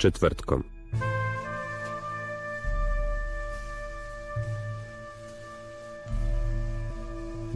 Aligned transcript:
četvrtkom. 0.00 0.79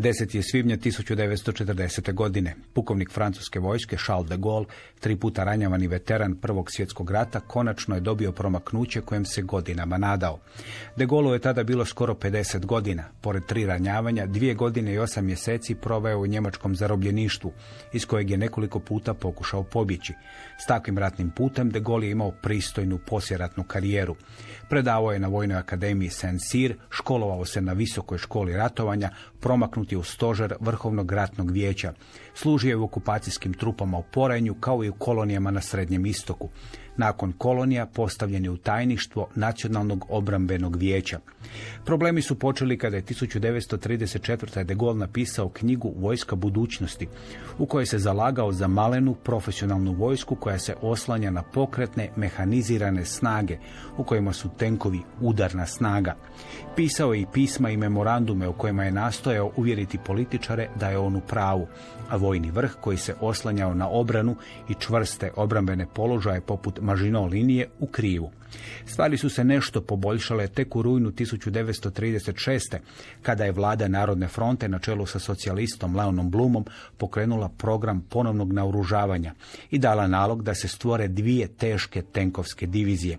10. 0.05 0.37
je 0.37 0.43
svibnja 0.43 0.77
1940. 0.77 2.13
godine. 2.13 2.55
Pukovnik 2.73 3.11
francuske 3.11 3.59
vojske 3.59 3.97
Charles 3.97 4.29
de 4.29 4.37
Gaulle, 4.37 4.67
tri 5.01 5.17
puta 5.17 5.45
ranjavani 5.45 5.87
veteran 5.87 6.35
Prvog 6.35 6.71
svjetskog 6.71 7.11
rata, 7.11 7.41
konačno 7.41 7.95
je 7.95 8.01
dobio 8.01 8.33
promaknuće 8.33 9.01
kojem 9.01 9.25
se 9.25 9.43
godinama 9.43 9.99
nadao. 9.99 10.41
De 10.97 11.07
Gaulle 11.07 11.37
je 11.37 11.39
tada 11.39 11.65
bilo 11.65 11.85
skoro 11.85 12.15
50 12.15 12.67
godina. 12.67 13.05
Pored 13.21 13.47
tri 13.47 13.67
ranjavanja, 13.67 14.27
dvije 14.27 14.55
godine 14.55 14.95
i 14.95 14.99
osam 14.99 15.25
mjeseci 15.25 15.75
proveo 15.75 16.19
u 16.19 16.27
njemačkom 16.27 16.77
zarobljeništvu, 16.77 17.53
iz 17.93 18.07
kojeg 18.07 18.31
je 18.31 18.37
nekoliko 18.37 18.81
puta 18.81 19.15
pokušao 19.15 19.63
pobjeći. 19.63 20.13
S 20.65 20.67
takvim 20.67 20.99
ratnim 20.99 21.31
putem 21.31 21.71
de 21.71 21.81
Gaulle 21.81 22.07
je 22.07 22.11
imao 22.11 22.31
pristojnu 22.43 22.99
posjeratnu 23.07 23.65
karijeru. 23.65 24.17
Predavao 24.75 25.13
je 25.13 25.19
na 25.19 25.29
Vojnoj 25.29 25.57
akademiji 25.57 26.09
Saint-Cyr, 26.11 26.75
školovao 26.91 27.45
se 27.45 27.61
na 27.61 27.73
Visokoj 27.73 28.19
školi 28.19 28.57
ratovanja, 28.57 29.11
promaknuti 29.41 29.97
u 29.97 30.03
stožer 30.03 30.55
Vrhovnog 30.61 31.13
ratnog 31.13 31.51
vijeća. 31.51 31.93
Služio 32.35 32.69
je 32.69 32.77
u 32.77 32.85
okupacijskim 32.85 33.55
trupama 33.55 33.99
u 33.99 34.03
Porenju 34.03 34.55
kao 34.55 34.85
i 34.85 34.89
u 34.89 34.95
kolonijama 34.95 35.51
na 35.51 35.61
Srednjem 35.61 36.07
istoku 36.07 36.49
nakon 36.97 37.33
kolonija 37.33 37.87
postavljeni 37.87 38.49
u 38.49 38.57
tajništvo 38.57 39.29
Nacionalnog 39.35 40.05
obrambenog 40.09 40.77
vijeća. 40.77 41.21
Problemi 41.85 42.23
su 42.23 42.39
počeli 42.39 42.79
kada 42.79 42.97
je 42.97 43.03
1934. 43.03 44.65
de 44.65 44.75
Gaulle 44.75 44.99
napisao 44.99 45.49
knjigu 45.49 45.95
Vojska 45.97 46.37
budućnosti, 46.37 47.09
u 47.59 47.67
kojoj 47.67 47.87
se 47.87 47.99
zalagao 47.99 48.53
za 48.53 48.69
malenu 48.69 49.15
profesionalnu 49.15 49.93
vojsku 49.93 50.37
koja 50.37 50.59
se 50.59 50.75
oslanja 50.81 51.31
na 51.31 51.43
pokretne 51.43 52.11
mehanizirane 52.17 53.05
snage, 53.05 53.59
u 53.97 54.05
kojima 54.05 54.33
su 54.33 54.49
tenkovi 54.65 55.01
udarna 55.21 55.67
snaga. 55.67 56.15
Pisao 56.77 57.15
je 57.15 57.21
i 57.21 57.27
pisma 57.33 57.71
i 57.71 57.77
memorandume 57.77 58.49
u 58.49 58.53
kojima 58.53 58.85
je 58.85 58.91
nastojao 58.91 59.51
uvjeriti 59.57 59.99
političare 59.99 60.69
da 60.81 60.89
je 60.89 60.99
on 60.99 61.17
u 61.17 61.21
pravu, 61.21 61.67
a 62.11 62.17
vojni 62.17 62.51
vrh 62.51 62.77
koji 62.81 62.97
se 62.97 63.15
oslanjao 63.21 63.75
na 63.75 63.89
obranu 63.89 64.37
i 64.69 64.75
čvrste 64.75 65.31
obrambene 65.37 65.87
položaje 65.95 66.41
poput 66.41 66.81
Mažino 66.81 67.27
linije 67.27 67.69
u 67.79 67.87
krivu. 67.87 68.31
Stvari 68.87 69.19
su 69.19 69.29
se 69.31 69.45
nešto 69.45 69.81
poboljšale 69.81 70.49
tek 70.49 70.77
u 70.77 70.83
rujnu 70.83 71.11
1936. 71.11 72.79
kada 73.23 73.45
je 73.45 73.53
vlada 73.53 73.89
Narodne 73.89 74.29
fronte 74.29 74.69
na 74.69 74.79
čelu 74.79 75.07
sa 75.07 75.19
socijalistom 75.19 75.97
Leonom 75.97 76.31
Blumom 76.31 76.65
pokrenula 76.97 77.49
program 77.49 78.01
ponovnog 78.11 78.53
naoružavanja 78.53 79.35
i 79.71 79.79
dala 79.79 80.07
nalog 80.07 80.43
da 80.43 80.55
se 80.55 80.69
stvore 80.69 81.09
dvije 81.09 81.49
teške 81.49 82.03
tenkovske 82.03 82.67
divizije. 82.67 83.19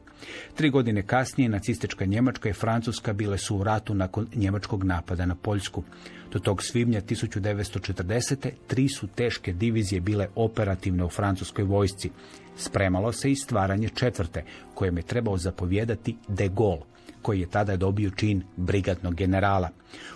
Tri 0.56 0.70
godine 0.70 1.02
kasnije 1.02 1.50
nacistička 1.50 2.06
Njemačka 2.06 2.50
i 2.50 2.54
Francuska 2.54 3.14
bile 3.14 3.38
su 3.38 3.58
u 3.58 3.64
ratu 3.64 3.94
nakon 3.94 4.28
njemačkog 4.36 4.84
napada 4.84 5.26
na 5.26 5.36
Poljsku. 5.36 5.84
Do 6.32 6.40
tog 6.40 6.64
svibnja 6.64 7.02
1940. 7.02 8.50
tri 8.68 8.90
su 8.90 9.08
teške 9.08 9.54
divizije 9.54 10.02
bile 10.02 10.28
operativne 10.36 11.04
u 11.04 11.10
francuskoj 11.10 11.64
vojsci. 11.64 12.10
Spremalo 12.58 13.12
se 13.12 13.32
i 13.32 13.36
stvaranje 13.36 13.90
četvrte, 13.90 14.44
kojem 14.74 14.98
je 14.98 15.04
trebao 15.04 15.38
zapovjedati 15.38 16.18
de 16.28 16.48
Gaulle, 16.48 16.86
koji 17.22 17.40
je 17.40 17.50
tada 17.50 17.78
dobio 17.78 18.10
čin 18.10 18.44
brigadnog 18.58 19.16
generala. 19.16 19.70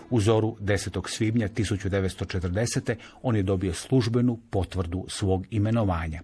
U 0.09 0.21
zoru 0.21 0.55
10. 0.59 1.07
svibnja 1.07 1.47
1940. 1.47 2.95
on 3.21 3.35
je 3.35 3.43
dobio 3.43 3.73
službenu 3.73 4.39
potvrdu 4.49 5.05
svog 5.07 5.45
imenovanja. 5.49 6.21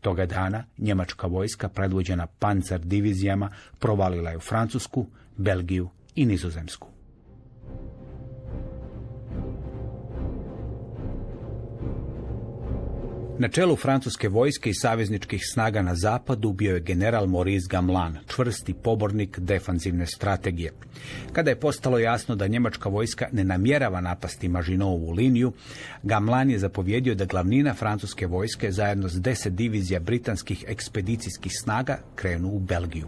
Toga 0.00 0.26
dana 0.26 0.64
njemačka 0.78 1.26
vojska 1.26 1.68
predvođena 1.68 2.26
pancer 2.26 2.80
divizijama 2.80 3.50
provalila 3.78 4.30
je 4.30 4.36
u 4.36 4.40
Francusku, 4.40 5.06
Belgiju 5.36 5.88
i 6.14 6.26
Nizozemsku. 6.26 6.97
Na 13.40 13.48
čelu 13.48 13.76
francuske 13.76 14.28
vojske 14.28 14.70
i 14.70 14.74
savezničkih 14.74 15.42
snaga 15.52 15.82
na 15.82 15.94
zapadu 15.94 16.52
bio 16.52 16.74
je 16.74 16.80
general 16.80 17.26
Maurice 17.26 17.66
Gamelin, 17.70 18.16
čvrsti 18.34 18.74
pobornik 18.74 19.38
defanzivne 19.38 20.06
strategije. 20.06 20.72
Kada 21.32 21.50
je 21.50 21.60
postalo 21.60 21.98
jasno 21.98 22.34
da 22.34 22.46
njemačka 22.46 22.88
vojska 22.88 23.28
ne 23.32 23.44
namjerava 23.44 24.00
napasti 24.00 24.48
Mažinovu 24.48 25.10
liniju, 25.10 25.52
Gamelin 26.02 26.50
je 26.50 26.58
zapovjedio 26.58 27.14
da 27.14 27.24
glavnina 27.24 27.74
francuske 27.74 28.26
vojske 28.26 28.72
zajedno 28.72 29.08
s 29.08 29.20
deset 29.20 29.52
divizija 29.52 30.00
britanskih 30.00 30.64
ekspedicijskih 30.68 31.52
snaga 31.60 31.98
krenu 32.14 32.48
u 32.48 32.58
Belgiju. 32.58 33.06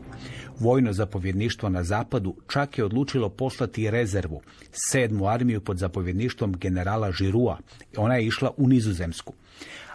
Vojno 0.58 0.92
zapovjedništvo 0.92 1.68
na 1.68 1.84
zapadu 1.84 2.36
čak 2.48 2.78
je 2.78 2.84
odlučilo 2.84 3.28
poslati 3.28 3.90
rezervu, 3.90 4.40
sedmu 4.70 5.26
armiju 5.26 5.60
pod 5.60 5.78
zapovjedništvom 5.78 6.52
generala 6.58 7.12
Žirua. 7.12 7.58
Ona 7.96 8.14
je 8.14 8.26
išla 8.26 8.50
u 8.56 8.68
Nizozemsku 8.68 9.34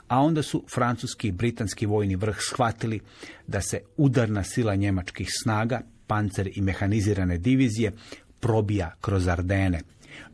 a 0.08 0.20
onda 0.20 0.44
su 0.44 0.64
francuski 0.76 1.28
i 1.28 1.32
britanski 1.32 1.86
vojni 1.86 2.16
vrh 2.16 2.38
shvatili 2.40 3.00
da 3.48 3.62
se 3.62 3.80
udarna 3.98 4.44
sila 4.44 4.76
njemačkih 4.76 5.30
snaga, 5.44 5.82
pancer 6.08 6.50
i 6.56 6.62
mehanizirane 6.62 7.38
divizije 7.38 7.92
probija 8.40 8.94
kroz 9.02 9.28
Ardene. 9.28 9.82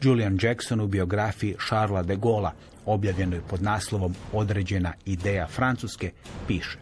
Julian 0.02 0.38
Jackson 0.42 0.80
u 0.80 0.88
biografiji 0.88 1.56
Charlesa 1.68 2.04
de 2.04 2.16
Gaulle, 2.16 2.50
objavljenoj 2.86 3.42
pod 3.50 3.62
naslovom 3.62 4.16
Određena 4.34 4.94
ideja 5.06 5.48
Francuske, 5.48 6.12
piše. 6.48 6.78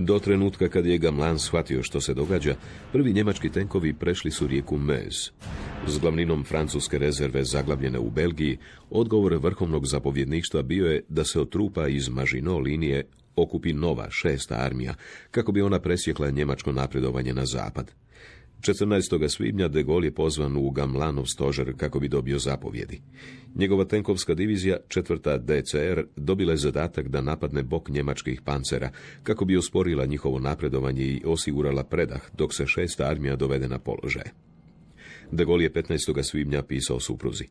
Do 0.00 0.18
trenutka 0.18 0.68
kad 0.68 0.86
je 0.86 0.98
Gamlan 0.98 1.38
shvatio 1.38 1.82
što 1.82 2.00
se 2.00 2.14
događa, 2.14 2.54
prvi 2.92 3.12
njemački 3.12 3.48
tenkovi 3.48 3.92
prešli 3.92 4.30
su 4.30 4.46
rijeku 4.46 4.78
Mez. 4.78 5.30
S 5.86 5.98
glavninom 5.98 6.44
francuske 6.44 6.98
rezerve 6.98 7.44
zaglavljene 7.44 7.98
u 7.98 8.10
Belgiji, 8.10 8.58
odgovor 8.90 9.34
vrhovnog 9.34 9.86
zapovjedništva 9.86 10.62
bio 10.62 10.86
je 10.86 11.04
da 11.08 11.24
se 11.24 11.40
od 11.40 11.50
trupa 11.50 11.88
iz 11.88 12.08
Mažino 12.08 12.58
linije 12.58 13.06
okupi 13.36 13.72
nova 13.72 14.06
šesta 14.10 14.54
armija, 14.54 14.94
kako 15.30 15.52
bi 15.52 15.62
ona 15.62 15.80
presjekla 15.80 16.30
njemačko 16.30 16.72
napredovanje 16.72 17.34
na 17.34 17.46
zapad. 17.46 17.90
14. 18.60 19.28
svibnja 19.28 19.68
de 19.68 19.82
Gaulle 19.82 20.06
je 20.06 20.14
pozvan 20.14 20.56
u 20.56 20.70
Gamlanov 20.70 21.26
stožer 21.26 21.72
kako 21.76 22.00
bi 22.00 22.08
dobio 22.08 22.38
zapovjedi. 22.38 23.00
Njegova 23.54 23.84
tenkovska 23.84 24.34
divizija, 24.34 24.76
četvrta 24.88 25.38
DCR, 25.38 26.02
dobila 26.16 26.52
je 26.52 26.56
zadatak 26.56 27.08
da 27.08 27.20
napadne 27.20 27.62
bok 27.62 27.88
njemačkih 27.88 28.42
pancera, 28.44 28.90
kako 29.22 29.44
bi 29.44 29.56
usporila 29.56 30.06
njihovo 30.06 30.38
napredovanje 30.38 31.02
i 31.02 31.22
osigurala 31.24 31.84
predah, 31.84 32.20
dok 32.38 32.54
se 32.54 32.66
šesta 32.66 33.04
armija 33.04 33.36
dovede 33.36 33.68
na 33.68 33.78
položaj. 33.78 34.30
De 35.30 35.44
Gaulle 35.44 35.64
je 35.64 35.72
15. 35.72 36.22
svibnja 36.22 36.62
pisao 36.62 37.00
supruzi. 37.00 37.44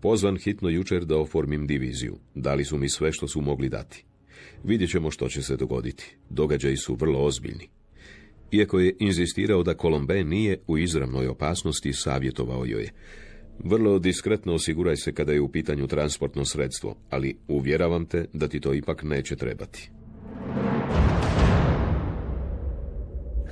Pozvan 0.00 0.36
hitno 0.36 0.68
jučer 0.68 1.04
da 1.04 1.18
oformim 1.18 1.66
diviziju. 1.66 2.16
Dali 2.34 2.64
su 2.64 2.78
mi 2.78 2.88
sve 2.88 3.12
što 3.12 3.28
su 3.28 3.40
mogli 3.40 3.68
dati. 3.68 4.04
Vidjet 4.64 4.90
ćemo 4.90 5.10
što 5.10 5.28
će 5.28 5.42
se 5.42 5.56
dogoditi. 5.56 6.16
Događaji 6.30 6.76
su 6.76 6.94
vrlo 6.94 7.24
ozbiljni. 7.24 7.68
Iako 8.52 8.80
je 8.80 8.96
inzistirao 8.98 9.62
da 9.62 9.74
Kolombe 9.74 10.24
nije 10.24 10.58
u 10.66 10.78
izravnoj 10.78 11.28
opasnosti, 11.28 11.92
savjetovao 11.92 12.64
joj. 12.64 12.88
Vrlo 13.58 13.98
diskretno 13.98 14.54
osiguraj 14.54 14.96
se 14.96 15.12
kada 15.12 15.32
je 15.32 15.40
u 15.40 15.48
pitanju 15.48 15.86
transportno 15.86 16.44
sredstvo, 16.44 16.96
ali 17.10 17.36
uvjeravam 17.48 18.06
te 18.06 18.26
da 18.32 18.48
ti 18.48 18.60
to 18.60 18.74
ipak 18.74 19.02
neće 19.02 19.36
trebati. 19.36 19.90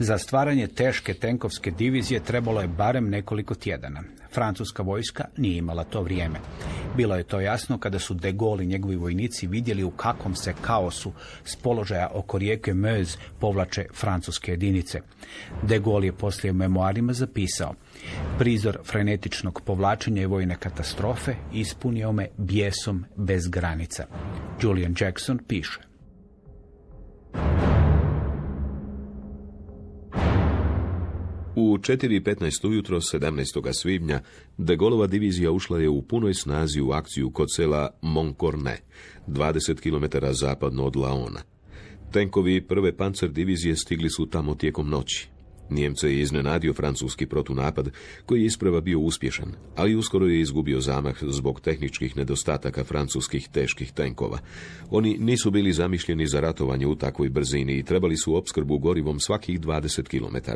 Za 0.02 0.18
stvaranje 0.18 0.66
teške 0.66 1.14
tenkovske 1.14 1.70
divizije 1.70 2.20
trebalo 2.20 2.60
je 2.60 2.68
barem 2.68 3.10
nekoliko 3.10 3.54
tjedana. 3.54 4.02
Francuska 4.34 4.82
vojska 4.82 5.24
nije 5.36 5.56
imala 5.56 5.84
to 5.84 6.02
vrijeme. 6.02 6.38
Bilo 6.96 7.16
je 7.16 7.24
to 7.24 7.40
jasno 7.40 7.78
kada 7.78 7.98
su 7.98 8.14
De 8.14 8.32
Gaulle 8.32 8.64
i 8.64 8.66
njegovi 8.66 8.96
vojnici 8.96 9.46
vidjeli 9.46 9.84
u 9.84 9.90
kakvom 9.90 10.34
se 10.34 10.54
kaosu 10.60 11.12
s 11.44 11.56
položaja 11.56 12.10
oko 12.14 12.38
rijeke 12.38 12.74
Meuse 12.74 13.18
povlače 13.40 13.86
francuske 13.94 14.52
jedinice. 14.52 15.00
De 15.62 15.78
Gaulle 15.78 16.06
je 16.06 16.12
poslije 16.12 16.50
u 16.50 16.54
memoarima 16.54 17.12
zapisao 17.12 17.74
Prizor 18.38 18.78
frenetičnog 18.84 19.60
povlačenja 19.66 20.22
i 20.22 20.26
vojne 20.26 20.56
katastrofe 20.56 21.34
ispunio 21.52 22.12
me 22.12 22.28
bijesom 22.36 23.04
bez 23.16 23.48
granica. 23.48 24.06
Julian 24.62 24.94
Jackson 25.00 25.38
piše. 25.48 25.80
U 31.56 31.78
4.15 31.78 32.68
ujutro 32.68 33.00
17. 33.00 33.72
svibnja 33.72 34.20
De 34.58 34.76
Golova 34.76 35.06
divizija 35.06 35.50
ušla 35.50 35.78
je 35.78 35.88
u 35.88 36.02
punoj 36.02 36.34
snazi 36.34 36.80
u 36.80 36.90
akciju 36.90 37.30
kod 37.30 37.48
sela 37.56 37.90
Moncorne, 38.02 38.78
20 39.26 39.80
km 39.80 40.26
zapadno 40.30 40.84
od 40.84 40.96
Laona. 40.96 41.40
Tenkovi 42.12 42.60
prve 42.60 42.96
pancer 42.96 43.30
divizije 43.30 43.76
stigli 43.76 44.10
su 44.10 44.26
tamo 44.26 44.54
tijekom 44.54 44.88
noći. 44.88 45.28
Njemce 45.70 46.08
je 46.08 46.20
iznenadio 46.20 46.72
francuski 46.72 47.26
protunapad, 47.26 47.90
koji 48.26 48.40
je 48.40 48.46
isprava 48.46 48.80
bio 48.80 48.98
uspješan, 48.98 49.52
ali 49.76 49.96
uskoro 49.96 50.26
je 50.26 50.40
izgubio 50.40 50.80
zamah 50.80 51.16
zbog 51.22 51.60
tehničkih 51.60 52.16
nedostataka 52.16 52.84
francuskih 52.84 53.48
teških 53.48 53.92
tenkova. 53.92 54.38
Oni 54.90 55.18
nisu 55.18 55.50
bili 55.50 55.72
zamišljeni 55.72 56.26
za 56.26 56.40
ratovanje 56.40 56.86
u 56.86 56.94
takvoj 56.94 57.28
brzini 57.28 57.78
i 57.78 57.82
trebali 57.82 58.16
su 58.16 58.34
opskrbu 58.34 58.78
gorivom 58.78 59.20
svakih 59.20 59.60
20 59.60 60.02
km. 60.02 60.50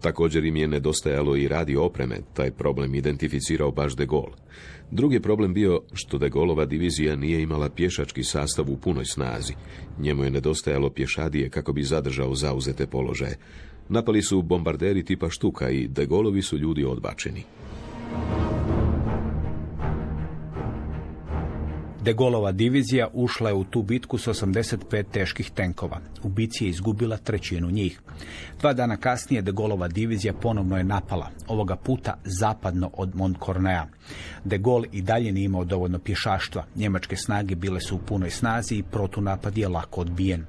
Također 0.00 0.44
im 0.44 0.56
je 0.56 0.68
nedostajalo 0.68 1.36
i 1.36 1.48
radio 1.48 1.84
opreme, 1.84 2.16
taj 2.34 2.50
problem 2.50 2.94
identificirao 2.94 3.70
baš 3.70 3.96
de 3.96 4.06
Gaulle. 4.06 4.36
Drugi 4.90 5.20
problem 5.20 5.54
bio 5.54 5.80
što 5.92 6.18
de 6.18 6.28
Gaulleova 6.28 6.64
divizija 6.64 7.16
nije 7.16 7.42
imala 7.42 7.68
pješački 7.68 8.24
sastav 8.24 8.70
u 8.70 8.76
punoj 8.76 9.04
snazi. 9.04 9.52
Njemu 9.98 10.24
je 10.24 10.30
nedostajalo 10.30 10.90
pješadije 10.90 11.50
kako 11.50 11.72
bi 11.72 11.82
zadržao 11.82 12.34
zauzete 12.34 12.86
položaje. 12.86 13.38
Napali 13.88 14.22
su 14.22 14.42
bombarderi 14.42 15.04
tipa 15.04 15.30
štuka 15.30 15.70
i 15.70 15.88
de 15.88 16.06
Gaulovi 16.06 16.42
su 16.42 16.58
ljudi 16.58 16.84
odbačeni. 16.84 17.42
De 22.08 22.14
Gaulleova 22.14 22.52
divizija 22.52 23.08
ušla 23.12 23.48
je 23.48 23.54
u 23.54 23.64
tu 23.64 23.82
bitku 23.82 24.18
s 24.18 24.26
85 24.26 25.04
teških 25.12 25.50
tenkova. 25.50 26.00
U 26.22 26.28
bici 26.28 26.64
je 26.64 26.70
izgubila 26.70 27.16
trećinu 27.16 27.70
njih. 27.70 28.00
Dva 28.60 28.72
dana 28.72 28.96
kasnije 28.96 29.42
De 29.42 29.52
Gaulleova 29.52 29.88
divizija 29.88 30.32
ponovno 30.32 30.76
je 30.76 30.84
napala, 30.84 31.30
ovoga 31.48 31.76
puta 31.76 32.14
zapadno 32.24 32.90
od 32.92 33.16
Montcornea. 33.16 33.86
De 34.44 34.58
Gaulle 34.58 34.88
i 34.92 35.02
dalje 35.02 35.32
nije 35.32 35.44
imao 35.44 35.64
dovoljno 35.64 35.98
pješaštva. 35.98 36.64
Njemačke 36.76 37.16
snage 37.16 37.54
bile 37.54 37.80
su 37.80 37.96
u 37.96 37.98
punoj 37.98 38.30
snazi 38.30 38.74
i 38.74 38.82
protunapad 38.82 39.58
je 39.58 39.68
lako 39.68 40.00
odbijen. 40.00 40.44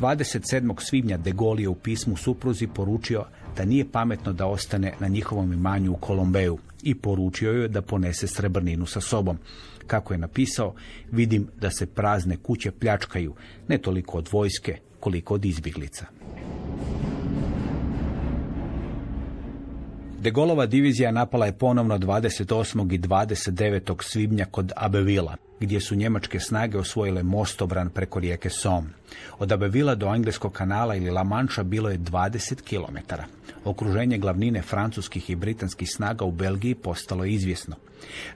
27. 0.00 0.80
svibnja 0.80 1.16
De 1.16 1.32
Gaulle 1.32 1.62
je 1.62 1.68
u 1.68 1.74
pismu 1.74 2.16
supruzi 2.16 2.66
poručio 2.66 3.24
da 3.56 3.64
nije 3.64 3.90
pametno 3.92 4.32
da 4.32 4.46
ostane 4.46 4.92
na 5.00 5.08
njihovom 5.08 5.52
imanju 5.52 5.92
u 5.92 5.96
Kolombeju 5.96 6.58
i 6.82 6.94
poručio 6.94 7.52
joj 7.52 7.68
da 7.68 7.82
ponese 7.82 8.26
srebrninu 8.26 8.86
sa 8.86 9.00
sobom. 9.00 9.38
Kako 9.86 10.14
je 10.14 10.18
napisao, 10.18 10.74
vidim 11.10 11.48
da 11.60 11.70
se 11.70 11.86
prazne 11.86 12.36
kuće 12.36 12.70
pljačkaju, 12.70 13.34
ne 13.68 13.78
toliko 13.78 14.18
od 14.18 14.28
vojske, 14.32 14.78
koliko 15.00 15.34
od 15.34 15.44
izbjeglica. 15.44 16.06
De 20.24 20.30
Golova 20.30 20.66
divizija 20.66 21.10
napala 21.10 21.46
je 21.46 21.52
ponovno 21.52 21.98
28. 21.98 22.94
i 22.94 22.98
29. 22.98 24.02
svibnja 24.02 24.44
kod 24.44 24.72
Abevila, 24.76 25.36
gdje 25.60 25.80
su 25.80 25.94
njemačke 25.94 26.40
snage 26.40 26.78
osvojile 26.78 27.22
mostobran 27.22 27.90
preko 27.90 28.20
rijeke 28.20 28.50
Somme. 28.50 28.88
Od 29.38 29.52
Abevila 29.52 29.94
do 29.94 30.14
Engleskog 30.14 30.52
kanala 30.52 30.94
ili 30.94 31.10
La 31.10 31.24
Mancha 31.24 31.62
bilo 31.62 31.90
je 31.90 31.98
20 31.98 32.62
km. 32.62 33.14
Okruženje 33.64 34.18
glavnine 34.18 34.62
francuskih 34.62 35.30
i 35.30 35.36
britanskih 35.36 35.88
snaga 35.94 36.24
u 36.24 36.32
Belgiji 36.32 36.74
postalo 36.74 37.24
je 37.24 37.32
izvjesno. 37.32 37.76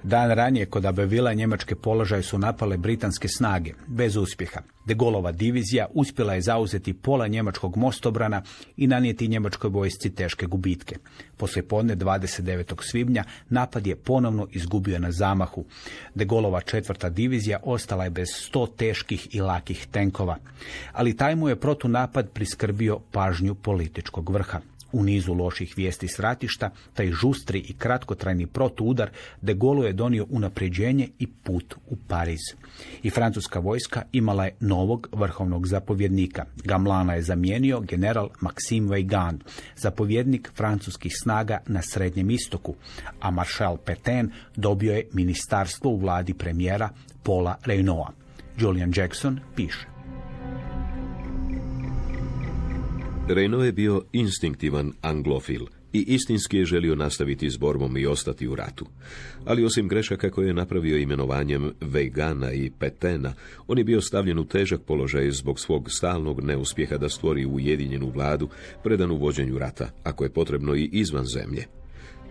Dan 0.02 0.30
ranije 0.30 0.66
kod 0.66 0.86
Abevila 0.86 1.32
njemačke 1.32 1.74
položaje 1.74 2.22
su 2.22 2.38
napale 2.38 2.76
britanske 2.76 3.28
snage, 3.28 3.72
bez 3.86 4.16
uspjeha. 4.16 4.60
De 4.88 4.94
Golova 4.94 5.32
divizija 5.32 5.86
uspjela 5.94 6.34
je 6.34 6.40
zauzeti 6.40 6.92
pola 6.92 7.26
njemačkog 7.26 7.76
mostobrana 7.76 8.42
i 8.76 8.86
nanijeti 8.86 9.28
njemačkoj 9.28 9.70
vojsci 9.70 10.14
teške 10.14 10.46
gubitke. 10.46 10.96
Poslije 11.36 11.68
podne 11.68 11.96
29. 11.96 12.74
svibnja 12.90 13.24
napad 13.48 13.86
je 13.86 13.96
ponovno 13.96 14.46
izgubio 14.52 14.98
na 14.98 15.12
zamahu. 15.12 15.64
De 16.14 16.24
Golova 16.24 16.60
četvrta 16.60 17.08
divizija 17.08 17.60
ostala 17.62 18.04
je 18.04 18.10
bez 18.10 18.28
sto 18.32 18.66
teških 18.66 19.34
i 19.34 19.40
lakih 19.40 19.86
tenkova. 19.90 20.36
Ali 20.92 21.16
taj 21.16 21.36
mu 21.36 21.48
je 21.48 21.60
protunapad 21.60 22.30
priskrbio 22.30 22.98
pažnju 23.12 23.54
političkog 23.54 24.30
vrha. 24.30 24.60
U 24.92 25.02
nizu 25.02 25.34
loših 25.34 25.74
vijesti 25.76 26.08
s 26.08 26.18
ratišta, 26.18 26.70
taj 26.94 27.10
žustri 27.10 27.58
i 27.58 27.72
kratkotrajni 27.72 28.46
protuudar 28.46 29.10
de 29.40 29.54
Gaulle 29.54 29.86
je 29.86 29.92
donio 29.92 30.26
unapređenje 30.30 31.08
i 31.18 31.26
put 31.26 31.74
u 31.86 31.96
Pariz. 32.08 32.40
I 33.02 33.10
francuska 33.10 33.58
vojska 33.58 34.02
imala 34.12 34.44
je 34.44 34.56
novog 34.60 35.08
vrhovnog 35.12 35.66
zapovjednika. 35.66 36.44
Gamlana 36.64 37.14
je 37.14 37.22
zamijenio 37.22 37.80
general 37.80 38.28
Maxime 38.40 38.88
Weygand, 38.88 39.38
zapovjednik 39.76 40.50
francuskih 40.54 41.12
snaga 41.22 41.58
na 41.66 41.82
Srednjem 41.82 42.30
istoku, 42.30 42.74
a 43.20 43.30
maršal 43.30 43.76
Petain 43.76 44.30
dobio 44.56 44.92
je 44.92 45.08
ministarstvo 45.12 45.90
u 45.90 45.98
vladi 45.98 46.34
premijera 46.34 46.90
Paula 47.22 47.56
Reynaud. 47.64 48.12
Julian 48.58 48.92
Jackson 48.96 49.40
piše. 49.56 49.97
Reynaud 53.30 53.64
je 53.64 53.72
bio 53.72 54.02
instinktivan 54.12 54.92
anglofil 55.00 55.60
i 55.92 56.04
istinski 56.06 56.56
je 56.56 56.64
želio 56.64 56.94
nastaviti 56.94 57.50
s 57.50 57.56
borbom 57.56 57.96
i 57.96 58.06
ostati 58.06 58.48
u 58.48 58.54
ratu. 58.54 58.86
Ali 59.44 59.64
osim 59.64 59.88
grešaka 59.88 60.30
koje 60.30 60.46
je 60.46 60.54
napravio 60.54 60.98
imenovanjem 60.98 61.72
Vejgana 61.80 62.52
i 62.52 62.70
Petena, 62.78 63.34
on 63.66 63.78
je 63.78 63.84
bio 63.84 64.00
stavljen 64.00 64.38
u 64.38 64.44
težak 64.44 64.80
položaj 64.86 65.30
zbog 65.30 65.60
svog 65.60 65.90
stalnog 65.90 66.44
neuspjeha 66.44 66.96
da 66.96 67.08
stvori 67.08 67.46
ujedinjenu 67.46 68.10
vladu 68.10 68.48
predanu 68.82 69.16
vođenju 69.16 69.58
rata, 69.58 69.90
ako 70.04 70.24
je 70.24 70.30
potrebno 70.30 70.74
i 70.74 70.88
izvan 70.92 71.24
zemlje. 71.24 71.77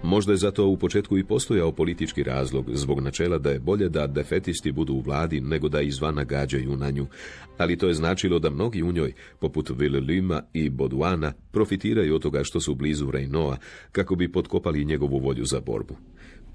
Možda 0.03 0.31
je 0.31 0.37
zato 0.37 0.65
u 0.65 0.77
početku 0.77 1.17
i 1.17 1.23
postojao 1.23 1.71
politički 1.71 2.23
razlog 2.23 2.65
zbog 2.73 2.99
načela 2.99 3.37
da 3.37 3.49
je 3.49 3.59
bolje 3.59 3.89
da 3.89 4.07
defetisti 4.07 4.71
budu 4.71 4.93
u 4.93 5.01
vladi 5.01 5.41
nego 5.41 5.69
da 5.69 5.81
izvana 5.81 6.23
gađaju 6.23 6.77
na 6.77 6.89
nju, 6.89 7.07
ali 7.57 7.77
to 7.77 7.87
je 7.87 7.93
značilo 7.93 8.39
da 8.39 8.49
mnogi 8.49 8.83
u 8.83 8.91
njoj, 8.91 9.13
poput 9.39 9.69
Villelima 9.77 10.41
i 10.53 10.69
Boduana, 10.69 11.33
profitiraju 11.51 12.15
od 12.15 12.21
toga 12.21 12.43
što 12.43 12.59
su 12.59 12.75
blizu 12.75 13.05
Reynoa 13.05 13.55
kako 13.91 14.15
bi 14.15 14.31
potkopali 14.31 14.85
njegovu 14.85 15.19
volju 15.19 15.45
za 15.45 15.59
borbu. 15.59 15.95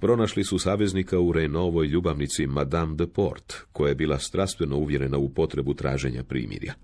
Pronašli 0.01 0.45
su 0.45 0.59
saveznika 0.59 1.19
u 1.19 1.33
Reynovoj 1.33 1.87
ljubavnici 1.87 2.47
Madame 2.47 2.95
de 2.95 3.07
Port, 3.07 3.55
koja 3.73 3.89
je 3.89 3.95
bila 3.95 4.19
strastveno 4.19 4.77
uvjerena 4.77 5.19
u 5.19 5.29
potrebu 5.29 5.75
traženja 5.75 6.25
primirja. 6.25 6.75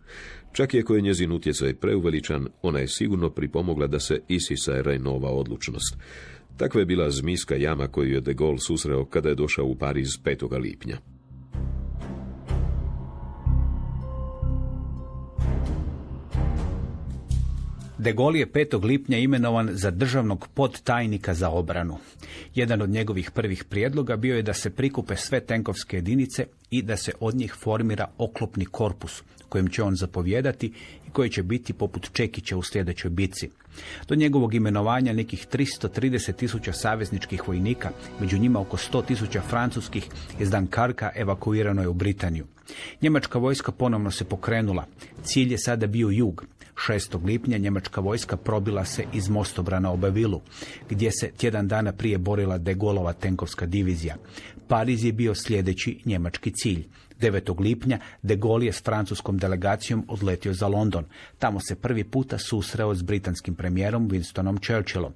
Čak 0.52 0.74
je 0.74 0.84
je 0.90 1.00
njezin 1.00 1.32
utjecaj 1.32 1.74
preuveličan, 1.74 2.48
ona 2.62 2.78
je 2.78 2.88
sigurno 2.88 3.30
pripomogla 3.30 3.86
da 3.86 4.00
se 4.00 4.20
isisa 4.28 4.72
Reynova 4.72 5.28
odlučnost. 5.28 5.96
Takva 6.58 6.80
je 6.80 6.86
bila 6.86 7.10
zmijska 7.10 7.56
jama 7.56 7.88
koju 7.88 8.14
je 8.14 8.20
de 8.20 8.34
Gaulle 8.34 8.58
susreo 8.58 9.04
kada 9.04 9.28
je 9.28 9.34
došao 9.34 9.66
u 9.66 9.74
Pariz 9.74 10.08
5. 10.24 10.60
lipnja. 10.60 10.98
De 17.99 18.12
Gaulle 18.12 18.38
je 18.38 18.47
5. 18.47 18.85
lipnja 18.85 19.19
imenovan 19.19 19.69
za 19.73 19.90
državnog 19.90 20.49
podtajnika 20.55 21.35
za 21.35 21.50
obranu. 21.50 21.99
Jedan 22.55 22.83
od 22.83 22.90
njegovih 22.90 23.31
prvih 23.31 23.64
prijedloga 23.64 24.17
bio 24.17 24.37
je 24.37 24.43
da 24.43 24.55
se 24.55 24.71
prikupe 24.71 25.17
sve 25.17 25.40
tenkovske 25.40 25.97
jedinice 25.97 26.47
i 26.71 26.83
da 26.83 26.97
se 26.97 27.12
od 27.21 27.35
njih 27.35 27.55
formira 27.55 28.09
oklopni 28.19 28.64
korpus, 28.64 29.23
kojim 29.49 29.69
će 29.69 29.83
on 29.83 29.97
zapovjedati 29.97 30.73
i 31.07 31.11
koji 31.11 31.31
će 31.31 31.43
biti 31.43 31.73
poput 31.73 32.12
Čekića 32.12 32.57
u 32.57 32.62
sljedećoj 32.62 33.11
bitci. 33.11 33.50
Do 34.09 34.14
njegovog 34.14 34.55
imenovanja 34.55 35.12
nekih 35.12 35.47
330 35.52 36.37
tisuća 36.37 36.73
savezničkih 36.73 37.49
vojnika, 37.49 37.90
među 38.21 38.38
njima 38.38 38.61
oko 38.61 38.76
100 38.76 39.05
tisuća 39.07 39.40
francuskih, 39.40 40.07
iz 40.40 40.50
Dankarka 40.50 41.11
evakuirano 41.14 41.83
je 41.83 41.88
u 41.88 41.95
Britaniju. 41.95 42.47
Njemačka 43.02 43.38
vojska 43.38 43.73
ponovno 43.73 44.11
se 44.11 44.25
pokrenula. 44.25 44.87
Cilj 45.23 45.52
je 45.52 45.59
sada 45.59 45.87
bio 45.87 46.09
jug. 46.09 46.47
6. 46.87 47.25
lipnja 47.25 47.58
njemačka 47.58 48.00
vojska 48.00 48.37
probila 48.37 48.85
se 48.85 49.04
iz 49.12 49.28
mostobrana 49.28 49.90
Obavilu, 49.92 50.40
gdje 50.88 51.11
se 51.11 51.30
tjedan 51.37 51.68
dana 51.68 51.92
prije 51.92 52.18
borila 52.18 52.58
de 52.58 52.75
Golova 52.75 53.12
tenkovska 53.12 53.66
divizija. 53.66 54.16
Pariz 54.68 55.04
je 55.04 55.12
bio 55.12 55.35
sljedeći 55.35 56.00
njemački 56.04 56.50
cilj. 56.50 56.87
9. 57.20 57.61
lipnja 57.61 57.99
de 58.23 58.37
Gaulle 58.37 58.66
je 58.66 58.73
s 58.73 58.82
francuskom 58.82 59.38
delegacijom 59.38 60.04
odletio 60.08 60.54
za 60.54 60.68
London. 60.68 61.04
Tamo 61.38 61.61
se 61.61 61.75
prvi 61.75 62.04
puta 62.04 62.38
susreo 62.38 62.94
s 62.94 63.02
britanskim 63.02 63.54
premijerom 63.54 64.11
Winstonom 64.11 64.66
Churchillom. 64.66 65.12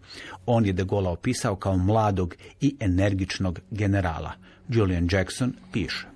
On 0.47 0.67
je 0.67 0.73
de 0.73 0.85
Gaulle 0.85 1.09
opisao 1.09 1.57
kao 1.57 1.77
mladog 1.77 2.35
i 2.61 2.77
energičnog 2.81 3.61
generala. 3.71 4.33
Julian 4.69 5.09
Jackson 5.13 5.53
piše. 5.73 6.12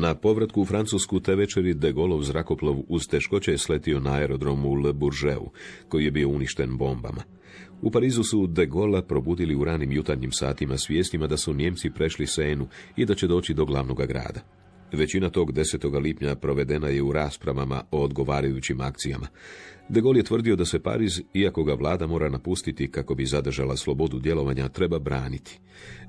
Na 0.00 0.14
povratku 0.14 0.62
u 0.62 0.64
Francusku 0.64 1.20
te 1.20 1.34
večeri 1.34 1.74
de 1.74 1.92
Gaulleov 1.92 2.22
zrakoplov 2.22 2.82
uz 2.88 3.06
teškoće 3.06 3.50
je 3.50 3.58
sletio 3.58 4.00
na 4.00 4.12
aerodromu 4.12 4.68
u 4.68 4.74
Le 4.74 4.92
Bourgeu, 4.92 5.50
koji 5.88 6.04
je 6.04 6.10
bio 6.10 6.28
uništen 6.28 6.76
bombama. 6.76 7.22
U 7.82 7.90
Parizu 7.90 8.22
su 8.22 8.46
de 8.46 8.66
Gaulle 8.66 9.02
probudili 9.02 9.54
u 9.54 9.64
ranim 9.64 9.92
jutarnjim 9.92 10.32
satima 10.32 10.78
svijestima 10.78 11.26
da 11.26 11.36
su 11.36 11.54
Njemci 11.54 11.90
prešli 11.90 12.26
Senu 12.26 12.68
i 12.96 13.04
da 13.04 13.14
će 13.14 13.26
doći 13.26 13.54
do 13.54 13.64
glavnog 13.64 13.96
grada. 14.06 14.40
Većina 14.92 15.30
tog 15.30 15.52
10. 15.52 16.00
lipnja 16.02 16.34
provedena 16.34 16.88
je 16.88 17.02
u 17.02 17.12
raspravama 17.12 17.82
o 17.90 18.02
odgovarajućim 18.02 18.80
akcijama. 18.80 19.26
De 19.88 20.00
Gaulle 20.00 20.18
je 20.18 20.24
tvrdio 20.24 20.56
da 20.56 20.64
se 20.64 20.78
Pariz, 20.78 21.20
iako 21.34 21.64
ga 21.64 21.74
vlada 21.74 22.06
mora 22.06 22.28
napustiti 22.28 22.90
kako 22.90 23.14
bi 23.14 23.26
zadržala 23.26 23.76
slobodu 23.76 24.18
djelovanja, 24.18 24.68
treba 24.68 24.98
braniti. 24.98 25.58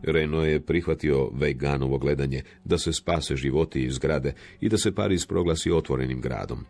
Reno 0.04 0.44
je 0.44 0.62
prihvatio 0.62 1.30
Veganovo 1.34 1.98
gledanje 1.98 2.42
da 2.64 2.78
se 2.78 2.94
spase 2.94 3.36
životi 3.36 3.84
iz 3.84 3.94
zgrade 3.94 4.34
i 4.62 4.70
da 4.70 4.78
se 4.78 4.96
Pariz 4.96 5.26
proglasi 5.26 5.72
otvorenim 5.72 6.22
gradom. 6.22 6.66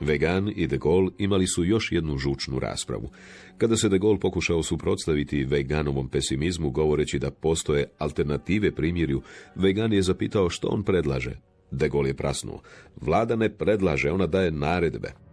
Vegan 0.00 0.52
i 0.56 0.66
de 0.66 0.78
Gaulle 0.78 1.10
imali 1.18 1.46
su 1.46 1.64
još 1.64 1.92
jednu 1.92 2.18
žučnu 2.18 2.58
raspravu. 2.58 3.10
Kada 3.58 3.76
se 3.76 3.88
de 3.88 3.98
Gaulle 3.98 4.20
pokušao 4.20 4.62
suprotstaviti 4.62 5.44
Veganovom 5.44 6.08
pesimizmu 6.08 6.70
govoreći 6.70 7.18
da 7.18 7.30
postoje 7.30 7.86
alternative 7.98 8.74
primjerju, 8.74 9.22
Vegan 9.54 9.92
je 9.92 10.02
zapitao 10.02 10.50
što 10.50 10.68
on 10.68 10.82
predlaže. 10.82 11.36
De 11.70 11.88
Gaulle 11.88 12.10
je 12.10 12.16
prasnuo. 12.16 12.60
Vlada 12.96 13.36
ne 13.36 13.48
predlaže, 13.48 14.10
ona 14.10 14.26
daje 14.26 14.50
naredbe. 14.50 15.27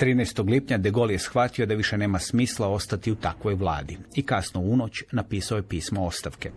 13. 0.00 0.50
lipnja 0.50 0.78
de 0.78 0.90
Gaulle 0.90 1.14
je 1.14 1.18
shvatio 1.18 1.66
da 1.66 1.74
više 1.74 1.98
nema 1.98 2.18
smisla 2.18 2.68
ostati 2.68 3.12
u 3.12 3.14
takvoj 3.14 3.54
vladi 3.54 3.98
i 4.14 4.22
kasno 4.22 4.60
u 4.60 4.76
noć 4.76 5.02
napisao 5.12 5.56
je 5.56 5.62
pismo 5.62 6.04
ostavke. 6.04 6.50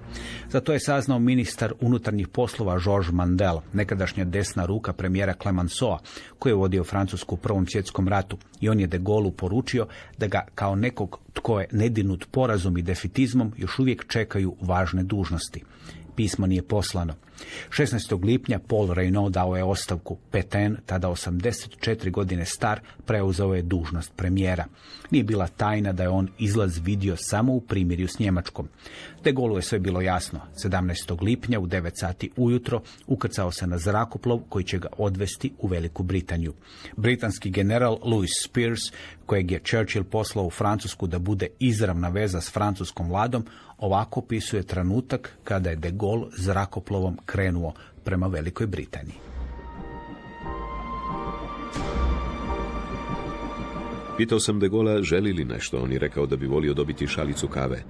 Za 0.49 0.61
to 0.61 0.73
je 0.73 0.79
saznao 0.79 1.19
ministar 1.19 1.73
unutarnjih 1.81 2.27
poslova 2.27 2.79
Georges 2.79 3.11
Mandel, 3.11 3.59
nekadašnja 3.73 4.25
desna 4.25 4.65
ruka 4.65 4.93
premijera 4.93 5.33
Clemenceau, 5.41 5.97
koji 6.39 6.51
je 6.51 6.55
vodio 6.55 6.83
Francusku 6.83 7.35
u 7.35 7.37
Prvom 7.37 7.67
svjetskom 7.67 8.07
ratu 8.07 8.37
i 8.61 8.69
on 8.69 8.79
je 8.79 8.87
de 8.87 8.97
Gaulle 8.97 9.31
poručio 9.31 9.87
da 10.17 10.27
ga 10.27 10.45
kao 10.55 10.75
nekog 10.75 11.19
tko 11.33 11.59
je 11.59 11.67
nedinut 11.71 12.25
porazom 12.31 12.77
i 12.77 12.81
defitizmom 12.81 13.53
još 13.57 13.79
uvijek 13.79 14.07
čekaju 14.07 14.55
važne 14.61 15.03
dužnosti 15.03 15.63
pismo 16.19 16.47
nije 16.47 16.61
poslano. 16.61 17.13
16. 17.69 18.25
lipnja 18.25 18.59
Paul 18.59 18.87
Reynaud 18.87 19.29
dao 19.29 19.55
je 19.55 19.63
ostavku. 19.63 20.17
Petain, 20.31 20.77
tada 20.85 21.07
84 21.07 22.11
godine 22.11 22.45
star, 22.45 22.79
preuzeo 23.05 23.53
je 23.53 23.61
dužnost 23.61 24.11
premijera. 24.15 24.65
Nije 25.11 25.23
bila 25.23 25.47
tajna 25.47 25.93
da 25.93 26.03
je 26.03 26.09
on 26.09 26.27
izlaz 26.37 26.79
vidio 26.83 27.15
samo 27.17 27.53
u 27.53 27.61
primirju 27.61 28.07
s 28.07 28.19
Njemačkom. 28.19 28.67
De 29.23 29.31
Gaulle 29.31 29.57
je 29.57 29.61
sve 29.61 29.79
bilo 29.79 30.01
jasno. 30.01 30.39
17. 30.63 31.23
lipnja 31.23 31.59
u 31.59 31.67
9 31.67 31.91
sati 31.95 32.31
ujutro 32.37 32.81
ukrcao 33.07 33.51
se 33.51 33.67
na 33.67 33.77
zrakoplov 33.77 34.39
koji 34.49 34.65
će 34.65 34.77
ga 34.79 34.87
odvesti 34.97 35.53
u 35.59 35.67
Veliku 35.67 36.03
Britaniju. 36.03 36.53
Britanski 36.97 37.49
general 37.49 37.97
Louis 38.03 38.31
Spears, 38.43 38.81
kojeg 39.25 39.51
je 39.51 39.59
Churchill 39.59 40.05
poslao 40.05 40.45
u 40.45 40.49
Francusku 40.49 41.07
da 41.07 41.19
bude 41.19 41.47
izravna 41.59 42.09
veza 42.09 42.41
s 42.41 42.51
francuskom 42.51 43.09
vladom, 43.09 43.45
ovako 43.79 44.19
opisuje 44.19 44.63
trenutak 44.63 45.37
kada 45.43 45.69
je 45.69 45.75
de 45.75 45.91
Gaulle 45.91 46.27
zrakoplovom 46.37 47.17
krenuo 47.25 47.73
prema 48.03 48.27
Velikoj 48.27 48.67
Britaniji. 48.67 49.15
Pitao 54.19 54.39
sam 54.39 54.59
de 54.59 54.67
Gola 54.67 55.01
želi 55.01 55.33
li 55.33 55.45
nešto, 55.45 55.77
on 55.81 55.91
je 55.91 55.99
rekao 55.99 56.25
da 56.25 56.35
bi 56.35 56.47
volio 56.47 56.73
dobiti 56.73 57.07
šalicu 57.07 57.47
kave. 57.47 57.83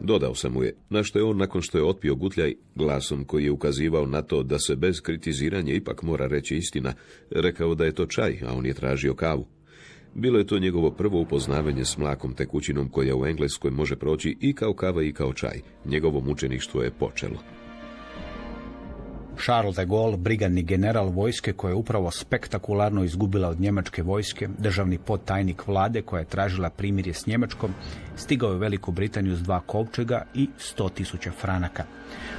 Dodao 0.00 0.34
sam 0.34 0.52
mu 0.52 0.62
je, 0.62 0.74
na 0.90 1.02
što 1.02 1.18
je 1.18 1.24
on 1.24 1.36
nakon 1.36 1.62
što 1.62 1.78
je 1.78 1.84
otpio 1.84 2.14
gutljaj, 2.14 2.54
glasom 2.74 3.24
koji 3.24 3.44
je 3.44 3.50
ukazivao 3.50 4.06
na 4.06 4.22
to 4.22 4.42
da 4.42 4.58
se 4.58 4.76
bez 4.76 5.00
kritiziranja 5.00 5.74
ipak 5.74 6.02
mora 6.02 6.26
reći 6.26 6.56
istina, 6.56 6.92
rekao 7.30 7.74
da 7.74 7.84
je 7.84 7.94
to 7.94 8.06
čaj, 8.06 8.40
a 8.46 8.54
on 8.54 8.66
je 8.66 8.74
tražio 8.74 9.14
kavu. 9.14 9.46
Bilo 10.18 10.38
je 10.38 10.46
to 10.46 10.58
njegovo 10.58 10.90
prvo 10.90 11.20
upoznavanje 11.20 11.84
s 11.84 11.98
mlakom 11.98 12.34
tekućinom 12.34 12.88
koja 12.88 13.16
u 13.16 13.26
Engleskoj 13.26 13.70
može 13.70 13.96
proći 13.96 14.36
i 14.40 14.52
kao 14.52 14.74
kava 14.74 15.02
i 15.02 15.12
kao 15.12 15.32
čaj. 15.32 15.60
Njegovo 15.84 16.20
mučeništvo 16.20 16.82
je 16.82 16.90
počelo. 16.90 17.36
Charles 19.44 19.76
de 19.76 19.84
Gaulle, 19.84 20.16
brigadni 20.16 20.62
general 20.62 21.08
vojske 21.08 21.52
koja 21.52 21.70
je 21.70 21.74
upravo 21.74 22.10
spektakularno 22.10 23.04
izgubila 23.04 23.48
od 23.48 23.60
njemačke 23.60 24.02
vojske, 24.02 24.48
državni 24.58 24.98
podtajnik 24.98 25.66
vlade 25.66 26.02
koja 26.02 26.20
je 26.20 26.26
tražila 26.26 26.70
primirje 26.70 27.14
s 27.14 27.26
Njemačkom, 27.26 27.70
stigao 28.16 28.50
je 28.50 28.56
u 28.56 28.58
Veliku 28.58 28.92
Britaniju 28.92 29.36
s 29.36 29.42
dva 29.42 29.60
kovčega 29.60 30.24
i 30.34 30.48
sto 30.58 30.88
tisuća 30.88 31.30
franaka. 31.30 31.84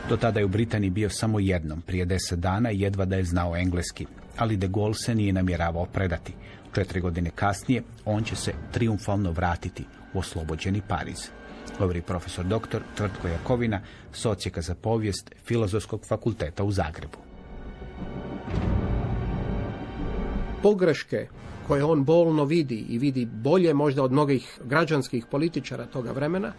Do 0.10 0.18
tada 0.18 0.40
je 0.40 0.46
u 0.46 0.50
Britaniji 0.50 0.90
bio 0.90 1.10
samo 1.10 1.40
jednom, 1.40 1.82
prije 1.82 2.06
deset 2.06 2.40
dana 2.40 2.70
jedva 2.70 3.06
da 3.06 3.16
je 3.16 3.24
znao 3.24 3.56
engleski, 3.58 4.06
ali 4.38 4.58
de 4.58 4.68
Gaulle 4.68 4.94
se 4.94 5.16
nije 5.16 5.34
namjeravao 5.34 5.86
predati. 5.86 6.34
Četiri 6.78 7.02
godine 7.02 7.32
kasnije 7.36 7.84
on 8.06 8.24
će 8.24 8.36
se 8.36 8.54
triumfalno 8.72 9.32
vratiti 9.32 9.86
u 10.14 10.20
oslobođeni 10.20 10.82
Pariz. 10.88 11.30
Govori 11.80 12.02
profesor 12.02 12.46
dr. 12.46 12.82
Tvrtko 12.98 13.28
Jakovina, 13.28 13.82
socijeka 14.14 14.62
za 14.62 14.76
povijest 14.76 15.32
Filozofskog 15.46 16.06
fakulteta 16.06 16.64
u 16.64 16.72
Zagrebu. 16.72 17.18
Pogreške 20.64 21.28
koje 21.68 21.84
on 21.84 22.06
bolno 22.06 22.46
vidi 22.46 22.86
i 22.90 22.98
vidi 22.98 23.26
bolje 23.26 23.74
možda 23.74 24.04
od 24.04 24.12
mnogih 24.12 24.60
građanskih 24.64 25.26
političara 25.32 25.86
toga 25.86 26.12
vremena, 26.12 26.54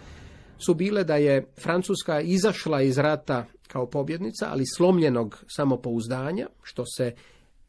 su 0.67 0.75
bile 0.75 1.05
da 1.05 1.17
je 1.17 1.47
Francuska 1.63 2.21
izašla 2.21 2.83
iz 2.83 2.99
rata 2.99 3.45
kao 3.69 3.87
pobjednica, 3.87 4.49
ali 4.51 4.65
slomljenog 4.77 5.45
samopouzdanja, 5.47 6.47
što 6.63 6.85
se 6.97 7.15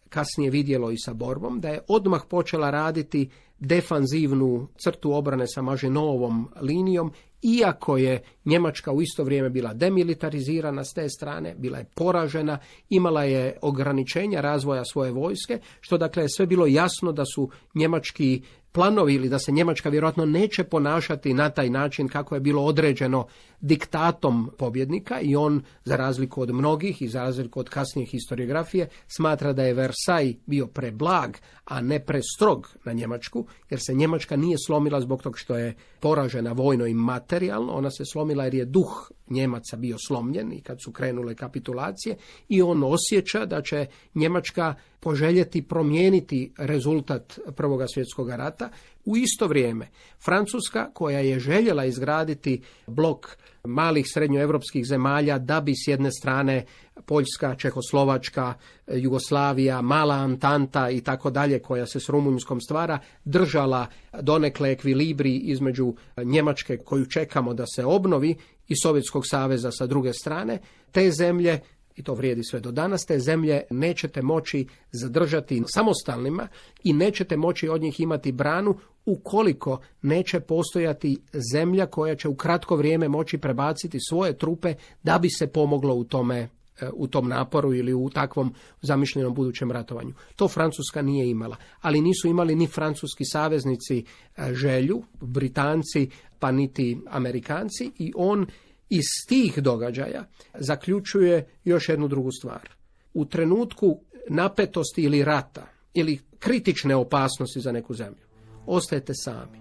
kasnije 0.09 0.51
vidjelo 0.51 0.91
i 0.91 0.97
sa 0.97 1.13
borbom, 1.13 1.59
da 1.59 1.69
je 1.69 1.81
odmah 1.87 2.21
počela 2.29 2.69
raditi 2.69 3.29
defanzivnu 3.59 4.67
crtu 4.77 5.13
obrane 5.13 5.45
sa 5.47 5.61
Mažinovom 5.61 6.49
linijom, 6.61 7.11
iako 7.41 7.97
je 7.97 8.23
Njemačka 8.45 8.91
u 8.91 9.01
isto 9.01 9.23
vrijeme 9.23 9.49
bila 9.49 9.73
demilitarizirana 9.73 10.83
s 10.83 10.93
te 10.93 11.09
strane, 11.09 11.55
bila 11.57 11.77
je 11.77 11.89
poražena, 11.95 12.57
imala 12.89 13.23
je 13.23 13.57
ograničenja 13.61 14.41
razvoja 14.41 14.85
svoje 14.85 15.11
vojske, 15.11 15.59
što 15.79 15.97
dakle 15.97 16.23
je 16.23 16.29
sve 16.29 16.45
bilo 16.45 16.67
jasno 16.67 17.11
da 17.11 17.23
su 17.35 17.49
njemački 17.75 18.41
planovi 18.71 19.13
ili 19.13 19.29
da 19.29 19.39
se 19.39 19.51
Njemačka 19.51 19.89
vjerojatno 19.89 20.25
neće 20.25 20.63
ponašati 20.63 21.33
na 21.33 21.49
taj 21.49 21.69
način 21.69 22.07
kako 22.07 22.35
je 22.35 22.41
bilo 22.41 22.63
određeno 22.63 23.27
diktatom 23.61 24.51
pobjednika 24.57 25.19
i 25.21 25.35
on, 25.35 25.63
za 25.83 25.95
razliku 25.95 26.41
od 26.41 26.53
mnogih 26.53 27.01
i 27.01 27.07
za 27.07 27.23
razliku 27.23 27.59
od 27.59 27.69
kasnije 27.69 28.05
historiografije, 28.05 28.87
smatra 29.07 29.53
da 29.53 29.63
je 29.63 29.73
Versailles 29.73 30.35
bio 30.45 30.67
preblag, 30.67 31.37
a 31.69 31.81
ne 31.81 31.99
prestrog 31.99 32.69
na 32.85 32.93
Njemačku, 32.93 33.45
jer 33.69 33.79
se 33.79 33.93
Njemačka 33.93 34.35
nije 34.35 34.57
slomila 34.65 35.01
zbog 35.01 35.23
tog 35.23 35.39
što 35.39 35.57
je 35.57 35.75
poražena 35.99 36.51
vojno 36.51 36.85
i 36.85 36.93
materijalno, 36.93 37.73
ona 37.73 37.91
se 37.91 38.03
slomila 38.05 38.43
jer 38.43 38.53
je 38.53 38.65
duh 38.65 39.11
Njemaca 39.29 39.77
bio 39.77 39.97
slomljen 40.07 40.53
i 40.53 40.61
kad 40.61 40.77
su 40.83 40.91
krenule 40.91 41.35
kapitulacije 41.35 42.17
i 42.49 42.61
on 42.61 42.83
osjeća 42.83 43.45
da 43.45 43.61
će 43.61 43.85
Njemačka 44.15 44.75
poželjeti 44.99 45.61
promijeniti 45.61 46.53
rezultat 46.57 47.39
Prvoga 47.55 47.87
svjetskog 47.87 48.29
rata. 48.29 48.69
U 49.05 49.17
isto 49.17 49.47
vrijeme 49.47 49.87
Francuska 50.25 50.89
koja 50.93 51.19
je 51.19 51.39
željela 51.39 51.85
izgraditi 51.85 52.61
blok 52.87 53.37
malih 53.63 54.05
srednjoevropskih 54.13 54.85
zemalja 54.85 55.37
da 55.37 55.61
bi 55.61 55.73
s 55.75 55.87
jedne 55.87 56.11
strane 56.11 56.65
Poljska, 57.05 57.55
Čehoslovačka, 57.55 58.53
Jugoslavija, 58.87 59.81
Mala 59.81 60.15
Antanta 60.15 60.89
i 60.89 61.01
tako 61.01 61.29
dalje 61.29 61.59
koja 61.59 61.85
se 61.85 61.99
s 61.99 62.09
Rumunjskom 62.09 62.61
stvara 62.61 62.99
držala 63.25 63.87
donekle 64.21 64.71
ekvilibri 64.71 65.35
između 65.37 65.93
Njemačke 66.23 66.77
koju 66.77 67.05
čekamo 67.05 67.53
da 67.53 67.65
se 67.75 67.85
obnovi 67.85 68.35
i 68.67 68.75
Sovjetskog 68.83 69.23
saveza 69.27 69.71
sa 69.71 69.85
druge 69.85 70.13
strane, 70.13 70.59
te 70.91 71.11
zemlje 71.11 71.59
i 71.99 72.03
to 72.03 72.13
vrijedi 72.13 72.43
sve 72.43 72.59
do 72.59 72.71
danas, 72.71 73.05
te 73.05 73.19
zemlje 73.19 73.61
nećete 73.69 74.21
moći 74.21 74.67
zadržati 74.91 75.63
samostalnima 75.67 76.47
i 76.83 76.93
nećete 76.93 77.37
moći 77.37 77.69
od 77.69 77.81
njih 77.81 77.99
imati 77.99 78.31
branu 78.31 78.75
ukoliko 79.05 79.81
neće 80.01 80.39
postojati 80.39 81.17
zemlja 81.53 81.85
koja 81.85 82.15
će 82.15 82.27
u 82.27 82.35
kratko 82.35 82.75
vrijeme 82.75 83.07
moći 83.07 83.37
prebaciti 83.37 83.97
svoje 84.09 84.37
trupe 84.37 84.73
da 85.03 85.19
bi 85.19 85.29
se 85.29 85.47
pomoglo 85.47 85.95
u 85.95 86.03
tome 86.03 86.37
e, 86.37 86.49
u 86.93 87.07
tom 87.07 87.27
naporu 87.27 87.73
ili 87.73 87.93
u 87.93 88.09
takvom 88.09 88.53
zamišljenom 88.81 89.33
budućem 89.33 89.71
ratovanju. 89.71 90.13
To 90.35 90.47
Francuska 90.47 91.01
nije 91.01 91.29
imala, 91.29 91.55
ali 91.81 92.01
nisu 92.01 92.27
imali 92.27 92.55
ni 92.55 92.67
francuski 92.67 93.25
saveznici 93.25 93.97
e, 94.37 94.53
želju, 94.53 95.03
Britanci 95.21 96.09
pa 96.39 96.51
niti 96.51 96.97
Amerikanci 97.09 97.91
i 97.97 98.13
on 98.15 98.45
iz 98.89 99.05
tih 99.27 99.59
događaja 99.59 100.23
zaključuje 100.53 101.47
još 101.63 101.89
jednu 101.89 102.07
drugu 102.07 102.31
stvar. 102.31 102.69
U 103.13 103.25
trenutku 103.25 103.99
napetosti 104.29 105.01
ili 105.01 105.23
rata 105.23 105.67
ili 105.93 106.19
kritične 106.39 106.95
opasnosti 106.95 107.59
za 107.59 107.71
neku 107.71 107.93
zemlju, 107.93 108.23
ostajete 108.65 109.13
sami. 109.15 109.59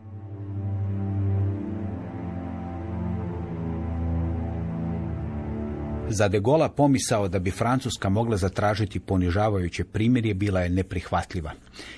Za 6.11 6.29
de 6.29 6.41
Gola 6.41 6.69
pomisao 6.69 7.29
da 7.29 7.39
bi 7.39 7.51
Francuska 7.51 8.09
mogla 8.09 8.37
zatražiti 8.37 9.01
ponižavajuće 9.01 9.85
primirje 9.85 10.35
bila 10.35 10.61
je 10.61 10.69
neprihvatljiva. 10.69 11.53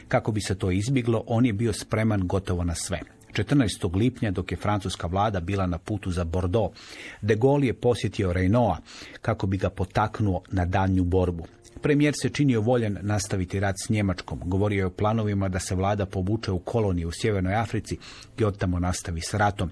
Kako 0.09 0.33
bi 0.33 0.41
se 0.41 0.59
to 0.59 0.71
izbjeglo, 0.71 1.25
on 1.27 1.47
je 1.47 1.53
bio 1.53 1.73
spreman 1.73 2.27
gotovo 2.27 2.65
na 2.65 2.75
sve. 2.75 3.01
14. 3.33 3.97
lipnja, 3.97 4.31
dok 4.31 4.53
je 4.53 4.57
francuska 4.57 5.07
vlada 5.07 5.41
bila 5.41 5.67
na 5.67 5.79
putu 5.79 6.11
za 6.11 6.25
Bordeaux, 6.25 6.75
de 7.23 7.35
Gaulle 7.37 7.67
je 7.67 7.75
posjetio 7.75 8.33
Reynoa 8.33 8.77
kako 9.23 9.47
bi 9.47 9.57
ga 9.57 9.71
potaknuo 9.71 10.43
na 10.53 10.65
danju 10.65 11.05
borbu. 11.05 11.47
Premijer 11.83 12.15
se 12.23 12.29
činio 12.29 12.61
voljen 12.61 12.99
nastaviti 13.01 13.61
rad 13.61 13.75
s 13.87 13.89
Njemačkom. 13.89 14.41
Govorio 14.45 14.79
je 14.79 14.87
o 14.87 14.91
planovima 14.91 15.49
da 15.49 15.59
se 15.59 15.75
vlada 15.75 16.07
povuče 16.07 16.51
u 16.51 16.59
koloniju 16.59 17.09
u 17.09 17.13
Sjevernoj 17.13 17.55
Africi 17.55 17.99
i 18.39 18.45
od 18.45 18.59
tamo 18.59 18.79
nastavi 18.79 19.21
s 19.21 19.35
ratom. 19.35 19.71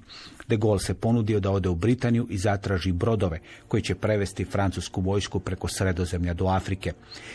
De 0.49 0.57
Gaulle 0.57 0.81
se 0.81 0.95
ponudio 0.95 1.41
da 1.41 1.51
ode 1.51 1.69
u 1.69 1.75
Britaniju 1.75 2.27
i 2.31 2.39
zatraži 2.39 2.93
brodove 2.93 3.41
koji 3.69 3.83
će 3.83 3.95
prevesti 3.95 4.45
francusku 4.45 5.01
vojsku 5.01 5.41
preko 5.41 5.69
sredozemlja 5.69 6.35
do 6.35 6.47
Afrike. 6.47 6.93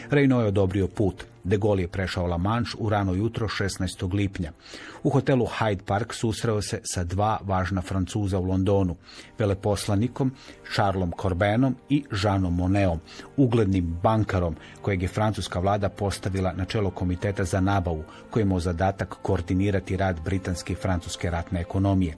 Reyno 0.10 0.40
je 0.40 0.48
odobrio 0.48 0.88
put. 0.88 1.26
De 1.44 1.58
Gaulle 1.58 1.82
je 1.82 1.88
prešao 1.88 2.28
La 2.28 2.38
Manche 2.38 2.78
u 2.80 2.90
rano 2.90 3.14
jutro 3.14 3.48
16. 3.48 4.14
lipnja. 4.14 4.52
U 5.04 5.10
hotelu 5.10 5.46
Hyde 5.60 5.84
Park 5.86 6.14
susreo 6.14 6.62
se 6.62 6.80
sa 6.84 7.04
dva 7.04 7.40
važna 7.42 7.82
Francuza 7.82 8.40
u 8.40 8.44
Londonu, 8.44 8.96
veleposlanikom 9.40 10.32
Charlesom 10.74 11.12
Corbenom 11.22 11.76
i 11.90 12.04
Jeanom 12.24 12.56
Moneom, 12.56 13.00
uglednim 13.38 13.98
bankarom 14.04 14.56
kojeg 14.82 15.02
je 15.02 15.08
francuska 15.08 15.60
vlada 15.60 15.90
postavila 15.90 16.54
na 16.54 16.66
čelo 16.66 16.92
komiteta 16.92 17.44
za 17.44 17.62
nabavu, 17.62 18.04
koji 18.30 18.44
imao 18.44 18.60
zadatak 18.60 19.16
koordinirati 19.22 19.98
rad 19.98 20.20
britanske 20.26 20.74
i 20.74 20.76
francuske 20.76 21.30
ratne 21.30 21.62
ekonomije. 21.62 22.18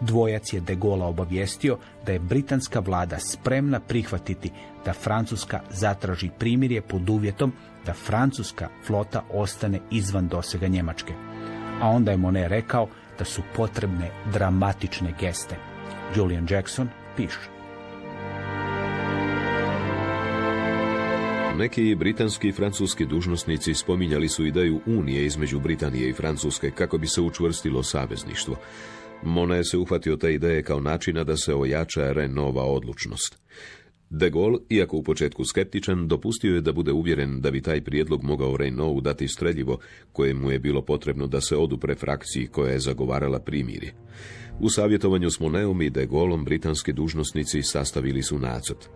Dvojac 0.00 0.52
je 0.52 0.60
de 0.60 0.74
Gaulle 0.74 1.04
obavijestio 1.04 1.78
da 2.06 2.12
je 2.12 2.18
britanska 2.18 2.80
vlada 2.80 3.18
spremna 3.18 3.80
prihvatiti 3.80 4.50
da 4.84 4.92
Francuska 4.92 5.60
zatraži 5.70 6.30
primirje 6.38 6.82
pod 6.82 7.10
uvjetom 7.10 7.52
da 7.86 7.92
francuska 7.92 8.68
flota 8.86 9.24
ostane 9.32 9.80
izvan 9.90 10.28
dosega 10.28 10.66
Njemačke. 10.66 11.12
A 11.80 11.88
onda 11.88 12.10
je 12.10 12.16
Monet 12.16 12.48
rekao 12.48 12.88
da 13.18 13.24
su 13.24 13.42
potrebne 13.56 14.10
dramatične 14.32 15.14
geste. 15.20 15.56
Julian 16.16 16.46
Jackson 16.50 16.88
piše. 17.16 17.54
Neki 21.56 21.94
britanski 21.94 22.48
i 22.48 22.52
francuski 22.52 23.06
dužnosnici 23.06 23.74
spominjali 23.74 24.28
su 24.28 24.46
ideju 24.46 24.80
unije 24.86 25.26
između 25.26 25.60
Britanije 25.60 26.08
i 26.08 26.12
Francuske 26.12 26.70
kako 26.70 26.98
bi 26.98 27.06
se 27.06 27.20
učvrstilo 27.20 27.82
savezništvo. 27.82 28.56
Monet 29.24 29.66
se 29.70 29.76
uhvatio 29.76 30.16
te 30.16 30.34
ideje 30.34 30.62
kao 30.62 30.80
načina 30.80 31.24
da 31.24 31.36
se 31.36 31.54
ojača 31.54 32.12
Renova 32.12 32.64
odlučnost. 32.64 33.43
De 34.10 34.30
Gaulle, 34.30 34.58
iako 34.68 34.96
u 34.96 35.02
početku 35.02 35.44
skeptičan, 35.44 36.08
dopustio 36.08 36.54
je 36.54 36.60
da 36.60 36.72
bude 36.72 36.92
uvjeren 36.92 37.40
da 37.40 37.50
bi 37.50 37.62
taj 37.62 37.84
prijedlog 37.84 38.22
mogao 38.22 38.56
Renault 38.56 39.04
dati 39.04 39.28
streljivo, 39.28 39.78
koje 40.12 40.34
mu 40.34 40.50
je 40.50 40.58
bilo 40.58 40.82
potrebno 40.82 41.26
da 41.26 41.40
se 41.40 41.56
odupre 41.56 41.94
frakciji 41.94 42.46
koja 42.46 42.72
je 42.72 42.80
zagovarala 42.80 43.38
primirje. 43.38 43.94
U 44.60 44.70
savjetovanju 44.70 45.30
s 45.30 45.40
Moneom 45.40 45.82
i 45.82 45.90
de 45.90 46.06
Gaulleom 46.06 46.44
britanski 46.44 46.92
dužnosnici 46.92 47.62
sastavili 47.62 48.22
su 48.22 48.38
nacrt. 48.38 48.88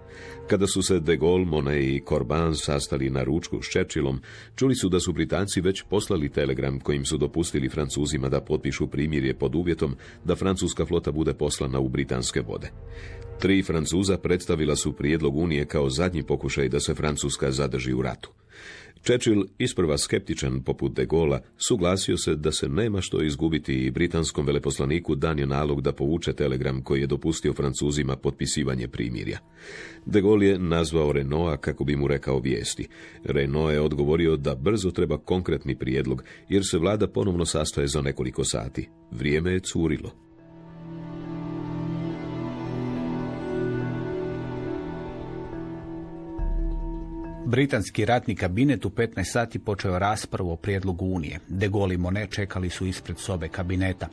Kada 0.49 0.67
su 0.67 0.83
se 0.83 1.01
de 1.01 1.17
Gaulle, 1.17 1.45
Monet 1.45 1.83
i 1.83 2.03
Corban 2.09 2.55
sastali 2.55 3.11
na 3.11 3.23
ručku 3.23 3.63
s 3.63 3.67
Churchillom, 3.73 4.21
čuli 4.57 4.75
su 4.75 4.89
da 4.89 5.01
su 5.01 5.13
Britanci 5.13 5.61
već 5.61 5.83
poslali 5.83 6.29
telegram 6.29 6.81
kojim 6.81 7.05
su 7.05 7.17
dopustili 7.17 7.69
Francuzima 7.69 8.29
da 8.29 8.41
potpišu 8.41 8.87
primirje 8.87 9.35
pod 9.35 9.55
uvjetom 9.55 9.97
da 10.25 10.37
francuska 10.37 10.87
flota 10.87 11.13
bude 11.13 11.35
poslana 11.35 11.79
u 11.79 11.89
britanske 11.89 12.41
vode. 12.41 12.71
Tri 13.39 13.63
Francuza 13.63 14.19
predstavila 14.19 14.77
su 14.77 14.93
prijedlog 14.93 15.37
Unije 15.37 15.65
kao 15.65 15.91
zadnji 15.91 16.23
pokušaj 16.23 16.69
da 16.69 16.81
se 16.81 16.95
Francuska 16.95 17.53
zadrži 17.53 17.93
u 17.93 18.03
ratu. 18.03 18.31
Churchill, 19.03 19.45
isprva 19.59 19.99
skeptičan 19.99 20.63
poput 20.63 20.93
de 20.93 21.07
Gola, 21.07 21.41
suglasio 21.57 22.17
se 22.17 22.35
da 22.35 22.53
se 22.53 22.69
nema 22.69 23.01
što 23.01 23.23
izgubiti 23.23 23.75
i 23.75 23.91
britanskom 23.91 24.47
veleposlaniku 24.47 25.15
dan 25.15 25.39
je 25.39 25.47
nalog 25.47 25.83
da 25.83 25.93
povuče 25.93 26.33
telegram 26.33 26.83
koji 26.83 27.01
je 27.01 27.07
dopustio 27.07 27.53
Francuzima 27.53 28.17
potpisivanje 28.17 28.89
primirja. 28.89 29.39
De 30.07 30.21
Gaulle 30.21 30.47
je 30.47 30.59
nazvao 30.59 31.13
Renaulta 31.13 31.57
kako 31.57 31.85
bi 31.85 31.97
mu 31.97 32.09
rekao 32.09 32.41
vijesti. 32.41 32.89
Renault 33.25 33.73
je 33.73 33.81
odgovorio 33.81 34.37
da 34.37 34.55
brzo 34.55 34.91
treba 34.91 35.19
konkretni 35.19 35.79
prijedlog, 35.79 36.25
jer 36.49 36.63
se 36.65 36.79
vlada 36.79 37.09
ponovno 37.09 37.45
sastaje 37.45 37.87
za 37.87 38.03
nekoliko 38.03 38.45
sati. 38.45 38.89
Vrijeme 39.11 39.53
je 39.53 39.61
curilo. 39.61 40.28
Britanski 47.51 48.05
ratni 48.05 48.35
kabinet 48.37 48.85
u 48.85 48.91
15 48.91 49.25
sati 49.25 49.59
počeo 49.59 49.99
raspravu 49.99 50.53
o 50.53 50.57
prijedlogu 50.57 51.07
Unije. 51.07 51.41
De 51.49 51.69
Gaulle 51.69 51.95
i 51.95 51.99
Monet 51.99 52.31
čekali 52.31 52.71
su 52.71 52.87
ispred 52.87 53.19
sobe 53.19 53.49
kabineta. 53.49 54.09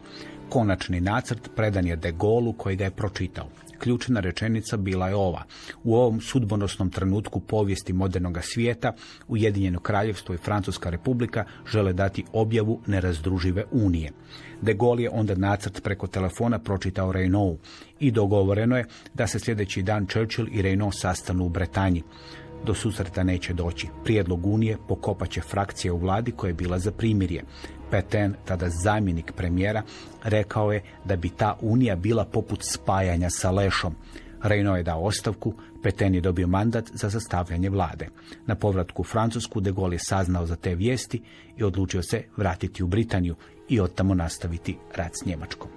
Konačni 0.50 1.02
nacrt 1.02 1.50
predan 1.56 1.88
je 1.88 1.96
De 1.96 2.12
Gaullu 2.12 2.54
koji 2.54 2.76
ga 2.76 2.84
je 2.84 2.92
pročitao. 2.92 3.50
Ključna 3.80 4.20
rečenica 4.20 4.78
bila 4.78 5.08
je 5.08 5.16
ova. 5.16 5.44
U 5.84 5.96
ovom 5.96 6.22
sudbonosnom 6.22 6.90
trenutku 6.90 7.40
povijesti 7.40 7.94
modernog 7.94 8.38
svijeta 8.42 8.94
Ujedinjeno 9.28 9.80
kraljevstvo 9.80 10.36
i 10.36 10.38
Francuska 10.38 10.90
republika 10.90 11.46
žele 11.72 11.94
dati 11.94 12.24
objavu 12.34 12.82
nerazdružive 12.88 13.64
unije. 13.72 14.12
De 14.62 14.74
Gaulle 14.74 15.04
je 15.04 15.10
onda 15.10 15.36
nacrt 15.36 15.84
preko 15.84 16.08
telefona 16.08 16.60
pročitao 16.60 17.14
Reynaud 17.14 17.58
i 18.00 18.12
dogovoreno 18.12 18.78
je 18.78 18.86
da 19.14 19.28
se 19.28 19.40
sljedeći 19.40 19.84
dan 19.84 20.08
Churchill 20.08 20.48
i 20.52 20.62
Reynaud 20.62 21.02
sastanu 21.02 21.46
u 21.46 21.50
Bretanji 21.50 22.04
do 22.66 22.74
susreta 22.74 23.24
neće 23.24 23.54
doći. 23.54 23.88
Prijedlog 24.04 24.46
Unije 24.46 24.78
pokopat 24.88 25.30
će 25.30 25.42
frakcije 25.42 25.92
u 25.92 25.98
vladi 25.98 26.32
koja 26.32 26.50
je 26.50 26.54
bila 26.54 26.80
za 26.80 26.92
primirje. 26.92 27.44
Peten, 27.92 28.36
tada 28.46 28.70
zamjenik 28.70 29.32
premijera, 29.32 29.84
rekao 30.24 30.72
je 30.72 30.84
da 31.06 31.16
bi 31.16 31.30
ta 31.30 31.58
Unija 31.62 31.96
bila 31.96 32.26
poput 32.26 32.64
spajanja 32.64 33.30
sa 33.30 33.52
Lešom. 33.52 33.96
Reyno 34.44 34.76
je 34.76 34.84
dao 34.84 35.04
ostavku, 35.04 35.54
Peten 35.84 36.16
je 36.16 36.22
dobio 36.22 36.48
mandat 36.48 36.90
za 36.94 37.10
sastavljanje 37.10 37.70
vlade. 37.70 38.08
Na 38.46 38.56
povratku 38.56 39.02
u 39.02 39.06
Francusku 39.06 39.62
de 39.62 39.72
Gaulle 39.72 39.96
je 39.96 40.00
saznao 40.00 40.46
za 40.46 40.56
te 40.56 40.76
vijesti 40.76 41.22
i 41.58 41.64
odlučio 41.64 42.02
se 42.04 42.24
vratiti 42.38 42.84
u 42.84 42.88
Britaniju 42.88 43.36
i 43.70 43.80
od 43.80 43.96
tamo 43.96 44.14
nastaviti 44.14 44.78
rad 44.96 45.12
s 45.22 45.26
Njemačkom. 45.26 45.68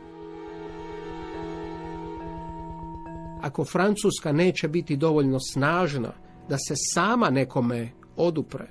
Ako 3.43 3.65
Francuska 3.65 4.33
neće 4.33 4.69
biti 4.69 4.97
dovoljno 4.97 5.39
snažna 5.53 6.13
da 6.49 6.57
se 6.59 6.75
sama 6.95 7.31
nekome 7.31 7.91
odupre, 8.17 8.67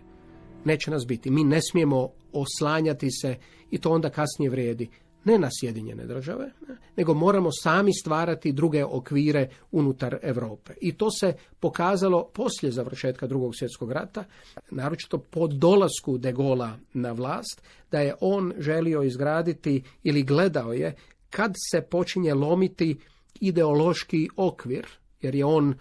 neće 0.65 0.91
nas 0.91 1.07
biti. 1.07 1.31
Mi 1.31 1.43
ne 1.43 1.61
smijemo 1.61 2.09
oslanjati 2.33 3.11
se 3.11 3.35
i 3.71 3.77
to 3.77 3.91
onda 3.91 4.09
kasnije 4.09 4.49
vrijedi 4.49 4.89
ne 5.27 5.37
na 5.37 5.49
Sjedinjene 5.59 6.05
države, 6.05 6.51
nego 6.97 7.13
moramo 7.13 7.49
sami 7.51 7.93
stvarati 7.93 8.51
druge 8.51 8.85
okvire 8.85 9.49
unutar 9.71 10.17
Europe. 10.21 10.73
I 10.81 10.93
to 10.93 11.11
se 11.11 11.33
pokazalo 11.59 12.29
poslije 12.33 12.71
završetka 12.71 13.27
drugog 13.27 13.55
svjetskog 13.55 13.91
rata, 13.91 14.23
naročito 14.71 15.17
po 15.17 15.47
dolasku 15.47 16.17
de 16.17 16.31
Gola 16.31 16.77
na 16.93 17.11
vlast, 17.11 17.61
da 17.91 17.99
je 17.99 18.15
on 18.21 18.53
želio 18.57 19.03
izgraditi 19.03 19.83
ili 20.03 20.23
gledao 20.23 20.73
je 20.73 20.95
kad 21.29 21.53
se 21.71 21.81
počinje 21.81 22.33
lomiti 22.33 22.97
ideološki 23.39 24.29
okvir, 24.35 24.87
jer 25.21 25.35
je 25.35 25.45
on 25.45 25.73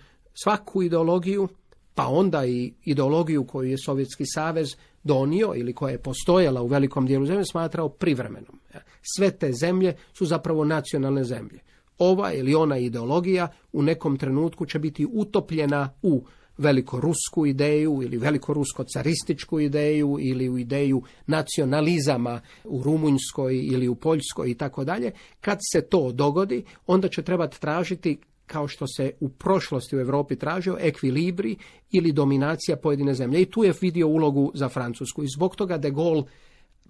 svaku 0.43 0.83
ideologiju 0.83 1.49
pa 1.97 2.07
onda 2.07 2.47
i 2.47 2.73
ideologiju 2.85 3.45
koju 3.45 3.71
je 3.71 3.79
Sovjetski 3.79 4.25
savez 4.27 4.77
donio 5.05 5.53
ili 5.57 5.73
koja 5.73 5.93
je 5.93 6.03
postojala 6.03 6.63
u 6.63 6.67
velikom 6.67 7.07
dijelu 7.07 7.27
zemlje 7.27 7.45
smatrao 7.45 7.89
privremenom. 7.89 8.61
Sve 9.17 9.31
te 9.31 9.53
zemlje 9.53 9.97
su 10.13 10.27
zapravo 10.27 10.65
nacionalne 10.65 11.25
zemlje. 11.25 11.61
Ova 11.99 12.33
ili 12.33 12.55
ona 12.55 12.79
ideologija 12.79 13.49
u 13.73 13.83
nekom 13.83 14.19
trenutku 14.19 14.67
će 14.67 14.79
biti 14.79 15.07
utopljena 15.13 15.91
u 16.03 16.25
velikorusku 16.59 17.47
ideju 17.47 18.01
ili 18.03 18.19
velikorusko-carističku 18.19 19.61
ideju 19.61 20.19
ili 20.21 20.49
u 20.49 20.59
ideju 20.59 21.03
nacionalizama 21.27 22.41
u 22.65 22.83
Rumunjskoj 22.83 23.57
ili 23.57 23.89
u 23.89 23.95
Poljskoj 23.95 24.51
i 24.51 24.55
tako 24.55 24.85
dalje. 24.85 25.11
Kad 25.41 25.59
se 25.73 25.81
to 25.81 26.13
dogodi, 26.13 26.65
onda 26.87 27.09
će 27.09 27.23
trebati 27.23 27.61
tražiti 27.61 28.19
kao 28.47 28.69
što 28.69 28.87
se 28.87 29.13
u 29.21 29.29
prošlosti 29.29 29.97
u 29.97 30.01
Europi 30.01 30.37
tražio, 30.37 30.77
ekvilibri 30.81 31.57
ili 31.91 32.13
dominacija 32.13 32.77
pojedine 32.77 33.15
zemlje. 33.15 33.43
I 33.43 33.51
tu 33.51 33.65
je 33.65 33.75
vidio 33.81 34.09
ulogu 34.09 34.53
za 34.55 34.69
Francusku. 34.69 35.23
I 35.23 35.29
zbog 35.37 35.57
toga 35.57 35.79
de 35.79 35.91
Gaulle 35.91 36.25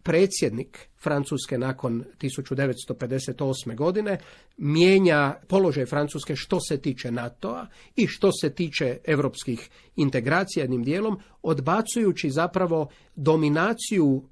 predsjednik 0.07 0.89
Francuske 1.03 1.59
nakon 1.59 2.05
1958. 2.21 3.75
godine 3.75 4.19
mijenja 4.57 5.35
položaj 5.49 5.87
Francuske 5.87 6.37
što 6.37 6.61
se 6.61 6.79
tiče 6.79 7.11
NATO-a 7.11 7.67
i 7.97 8.07
što 8.07 8.31
se 8.33 8.51
tiče 8.51 8.99
europskih 9.05 9.71
integracija 9.97 10.63
jednim 10.63 10.83
dijelom, 10.83 11.19
odbacujući 11.43 12.31
zapravo 12.31 12.89
dominaciju 13.17 14.23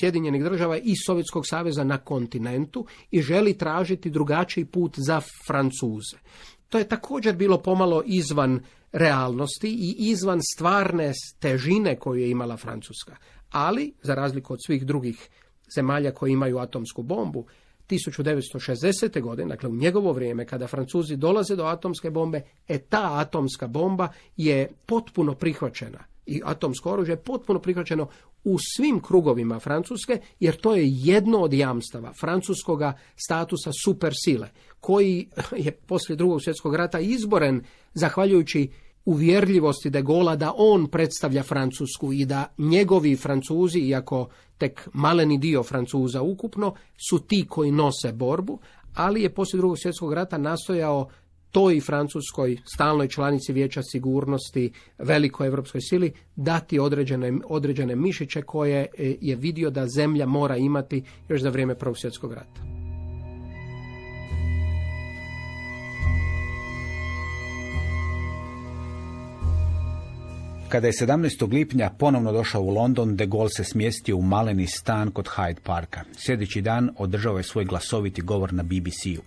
Sjedinjenih 0.00 0.42
država 0.44 0.78
i 0.78 0.92
Sovjetskog 1.06 1.46
saveza 1.46 1.84
na 1.84 1.98
kontinentu 1.98 2.86
i 3.10 3.22
želi 3.22 3.58
tražiti 3.58 4.10
drugačiji 4.10 4.64
put 4.64 4.94
za 4.96 5.20
Francuze. 5.46 6.16
To 6.74 6.78
je 6.78 6.88
također 6.88 7.36
bilo 7.36 7.58
pomalo 7.58 8.02
izvan 8.06 8.60
realnosti 8.92 9.68
i 9.68 9.94
izvan 9.98 10.40
stvarne 10.54 11.12
težine 11.38 11.96
koju 11.96 12.20
je 12.20 12.30
imala 12.30 12.56
Francuska. 12.56 13.16
Ali, 13.50 13.92
za 14.02 14.14
razliku 14.14 14.52
od 14.52 14.58
svih 14.66 14.86
drugih 14.86 15.28
zemalja 15.74 16.10
koji 16.10 16.32
imaju 16.32 16.58
atomsku 16.58 17.02
bombu, 17.02 17.46
1960. 17.88 19.20
godine, 19.20 19.48
dakle 19.48 19.68
u 19.68 19.74
njegovo 19.74 20.12
vrijeme, 20.12 20.46
kada 20.46 20.66
Francuzi 20.66 21.16
dolaze 21.16 21.56
do 21.56 21.64
atomske 21.64 22.10
bombe, 22.10 22.42
e 22.68 22.78
ta 22.78 23.18
atomska 23.18 23.66
bomba 23.66 24.08
je 24.36 24.72
potpuno 24.86 25.34
prihvaćena 25.34 26.04
i 26.26 26.40
atomsko 26.44 26.92
oružje 26.92 27.12
je 27.12 27.22
potpuno 27.22 27.58
prihvaćeno 27.58 28.08
u 28.44 28.56
svim 28.76 29.00
krugovima 29.00 29.60
Francuske, 29.60 30.20
jer 30.40 30.56
to 30.56 30.74
je 30.74 30.84
jedno 30.86 31.38
od 31.38 31.52
jamstava 31.52 32.12
francuskoga 32.20 32.98
statusa 33.26 33.70
supersile, 33.84 34.48
koji 34.80 35.28
je 35.56 35.72
poslije 35.72 36.16
drugog 36.16 36.42
svjetskog 36.42 36.74
rata 36.74 37.00
izboren 37.00 37.62
zahvaljujući 37.94 38.70
uvjerljivosti 39.04 39.90
de 39.90 40.02
Gola 40.02 40.36
da 40.36 40.52
on 40.56 40.86
predstavlja 40.86 41.42
Francusku 41.42 42.12
i 42.12 42.24
da 42.24 42.46
njegovi 42.58 43.16
Francuzi, 43.16 43.78
iako 43.78 44.28
tek 44.58 44.88
maleni 44.92 45.38
dio 45.38 45.62
Francuza 45.62 46.22
ukupno, 46.22 46.74
su 47.08 47.18
ti 47.18 47.46
koji 47.48 47.70
nose 47.70 48.12
borbu, 48.12 48.58
ali 48.94 49.22
je 49.22 49.34
poslije 49.34 49.58
drugog 49.58 49.78
svjetskog 49.78 50.12
rata 50.12 50.38
nastojao 50.38 51.08
toj 51.54 51.80
Francuskoj 51.80 52.58
stalnoj 52.74 53.08
članici 53.08 53.52
Vijeća 53.52 53.82
sigurnosti, 53.82 54.72
velikoj 54.98 55.46
evropskoj 55.46 55.80
sili, 55.80 56.12
dati 56.36 56.78
određene, 56.78 57.32
određene 57.44 57.96
mišiće 57.96 58.42
koje 58.42 58.80
e, 58.80 59.14
je 59.20 59.36
vidio 59.36 59.70
da 59.70 59.86
zemlja 59.86 60.26
mora 60.26 60.56
imati 60.56 61.02
još 61.28 61.42
za 61.42 61.50
vrijeme 61.50 61.74
Prvog 61.74 61.98
svjetskog 61.98 62.32
rata. 62.32 62.60
Kada 70.68 70.86
je 70.86 70.92
17. 70.92 71.52
lipnja 71.52 71.90
ponovno 71.98 72.32
došao 72.32 72.62
u 72.62 72.70
London, 72.70 73.16
de 73.16 73.26
Gaulle 73.26 73.50
se 73.50 73.64
smjestio 73.64 74.16
u 74.16 74.22
maleni 74.22 74.66
stan 74.66 75.10
kod 75.10 75.28
Hyde 75.36 75.60
Parka. 75.62 76.00
Sljedeći 76.16 76.60
dan 76.60 76.90
održao 76.98 77.36
je 77.36 77.42
svoj 77.42 77.64
glasoviti 77.64 78.22
govor 78.22 78.52
na 78.52 78.62
BBC-u 78.62 79.22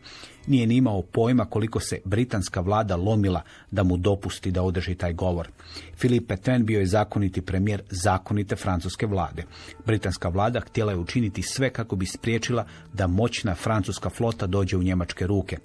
nije 0.48 0.68
ni 0.68 0.76
imao 0.76 1.02
pojma 1.02 1.46
koliko 1.46 1.80
se 1.80 2.00
britanska 2.06 2.62
vlada 2.62 2.96
lomila 2.96 3.42
da 3.72 3.84
mu 3.84 3.98
dopusti 3.98 4.52
da 4.52 4.64
održi 4.64 4.96
taj 4.96 5.14
govor. 5.14 5.50
Philippe 5.98 6.28
Petain 6.28 6.66
bio 6.66 6.80
je 6.80 6.86
zakoniti 6.86 7.42
premijer 7.42 7.82
zakonite 7.90 8.56
francuske 8.56 9.06
vlade. 9.06 9.44
Britanska 9.86 10.30
vlada 10.30 10.60
htjela 10.60 10.92
je 10.92 10.98
učiniti 10.98 11.42
sve 11.42 11.70
kako 11.70 11.96
bi 11.96 12.06
spriječila 12.06 12.66
da 12.94 13.08
moćna 13.08 13.56
francuska 13.56 14.10
flota 14.10 14.48
dođe 14.48 14.78
u 14.78 14.84
njemačke 14.84 15.28
ruke. 15.28 15.58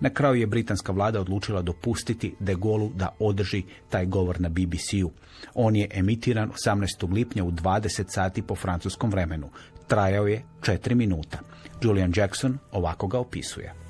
Na 0.00 0.10
kraju 0.10 0.34
je 0.34 0.46
britanska 0.46 0.92
vlada 0.92 1.20
odlučila 1.20 1.62
dopustiti 1.62 2.34
de 2.40 2.54
Gaullu 2.54 2.90
da 2.94 3.08
održi 3.18 3.62
taj 3.90 4.06
govor 4.06 4.40
na 4.40 4.48
BBC-u. 4.48 5.10
On 5.54 5.76
je 5.76 5.88
emitiran 5.92 6.50
18. 6.66 7.12
lipnja 7.12 7.44
u 7.44 7.50
20 7.50 8.04
sati 8.08 8.42
po 8.42 8.54
francuskom 8.54 9.10
vremenu. 9.10 9.50
Trajao 9.86 10.26
je 10.26 10.42
4 10.60 10.94
minuta. 10.94 11.38
Julian 11.82 12.12
Jackson 12.16 12.58
ovako 12.72 13.06
ga 13.06 13.18
opisuje. 13.18 13.85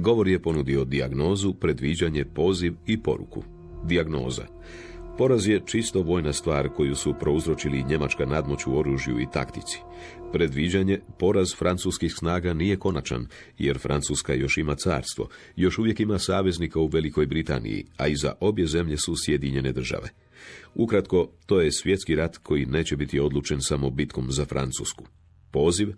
Govor 0.00 0.28
je 0.28 0.42
ponudio 0.42 0.84
dijagnozu, 0.84 1.54
predviđanje, 1.54 2.24
poziv 2.24 2.74
i 2.86 3.02
poruku. 3.02 3.42
Dijagnoza. 3.84 4.46
Poraz 5.18 5.48
je 5.48 5.60
čisto 5.66 6.02
vojna 6.02 6.32
stvar 6.32 6.68
koju 6.68 6.94
su 6.94 7.14
prouzročili 7.20 7.84
njemačka 7.84 8.26
nadmoć 8.26 8.66
u 8.66 8.78
oružju 8.78 9.20
i 9.20 9.26
taktici. 9.32 9.78
Predviđanje, 10.32 11.00
poraz 11.18 11.54
francuskih 11.54 12.12
snaga 12.12 12.54
nije 12.54 12.76
konačan, 12.76 13.26
jer 13.58 13.78
Francuska 13.78 14.34
još 14.34 14.58
ima 14.58 14.74
carstvo, 14.74 15.28
još 15.56 15.78
uvijek 15.78 16.00
ima 16.00 16.18
saveznika 16.18 16.80
u 16.80 16.86
Velikoj 16.86 17.26
Britaniji, 17.26 17.86
a 17.96 18.06
i 18.08 18.16
za 18.16 18.34
obje 18.40 18.66
zemlje 18.66 18.96
su 18.96 19.14
Sjedinjene 19.16 19.72
države. 19.72 20.08
Ukratko, 20.74 21.28
to 21.46 21.60
je 21.60 21.72
svjetski 21.72 22.16
rat 22.16 22.36
koji 22.36 22.66
neće 22.66 22.96
biti 22.96 23.20
odlučen 23.20 23.60
samo 23.60 23.90
bitkom 23.90 24.32
za 24.32 24.44
Francusku. 24.44 25.04
Poziv, 25.50 25.92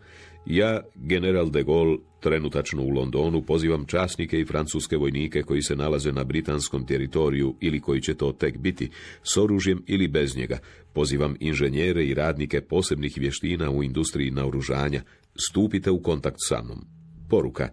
ja, 0.47 0.81
general 0.95 1.51
de 1.51 1.63
Gaulle, 1.63 1.99
trenutačno 2.21 2.83
u 2.83 2.89
Londonu, 2.89 3.43
pozivam 3.43 3.85
časnike 3.87 4.41
i 4.41 4.45
francuske 4.45 4.97
vojnike 4.97 5.43
koji 5.43 5.63
se 5.63 5.77
nalaze 5.77 6.13
na 6.13 6.25
britanskom 6.25 6.87
teritoriju 6.87 7.57
ili 7.61 7.81
koji 7.81 8.01
će 8.01 8.15
to 8.15 8.33
tek 8.33 8.59
biti, 8.59 8.91
s 9.23 9.37
oružjem 9.37 9.83
ili 9.87 10.09
bez 10.09 10.37
njega. 10.37 10.59
Pozivam 10.93 11.37
inženjere 11.41 12.05
i 12.05 12.15
radnike 12.15 12.61
posebnih 12.61 13.13
vještina 13.17 13.71
u 13.71 13.83
industriji 13.83 14.31
naoružanja. 14.31 15.03
Stupite 15.51 15.91
u 15.91 16.03
kontakt 16.03 16.37
sa 16.49 16.63
mnom. 16.63 16.85
Poruka. 17.31 17.69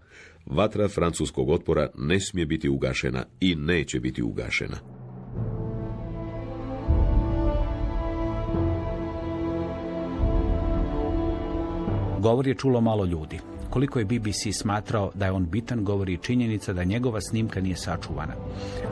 Vatra 0.46 0.88
francuskog 0.88 1.50
otpora 1.50 1.90
ne 1.98 2.20
smije 2.20 2.46
biti 2.46 2.70
ugašena 2.70 3.26
i 3.40 3.56
neće 3.56 4.00
biti 4.00 4.24
ugašena. 4.24 4.99
Govor 12.20 12.48
je 12.48 12.56
čulo 12.56 12.82
malo 12.82 13.06
ljudi. 13.06 13.40
Koliko 13.70 14.00
je 14.00 14.06
BBC 14.06 14.60
smatrao 14.62 15.12
da 15.14 15.26
je 15.26 15.32
on 15.32 15.46
bitan, 15.46 15.84
govori 15.84 16.18
činjenica 16.18 16.74
da 16.74 16.84
njegova 16.84 17.22
snimka 17.22 17.62
nije 17.62 17.76
sačuvana. 17.76 18.34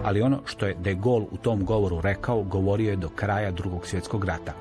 Ali 0.03 0.21
ono 0.21 0.41
što 0.45 0.65
je 0.65 0.75
de 0.79 0.95
Gaulle 0.95 1.25
u 1.31 1.37
tom 1.37 1.65
govoru 1.65 2.01
rekao, 2.01 2.43
govorio 2.43 2.89
je 2.89 2.95
do 2.95 3.09
kraja 3.09 3.51
drugog 3.51 3.87
svjetskog 3.87 4.25
rata. 4.25 4.53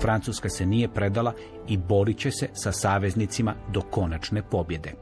Francuska 0.00 0.48
se 0.48 0.66
nije 0.66 0.88
predala 0.88 1.32
i 1.68 1.76
borit 1.76 2.18
će 2.18 2.30
se 2.30 2.48
sa 2.52 2.72
saveznicima 2.72 3.54
do 3.72 3.80
konačne 3.80 4.42
pobjede. 4.42 4.92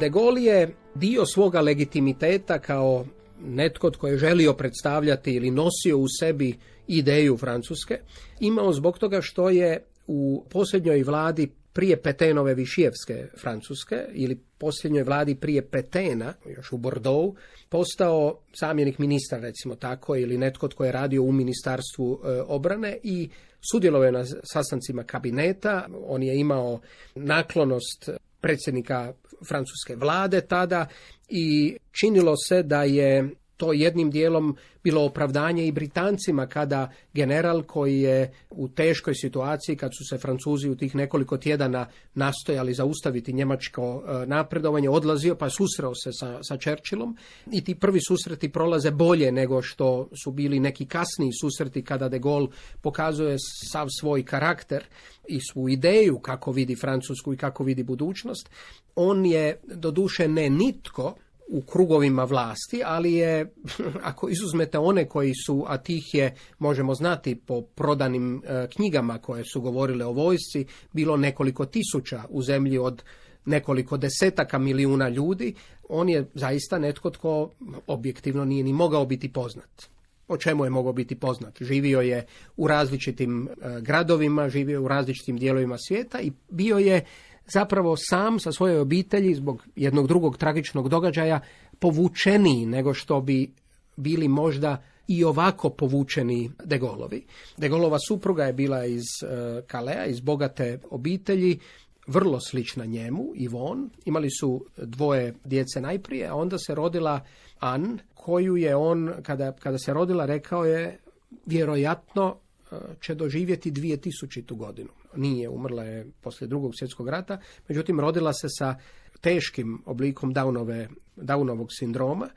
De 0.00 0.10
Gaulle 0.10 0.42
je 0.42 0.74
dio 0.94 1.26
svoga 1.26 1.60
legitimiteta 1.60 2.58
kao 2.58 3.04
netko 3.44 3.90
tko 3.90 4.08
je 4.08 4.18
želio 4.18 4.52
predstavljati 4.52 5.32
ili 5.32 5.50
nosio 5.50 5.98
u 5.98 6.06
sebi 6.20 6.54
ideju 6.86 7.36
Francuske, 7.36 8.00
imao 8.40 8.72
zbog 8.72 8.98
toga 8.98 9.20
što 9.22 9.50
je 9.50 9.84
u 10.06 10.44
posljednjoj 10.50 11.02
vladi 11.02 11.48
prije 11.72 12.02
Petenove 12.02 12.54
Višijevske 12.54 13.26
Francuske 13.40 14.06
ili 14.12 14.40
posljednjoj 14.58 15.02
vladi 15.02 15.34
prije 15.34 15.62
Petena, 15.62 16.34
još 16.56 16.72
u 16.72 16.76
Bordeaux, 16.76 17.38
postao 17.68 18.38
zamjenik 18.60 18.98
ministra, 18.98 19.38
recimo 19.38 19.74
tako, 19.74 20.16
ili 20.16 20.38
netko 20.38 20.68
tko 20.68 20.84
je 20.84 20.92
radio 20.92 21.22
u 21.22 21.32
ministarstvu 21.32 22.20
e, 22.24 22.40
obrane 22.46 22.98
i 23.02 23.28
sudjelovao 23.72 24.06
je 24.06 24.12
na 24.12 24.24
sastancima 24.52 25.02
kabineta. 25.02 25.86
On 26.06 26.22
je 26.22 26.40
imao 26.40 26.80
naklonost 27.14 28.10
predsjednika 28.40 29.12
francuske 29.48 29.96
vlade 29.96 30.40
tada 30.40 30.86
i 31.28 31.76
činilo 32.00 32.34
se 32.36 32.62
da 32.62 32.82
je 32.82 33.30
to 33.58 33.72
jednim 33.72 34.10
dijelom 34.10 34.56
bilo 34.84 35.04
opravdanje 35.04 35.66
i 35.66 35.72
Britancima 35.72 36.46
kada 36.46 36.90
general 37.12 37.62
koji 37.62 38.00
je 38.00 38.32
u 38.50 38.68
teškoj 38.68 39.14
situaciji 39.14 39.76
kad 39.76 39.90
su 39.98 40.04
se 40.10 40.18
Francuzi 40.18 40.70
u 40.70 40.76
tih 40.76 40.94
nekoliko 40.94 41.36
tjedana 41.36 41.86
nastojali 42.14 42.74
zaustaviti 42.74 43.32
njemačko 43.32 44.02
e, 44.06 44.26
napredovanje 44.26 44.90
odlazio 44.90 45.34
pa 45.34 45.50
susreo 45.50 45.94
se 45.94 46.10
sa, 46.12 46.38
sa 46.42 46.56
Churchillom 46.56 47.16
i 47.52 47.64
ti 47.64 47.74
prvi 47.74 48.00
susreti 48.08 48.48
prolaze 48.48 48.90
bolje 48.90 49.32
nego 49.32 49.62
što 49.62 50.08
su 50.22 50.30
bili 50.30 50.60
neki 50.60 50.86
kasniji 50.86 51.30
susreti 51.40 51.84
kada 51.84 52.08
de 52.08 52.18
Gaulle 52.18 52.48
pokazuje 52.80 53.36
sav 53.72 53.86
svoj 54.00 54.24
karakter 54.24 54.84
i 55.28 55.40
svu 55.52 55.68
ideju 55.68 56.18
kako 56.18 56.52
vidi 56.52 56.76
Francusku 56.76 57.34
i 57.34 57.36
kako 57.36 57.64
vidi 57.64 57.82
budućnost. 57.82 58.50
On 58.94 59.26
je 59.26 59.60
doduše 59.64 60.28
ne 60.28 60.50
nitko 60.50 61.14
u 61.48 61.62
krugovima 61.62 62.24
vlasti, 62.24 62.82
ali 62.84 63.12
je, 63.12 63.52
ako 64.10 64.28
izuzmete 64.28 64.78
one 64.78 65.08
koji 65.08 65.32
su, 65.46 65.64
a 65.68 65.78
tih 65.78 66.14
je, 66.14 66.34
možemo 66.58 66.94
znati 66.94 67.34
po 67.34 67.62
prodanim 67.62 68.42
e, 68.44 68.66
knjigama 68.76 69.18
koje 69.18 69.44
su 69.44 69.60
govorile 69.60 70.04
o 70.04 70.12
vojsci, 70.12 70.66
bilo 70.92 71.16
nekoliko 71.16 71.66
tisuća 71.66 72.22
u 72.28 72.42
zemlji 72.42 72.78
od 72.78 73.02
nekoliko 73.44 73.96
desetaka 73.96 74.58
milijuna 74.58 75.08
ljudi, 75.08 75.54
on 75.88 76.08
je 76.08 76.26
zaista 76.34 76.78
netko 76.78 77.10
tko 77.10 77.50
objektivno 77.86 78.44
nije 78.44 78.64
ni 78.64 78.72
mogao 78.72 79.06
biti 79.06 79.32
poznat. 79.32 79.88
O 80.28 80.36
čemu 80.36 80.64
je 80.64 80.70
mogao 80.70 80.92
biti 80.92 81.14
poznat? 81.14 81.62
Živio 81.62 82.00
je 82.00 82.26
u 82.56 82.66
različitim 82.66 83.48
e, 83.48 83.80
gradovima, 83.80 84.48
živio 84.48 84.74
je 84.74 84.78
u 84.78 84.88
različitim 84.88 85.38
dijelovima 85.38 85.76
svijeta 85.78 86.20
i 86.20 86.32
bio 86.50 86.78
je 86.78 87.04
zapravo 87.52 87.96
sam 87.96 88.40
sa 88.40 88.52
svojoj 88.52 88.80
obitelji 88.80 89.34
zbog 89.34 89.66
jednog 89.76 90.06
drugog 90.06 90.36
tragičnog 90.36 90.88
događaja 90.88 91.40
povučeniji 91.78 92.66
nego 92.66 92.94
što 92.94 93.20
bi 93.20 93.52
bili 93.96 94.28
možda 94.28 94.82
i 95.08 95.24
ovako 95.24 95.70
povučeni 95.70 96.50
Degolovi. 96.64 97.26
Degolova 97.56 97.98
supruga 98.08 98.44
je 98.44 98.52
bila 98.52 98.84
iz 98.84 99.02
e, 99.22 99.62
Kalea, 99.66 100.06
iz 100.06 100.20
bogate 100.20 100.80
obitelji, 100.90 101.58
vrlo 102.06 102.40
slična 102.40 102.84
njemu, 102.84 103.32
Ivon. 103.34 103.90
Imali 104.04 104.30
su 104.30 104.64
dvoje 104.76 105.34
djece 105.44 105.80
najprije, 105.80 106.26
a 106.26 106.34
onda 106.34 106.58
se 106.58 106.74
rodila 106.74 107.20
An, 107.58 107.98
koju 108.14 108.56
je 108.56 108.76
on, 108.76 109.12
kada, 109.22 109.52
kada 109.52 109.78
se 109.78 109.92
rodila, 109.92 110.26
rekao 110.26 110.64
je 110.64 110.98
vjerojatno 111.46 112.36
e, 112.72 112.76
će 113.00 113.14
doživjeti 113.14 113.72
2000. 113.72 114.56
godinu. 114.56 114.97
Nije, 115.16 115.48
umrla 115.48 115.84
je 115.84 116.06
poslije 116.20 116.48
drugog 116.48 116.72
svjetskog 116.78 117.08
rata, 117.08 117.38
međutim 117.68 118.00
rodila 118.00 118.32
se 118.32 118.46
sa 118.58 118.76
teškim 119.20 119.82
oblikom 119.86 120.34
Downove, 120.34 120.88
Downovog 121.16 121.66
sindroma 121.70 122.28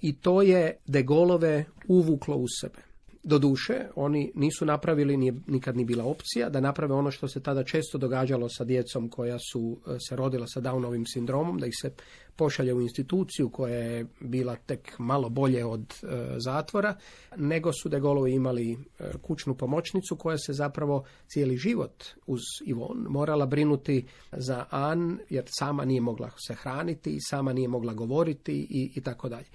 i 0.00 0.16
to 0.16 0.42
je 0.42 0.76
De 0.86 1.02
Golove 1.02 1.64
uvuklo 1.88 2.36
u 2.36 2.46
sebe. 2.60 2.91
Doduše, 3.24 3.74
oni 3.96 4.32
nisu 4.34 4.64
napravili, 4.64 5.16
nije 5.16 5.34
nikad 5.46 5.76
ni 5.76 5.84
bila 5.84 6.04
opcija, 6.04 6.48
da 6.48 6.60
naprave 6.60 6.94
ono 6.94 7.10
što 7.10 7.28
se 7.28 7.42
tada 7.42 7.64
često 7.64 7.98
događalo 7.98 8.48
sa 8.48 8.64
djecom 8.64 9.08
koja 9.08 9.38
su 9.52 9.76
e, 9.86 9.96
se 10.08 10.16
rodila 10.16 10.46
sa 10.46 10.60
Downovim 10.60 11.04
sindromom, 11.12 11.58
da 11.58 11.66
ih 11.66 11.72
se 11.82 11.92
pošalje 12.36 12.74
u 12.74 12.80
instituciju 12.80 13.48
koja 13.48 13.74
je 13.74 14.06
bila 14.20 14.56
tek 14.56 14.98
malo 14.98 15.28
bolje 15.28 15.64
od 15.64 15.94
e, 16.02 16.06
zatvora, 16.38 16.94
nego 17.36 17.72
su 17.72 17.88
de 17.88 18.00
Gaulovi 18.00 18.34
imali 18.34 18.72
e, 18.72 18.76
kućnu 19.22 19.54
pomoćnicu 19.54 20.16
koja 20.16 20.38
se 20.38 20.52
zapravo 20.52 21.04
cijeli 21.26 21.56
život 21.56 22.04
uz 22.26 22.40
Ivon 22.64 23.06
morala 23.08 23.46
brinuti 23.46 24.06
za 24.32 24.64
An, 24.70 25.18
jer 25.30 25.44
sama 25.58 25.84
nije 25.84 26.00
mogla 26.00 26.30
se 26.46 26.54
hraniti, 26.54 27.18
sama 27.30 27.52
nije 27.52 27.68
mogla 27.68 27.94
govoriti 27.94 28.66
i, 28.70 28.92
i 28.94 29.00
tako 29.00 29.28
dalje. 29.28 29.46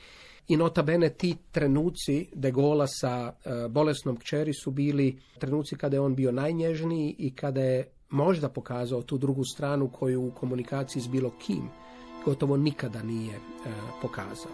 I 0.48 0.58
nota 0.58 0.84
bene 0.84 1.10
ti 1.10 1.36
trenuci 1.52 2.30
de 2.34 2.52
Gola 2.52 2.88
sa 2.88 3.34
e, 3.46 3.68
bolesnom 3.70 4.18
kćeri 4.18 4.54
su 4.54 4.72
bili 4.72 5.20
trenuci 5.40 5.76
kada 5.76 5.96
je 5.96 6.02
on 6.02 6.16
bio 6.16 6.32
najnježniji 6.32 7.16
i 7.18 7.36
kada 7.36 7.62
je 7.62 7.88
možda 8.10 8.50
pokazao 8.50 9.02
tu 9.02 9.18
drugu 9.18 9.44
stranu 9.44 9.90
koju 9.90 10.28
u 10.28 10.32
komunikaciji 10.32 11.02
s 11.02 11.08
bilo 11.08 11.32
kim 11.40 11.70
gotovo 12.26 12.58
nikada 12.58 13.04
nije 13.04 13.36
e, 13.36 13.40
pokazao. 14.02 14.52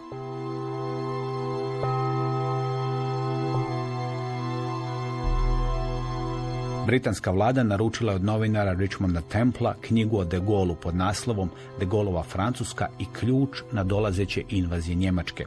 Britanska 6.86 7.32
vlada 7.32 7.64
naručila 7.64 8.12
je 8.12 8.16
od 8.16 8.24
novinara 8.24 8.74
Richmonda 8.74 9.22
Templa 9.22 9.76
knjigu 9.82 10.18
o 10.18 10.24
De 10.24 10.40
Gauleu 10.40 10.76
pod 10.76 10.96
naslovom 10.96 11.50
De 11.80 11.86
Gaulova 11.86 12.24
Francuska 12.24 12.88
i 13.00 13.06
ključ 13.20 13.62
na 13.72 13.84
dolazeće 13.84 14.44
invazije 14.50 14.96
Njemačke. 14.96 15.46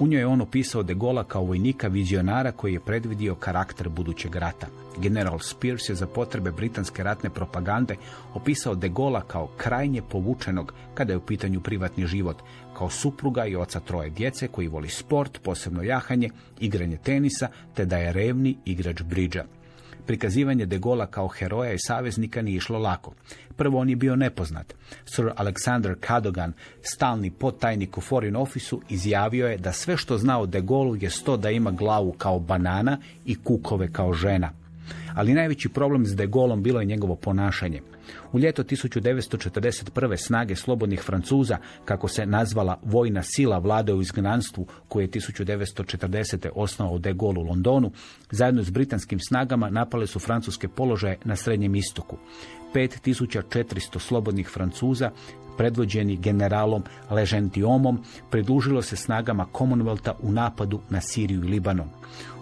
U 0.00 0.06
njoj 0.06 0.20
je 0.20 0.26
on 0.26 0.40
opisao 0.40 0.82
de 0.82 0.94
Gola 0.94 1.24
kao 1.24 1.42
vojnika 1.42 1.88
vizionara 1.88 2.52
koji 2.52 2.72
je 2.72 2.80
predvidio 2.80 3.34
karakter 3.34 3.88
budućeg 3.88 4.36
rata. 4.36 4.66
General 4.98 5.38
Spears 5.38 5.88
je 5.88 5.94
za 5.94 6.06
potrebe 6.06 6.50
britanske 6.50 7.02
ratne 7.02 7.30
propagande 7.30 7.96
opisao 8.34 8.74
de 8.74 8.88
Gola 8.88 9.20
kao 9.20 9.48
krajnje 9.56 10.02
povučenog 10.02 10.74
kada 10.94 11.12
je 11.12 11.16
u 11.16 11.20
pitanju 11.26 11.60
privatni 11.60 12.06
život, 12.06 12.36
kao 12.78 12.90
supruga 12.90 13.46
i 13.46 13.56
oca 13.56 13.80
troje 13.80 14.10
djece 14.10 14.48
koji 14.48 14.68
voli 14.68 14.88
sport, 14.88 15.38
posebno 15.42 15.82
jahanje, 15.82 16.30
igranje 16.60 16.96
tenisa, 16.96 17.48
te 17.74 17.84
da 17.84 17.96
je 17.96 18.12
revni 18.12 18.56
igrač 18.64 19.02
bridža. 19.02 19.44
Prikazivanje 20.06 20.66
de 20.66 20.78
Gola 20.78 21.06
kao 21.06 21.28
heroja 21.28 21.72
i 21.72 21.78
saveznika 21.78 22.42
nije 22.42 22.56
išlo 22.56 22.78
lako. 22.78 23.12
Prvo 23.56 23.78
on 23.78 23.90
je 23.90 23.96
bio 23.96 24.16
nepoznat. 24.16 24.74
Sir 25.04 25.30
Alexander 25.36 26.06
Cadogan, 26.06 26.52
stalni 26.82 27.30
potajnik 27.30 27.98
u 27.98 28.00
Foreign 28.00 28.36
Officeu, 28.36 28.80
izjavio 28.88 29.48
je 29.48 29.58
da 29.58 29.72
sve 29.72 29.96
što 29.96 30.18
zna 30.18 30.40
o 30.40 30.46
de 30.46 30.60
Gauleu 30.60 30.96
je 30.96 31.10
sto 31.10 31.36
da 31.36 31.50
ima 31.50 31.70
glavu 31.70 32.12
kao 32.12 32.38
banana 32.38 32.98
i 33.24 33.34
kukove 33.34 33.92
kao 33.92 34.12
žena. 34.12 34.50
Ali 35.14 35.34
najveći 35.34 35.68
problem 35.68 36.06
s 36.06 36.16
de 36.16 36.26
Gaulom 36.26 36.62
bilo 36.62 36.80
je 36.80 36.86
njegovo 36.86 37.16
ponašanje. 37.16 37.80
U 38.32 38.38
ljeto 38.38 38.62
1941. 38.62 40.16
snage 40.16 40.56
slobodnih 40.56 41.02
Francuza, 41.02 41.58
kako 41.84 42.08
se 42.08 42.26
nazvala 42.26 42.80
vojna 42.82 43.22
sila 43.22 43.58
vlade 43.58 43.92
u 43.92 44.00
izgnanstvu 44.00 44.66
koje 44.88 45.04
je 45.04 45.10
1940. 45.10 46.48
osnovao 46.54 46.98
de 46.98 47.12
Gaulle 47.12 47.38
u 47.38 47.46
Londonu, 47.46 47.92
zajedno 48.30 48.62
s 48.62 48.70
britanskim 48.70 49.20
snagama 49.20 49.70
napale 49.70 50.06
su 50.06 50.18
francuske 50.18 50.68
položaje 50.68 51.18
na 51.24 51.36
Srednjem 51.36 51.74
istoku. 51.74 52.18
5400 52.74 53.98
slobodnih 53.98 54.48
Francuza 54.48 55.10
predvođeni 55.56 56.16
generalom 56.16 56.82
Legentiomom, 57.10 57.98
pridružilo 58.30 58.82
se 58.82 58.96
snagama 58.96 59.46
Commonwealtha 59.52 60.12
u 60.22 60.32
napadu 60.32 60.80
na 60.90 61.00
Siriju 61.00 61.44
i 61.44 61.48
Libanon. 61.48 61.88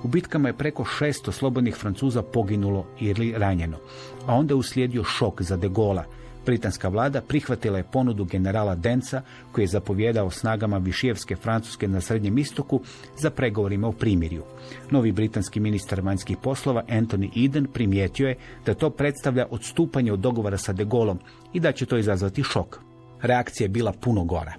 U 0.04 0.08
bitkama 0.08 0.48
je 0.48 0.56
preko 0.56 0.84
600 0.84 1.32
slobodnih 1.32 1.74
Francuza 1.74 2.22
poginulo 2.22 2.86
ili 3.00 3.34
ranjeno, 3.36 3.78
a 4.26 4.34
onda 4.34 4.52
je 4.52 4.58
uslijedio 4.58 5.04
šok 5.04 5.42
za 5.42 5.56
de 5.56 5.68
Gola. 5.68 6.04
Britanska 6.46 6.88
vlada 6.88 7.20
prihvatila 7.20 7.78
je 7.78 7.84
ponudu 7.84 8.24
generala 8.24 8.74
Denca, 8.74 9.22
koji 9.52 9.62
je 9.62 9.68
zapovjedao 9.68 10.30
snagama 10.30 10.78
Višijevske 10.78 11.36
Francuske 11.36 11.88
na 11.88 12.00
Srednjem 12.00 12.38
istoku, 12.38 12.80
za 13.18 13.30
pregovorima 13.30 13.88
o 13.88 13.92
primirju. 13.92 14.42
Novi 14.90 15.12
britanski 15.12 15.60
ministar 15.60 16.00
vanjskih 16.00 16.36
poslova 16.42 16.84
Anthony 16.88 17.44
Eden 17.44 17.66
primijetio 17.72 18.28
je 18.28 18.36
da 18.66 18.74
to 18.74 18.90
predstavlja 18.90 19.46
odstupanje 19.50 20.12
od 20.12 20.18
dogovora 20.18 20.58
sa 20.58 20.72
de 20.72 20.84
Gaulom 20.84 21.18
i 21.52 21.60
da 21.60 21.72
će 21.72 21.86
to 21.86 21.98
izazvati 21.98 22.42
šok. 22.42 22.80
Reakcija 23.22 23.64
je 23.64 23.68
bila 23.68 23.92
puno 23.92 24.24
gora. 24.24 24.52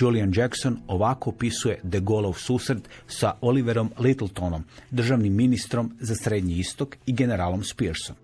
Julian 0.00 0.32
Jackson 0.36 0.78
ovako 0.86 1.30
opisuje 1.30 1.80
de 1.82 2.00
Gaulleov 2.00 2.34
susret 2.34 2.88
sa 3.06 3.32
Oliverom 3.40 3.90
Littletonom, 3.98 4.64
državnim 4.90 5.34
ministrom 5.34 5.92
za 6.00 6.14
Srednji 6.14 6.54
istok 6.54 6.96
i 7.06 7.12
generalom 7.12 7.64
Spearsom. 7.64 8.16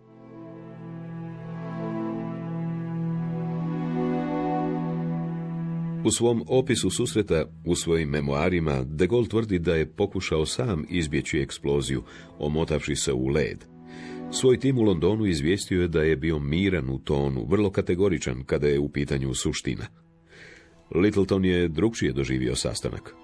U 6.04 6.10
svom 6.10 6.44
opisu 6.46 6.90
susreta 6.90 7.44
u 7.64 7.74
svojim 7.74 8.08
memoarima 8.08 8.84
de 8.84 9.06
Gaulle 9.06 9.28
tvrdi 9.28 9.58
da 9.58 9.74
je 9.74 9.86
pokušao 9.86 10.46
sam 10.46 10.84
izbjeći 10.90 11.38
eksploziju, 11.38 12.02
omotavši 12.38 12.96
se 12.96 13.12
u 13.12 13.26
led. 13.28 13.64
Svoj 14.30 14.58
tim 14.58 14.78
u 14.78 14.82
Londonu 14.82 15.26
izvijestio 15.26 15.82
je 15.82 15.88
da 15.88 16.02
je 16.02 16.16
bio 16.16 16.38
miran 16.38 16.90
u 16.90 16.98
tonu, 16.98 17.46
vrlo 17.50 17.70
kategoričan 17.70 18.44
kada 18.44 18.68
je 18.68 18.78
u 18.78 18.88
pitanju 18.88 19.34
suština. 19.34 19.86
Littleton 20.94 21.44
je 21.44 21.68
drugčije 21.68 22.12
doživio 22.12 22.56
sastanak. 22.56 23.14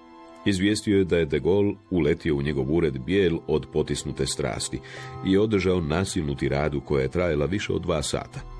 Izvijestio 0.46 0.98
je 0.98 1.04
da 1.04 1.16
je 1.16 1.26
de 1.26 1.40
Gaulle 1.40 1.74
uletio 1.90 2.36
u 2.36 2.42
njegov 2.42 2.74
ured 2.74 2.98
bijel 3.06 3.38
od 3.46 3.66
potisnute 3.72 4.26
strasti 4.26 4.78
i 5.26 5.38
održao 5.38 5.80
nasilnu 5.80 6.34
tiradu 6.34 6.80
koja 6.80 7.02
je 7.02 7.10
trajala 7.10 7.46
više 7.46 7.72
od 7.72 7.82
dva 7.82 8.02
sata. 8.02 8.59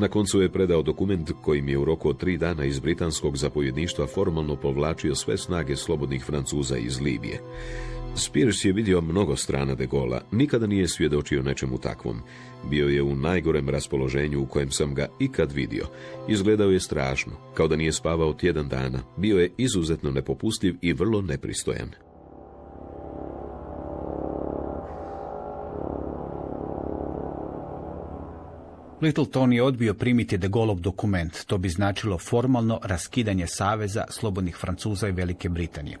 Na 0.00 0.08
koncu 0.08 0.42
je 0.42 0.52
predao 0.52 0.82
dokument 0.82 1.30
kojim 1.42 1.68
je 1.68 1.78
u 1.78 1.84
roku 1.84 2.08
od 2.08 2.18
tri 2.18 2.36
dana 2.36 2.64
iz 2.64 2.78
britanskog 2.78 3.36
zapovjedništva 3.36 4.06
formalno 4.06 4.56
povlačio 4.56 5.14
sve 5.14 5.38
snage 5.38 5.76
slobodnih 5.76 6.24
Francuza 6.24 6.76
iz 6.76 7.00
Libije. 7.00 7.40
Spears 8.14 8.64
je 8.64 8.72
vidio 8.72 9.00
mnogo 9.00 9.36
strana 9.36 9.74
de 9.74 9.86
Gola, 9.86 10.22
nikada 10.32 10.66
nije 10.66 10.88
svjedočio 10.88 11.42
nečemu 11.42 11.78
takvom. 11.78 12.16
Bio 12.70 12.88
je 12.88 13.02
u 13.02 13.16
najgorem 13.16 13.68
raspoloženju 13.68 14.42
u 14.42 14.46
kojem 14.46 14.70
sam 14.70 14.94
ga 14.94 15.08
ikad 15.18 15.52
vidio. 15.52 15.86
Izgledao 16.28 16.70
je 16.70 16.80
strašno, 16.80 17.32
kao 17.54 17.68
da 17.68 17.76
nije 17.76 17.92
spavao 17.92 18.32
tjedan 18.32 18.68
dana. 18.68 19.02
Bio 19.16 19.38
je 19.38 19.52
izuzetno 19.56 20.10
nepopustljiv 20.10 20.76
i 20.82 20.92
vrlo 20.92 21.22
nepristojan. 21.22 21.90
Littleton 29.02 29.52
je 29.52 29.62
odbio 29.62 29.94
primiti 29.94 30.38
de 30.38 30.48
Gaulleov 30.48 30.80
dokument. 30.80 31.44
To 31.46 31.58
bi 31.58 31.68
značilo 31.68 32.18
formalno 32.18 32.80
raskidanje 32.82 33.46
saveza 33.46 34.04
slobodnih 34.10 34.56
Francuza 34.56 35.08
i 35.08 35.12
Velike 35.12 35.48
Britanije. 35.48 35.98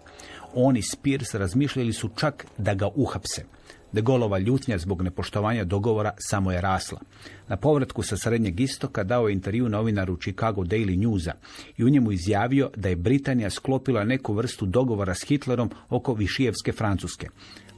On 0.54 0.76
i 0.76 0.82
Spears 0.82 1.34
razmišljali 1.34 1.92
su 1.92 2.08
čak 2.16 2.46
da 2.58 2.74
ga 2.74 2.88
uhapse. 2.94 3.44
De 3.92 4.02
Gaulleova 4.02 4.38
ljutnja 4.38 4.78
zbog 4.78 5.02
nepoštovanja 5.02 5.64
dogovora 5.64 6.10
samo 6.18 6.52
je 6.52 6.60
rasla. 6.60 7.00
Na 7.48 7.56
povratku 7.56 8.02
sa 8.02 8.16
Srednjeg 8.16 8.60
istoka 8.60 9.04
dao 9.04 9.28
je 9.28 9.32
intervju 9.32 9.68
novinaru 9.68 10.16
Chicago 10.16 10.62
Daily 10.62 10.98
Newsa 10.98 11.32
i 11.76 11.84
u 11.84 11.88
njemu 11.88 12.12
izjavio 12.12 12.70
da 12.76 12.88
je 12.88 12.96
Britanija 12.96 13.50
sklopila 13.50 14.04
neku 14.04 14.34
vrstu 14.34 14.66
dogovora 14.66 15.14
s 15.14 15.24
Hitlerom 15.24 15.70
oko 15.88 16.14
Višijevske 16.14 16.72
Francuske. 16.72 17.28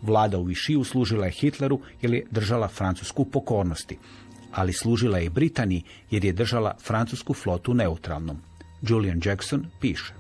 Vlada 0.03 0.39
u 0.39 0.45
Višiju 0.45 0.85
služila 0.85 1.27
je 1.27 1.33
Hitleru 1.33 1.81
jer 2.03 2.15
je 2.15 2.27
držala 2.31 2.69
Francusku 2.69 3.25
pokornosti. 3.25 3.99
Ali 4.53 4.73
služila 4.73 5.19
je 5.19 5.25
i 5.25 5.31
Britaniji 5.31 5.83
jer 6.11 6.25
je 6.25 6.33
držala 6.33 6.75
francusku 6.83 7.35
flotu 7.35 7.75
neutralnom. 7.75 8.37
Julian 8.83 9.21
Jackson 9.25 9.67
piše. 9.81 10.15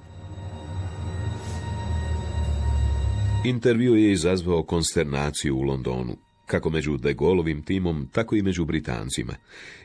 Intervju 3.44 3.94
je 3.94 4.12
izazvao 4.12 4.62
konsternaciju 4.62 5.56
u 5.56 5.62
Londonu, 5.62 6.16
kako 6.46 6.70
među 6.70 6.96
De 6.96 7.14
Gaulleovim 7.14 7.62
timom, 7.62 8.08
tako 8.12 8.36
i 8.36 8.42
među 8.42 8.64
Britancima. 8.64 9.34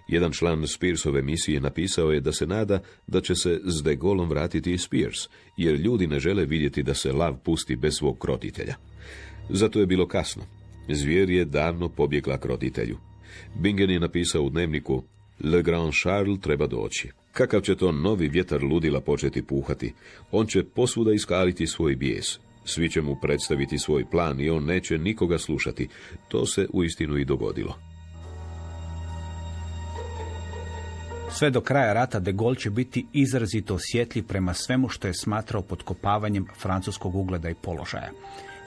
Jedan 0.07 0.31
član 0.31 0.67
Spearsove 0.67 1.21
misije 1.21 1.59
napisao 1.59 2.11
je 2.11 2.19
da 2.19 2.31
se 2.31 2.47
nada 2.47 2.79
da 3.07 3.21
će 3.21 3.35
se 3.35 3.61
s 3.63 3.83
De 3.83 3.95
Gaulleom 3.95 4.29
vratiti 4.29 4.73
i 4.73 4.77
Spears, 4.77 5.17
jer 5.57 5.75
ljudi 5.75 6.07
ne 6.07 6.19
žele 6.19 6.45
vidjeti 6.45 6.83
da 6.83 6.93
se 6.93 7.11
lav 7.11 7.37
pusti 7.37 7.75
bez 7.75 7.93
svog 7.93 8.19
krotitelja. 8.19 8.75
Zato 9.49 9.79
je 9.79 9.85
bilo 9.85 10.07
kasno. 10.07 10.43
Zvijer 10.89 11.29
je 11.29 11.45
davno 11.45 11.89
pobjegla 11.89 12.37
krotitelju. 12.37 12.97
Bingen 13.55 13.89
je 13.89 13.99
napisao 13.99 14.43
u 14.43 14.49
dnevniku 14.49 15.03
Le 15.43 15.63
Grand 15.63 15.93
Charles 16.01 16.39
treba 16.41 16.67
doći. 16.67 17.09
Kakav 17.31 17.61
će 17.61 17.75
to 17.75 17.91
novi 17.91 18.29
vjetar 18.29 18.63
ludila 18.63 19.01
početi 19.01 19.41
puhati? 19.41 19.93
On 20.31 20.45
će 20.45 20.63
posvuda 20.63 21.13
iskaliti 21.13 21.67
svoj 21.67 21.95
bijes. 21.95 22.39
Svi 22.65 22.89
će 22.89 23.01
mu 23.01 23.15
predstaviti 23.21 23.77
svoj 23.77 24.05
plan 24.11 24.41
i 24.41 24.49
on 24.49 24.65
neće 24.65 24.97
nikoga 24.97 25.37
slušati. 25.37 25.87
To 26.27 26.45
se 26.45 26.67
uistinu 26.73 27.17
i 27.17 27.25
dogodilo. 27.25 27.75
Sve 31.29 31.49
do 31.49 31.61
kraja 31.61 31.93
rata 31.93 32.19
de 32.19 32.31
Gaulle 32.31 32.55
će 32.55 32.69
biti 32.69 33.05
izrazito 33.13 33.75
osjetljiv 33.75 34.27
prema 34.27 34.53
svemu 34.53 34.89
što 34.89 35.07
je 35.07 35.13
smatrao 35.13 35.61
potkopavanjem 35.61 36.45
francuskog 36.59 37.15
ugleda 37.15 37.49
i 37.49 37.55
položaja. 37.61 38.11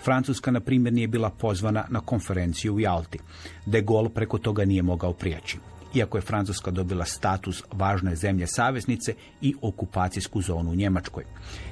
Francuska, 0.05 0.51
na 0.51 0.61
primjer, 0.61 0.95
nije 0.95 1.09
bila 1.09 1.31
pozvana 1.31 1.85
na 1.89 2.01
konferenciju 2.01 2.75
u 2.75 2.81
Jalti. 2.81 3.19
De 3.67 3.81
Gaulle 3.81 4.09
preko 4.09 4.39
toga 4.39 4.65
nije 4.65 4.83
mogao 4.83 5.13
prijeći. 5.13 5.59
Iako 5.95 6.19
je 6.19 6.23
Francuska 6.23 6.71
dobila 6.71 7.05
status 7.05 7.63
važne 7.73 8.17
zemlje 8.17 8.47
saveznice 8.47 9.15
i 9.41 9.55
okupacijsku 9.63 10.43
zonu 10.43 10.71
u 10.71 10.75
Njemačkoj. 10.75 11.25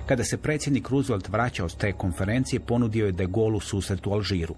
Kada 0.07 0.25
se 0.25 0.37
predsjednik 0.37 0.89
Roosevelt 0.89 1.29
vraćao 1.29 1.69
s 1.69 1.75
te 1.75 1.93
konferencije, 1.93 2.61
ponudio 2.61 3.07
je 3.07 3.13
De 3.13 3.27
Gaulle 3.27 3.61
susret 3.61 4.07
u 4.07 4.13
Alžiru. 4.13 4.55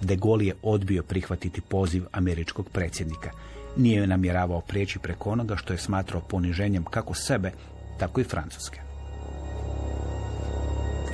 De 0.00 0.16
Gaulle 0.16 0.46
je 0.46 0.54
odbio 0.62 1.02
prihvatiti 1.02 1.60
poziv 1.60 2.04
američkog 2.12 2.68
predsjednika. 2.72 3.30
Nije 3.76 4.00
je 4.00 4.06
namjeravao 4.06 4.60
prijeći 4.60 4.98
preko 4.98 5.30
onoga 5.30 5.56
što 5.56 5.72
je 5.72 5.78
smatrao 5.78 6.20
poniženjem 6.20 6.84
kako 6.84 7.14
sebe, 7.14 7.52
tako 7.98 8.20
i 8.20 8.24
Francuske. 8.24 8.80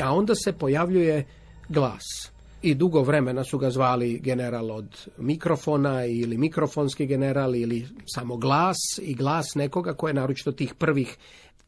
A 0.02 0.14
onda 0.14 0.34
se 0.34 0.52
pojavljuje 0.52 1.24
glas. 1.72 2.30
I 2.62 2.74
dugo 2.74 3.02
vremena 3.02 3.44
su 3.44 3.58
ga 3.58 3.70
zvali 3.70 4.18
general 4.18 4.70
od 4.70 5.08
mikrofona 5.18 6.04
ili 6.04 6.38
mikrofonski 6.38 7.06
general 7.06 7.56
ili 7.56 7.88
samo 8.06 8.37
glas 8.37 8.76
i 9.02 9.14
glas 9.14 9.54
nekoga 9.54 9.94
koje 9.94 10.11
je 10.11 10.14
naročito 10.14 10.52
tih 10.52 10.74
prvih 10.74 11.16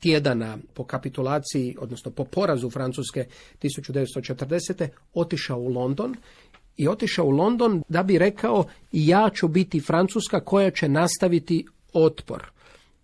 tjedana 0.00 0.58
po 0.74 0.84
kapitulaciji, 0.84 1.76
odnosno 1.80 2.10
po 2.10 2.24
porazu 2.24 2.70
Francuske 2.70 3.26
1940. 3.62 4.88
otišao 5.14 5.58
u 5.58 5.68
London 5.68 6.14
i 6.76 6.88
otišao 6.88 7.26
u 7.26 7.30
London 7.30 7.82
da 7.88 8.02
bi 8.02 8.18
rekao 8.18 8.64
ja 8.92 9.30
ću 9.34 9.48
biti 9.48 9.80
Francuska 9.80 10.40
koja 10.40 10.70
će 10.70 10.88
nastaviti 10.88 11.66
otpor. 11.92 12.50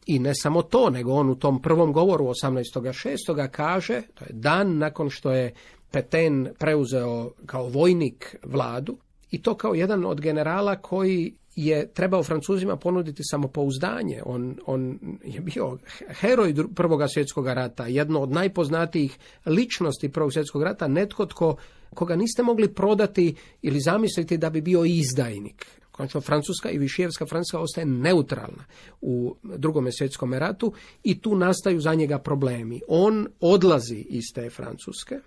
I 0.06 0.18
ne 0.18 0.34
samo 0.34 0.62
to, 0.62 0.90
nego 0.90 1.12
on 1.12 1.30
u 1.30 1.34
tom 1.34 1.62
prvom 1.62 1.92
govoru 1.92 2.24
18.6. 2.24 3.48
kaže, 3.50 4.02
to 4.14 4.24
je 4.24 4.32
dan 4.32 4.78
nakon 4.78 5.10
što 5.10 5.32
je 5.32 5.54
Petain 5.90 6.48
preuzeo 6.58 7.30
kao 7.46 7.68
vojnik 7.68 8.36
vladu 8.44 8.96
i 9.30 9.42
to 9.42 9.54
kao 9.54 9.74
jedan 9.74 10.04
od 10.04 10.20
generala 10.20 10.76
koji 10.76 11.34
je 11.56 11.92
trebao 11.92 12.22
Francuzima 12.22 12.76
ponuditi 12.76 13.22
samopouzdanje. 13.30 14.22
On, 14.24 14.56
on 14.66 14.98
je 15.24 15.40
bio 15.40 15.78
heroj 16.08 16.54
Prvoga 16.74 17.08
svjetskog 17.08 17.46
rata, 17.46 17.86
jedno 17.86 18.20
od 18.20 18.30
najpoznatijih 18.30 19.18
ličnosti 19.46 20.08
Prvog 20.08 20.32
svjetskog 20.32 20.62
rata, 20.62 20.88
netko 20.88 21.26
tko, 21.26 21.56
koga 21.94 22.16
niste 22.16 22.42
mogli 22.42 22.74
prodati 22.74 23.34
ili 23.62 23.80
zamisliti 23.80 24.38
da 24.38 24.50
bi 24.50 24.60
bio 24.60 24.84
izdajnik. 24.84 25.66
Konačno, 25.90 26.20
Francuska 26.20 26.70
i 26.70 26.78
Višijevska 26.78 27.26
Francuska 27.26 27.58
ostaje 27.58 27.86
neutralna 27.86 28.64
u 29.00 29.36
drugom 29.42 29.92
svjetskom 29.92 30.34
ratu 30.34 30.72
i 31.02 31.20
tu 31.20 31.34
nastaju 31.34 31.80
za 31.80 31.94
njega 31.94 32.18
problemi. 32.18 32.80
On 32.88 33.26
odlazi 33.40 34.06
iz 34.08 34.24
te 34.34 34.50
Francuske, 34.50 35.18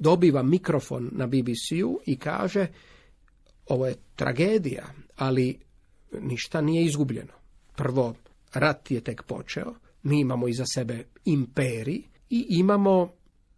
dobiva 0.00 0.42
mikrofon 0.42 1.10
na 1.12 1.26
BBC-u 1.26 2.00
i 2.06 2.16
kaže 2.16 2.66
ovo 3.66 3.86
je 3.86 3.94
tragedija, 4.16 4.86
ali 5.16 5.58
ništa 6.20 6.60
nije 6.60 6.84
izgubljeno. 6.84 7.32
Prvo, 7.76 8.14
rat 8.54 8.90
je 8.90 9.00
tek 9.00 9.22
počeo, 9.22 9.74
mi 10.02 10.20
imamo 10.20 10.48
iza 10.48 10.64
sebe 10.74 11.04
imperij 11.24 12.02
i 12.30 12.46
imamo 12.48 13.12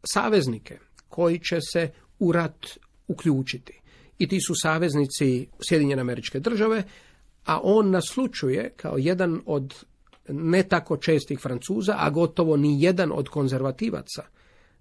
saveznike 0.04 0.78
koji 1.08 1.38
će 1.38 1.58
se 1.72 1.90
u 2.18 2.32
rat 2.32 2.66
uključiti. 3.08 3.80
I 4.18 4.28
ti 4.28 4.40
su 4.40 4.54
saveznici 4.62 5.46
Sjedinjene 5.68 6.00
američke 6.00 6.40
države, 6.40 6.82
a 7.44 7.60
on 7.62 7.90
naslučuje 7.90 8.72
kao 8.76 8.98
jedan 8.98 9.40
od 9.46 9.74
ne 10.28 10.62
tako 10.62 10.96
čestih 10.96 11.38
Francuza, 11.38 11.94
a 11.98 12.10
gotovo 12.10 12.56
ni 12.56 12.82
jedan 12.82 13.12
od 13.12 13.28
konzervativaca, 13.28 14.22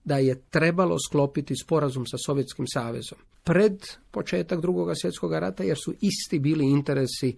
da 0.03 0.17
je 0.17 0.41
trebalo 0.49 0.97
sklopiti 0.99 1.55
sporazum 1.55 2.05
sa 2.05 2.17
Sovjetskim 2.17 2.67
savezom 2.67 3.17
pred 3.43 3.81
početak 4.11 4.61
drugog 4.61 4.89
svjetskog 5.01 5.33
rata 5.33 5.63
jer 5.63 5.77
su 5.77 5.93
isti 6.01 6.39
bili 6.39 6.65
interesi 6.65 7.35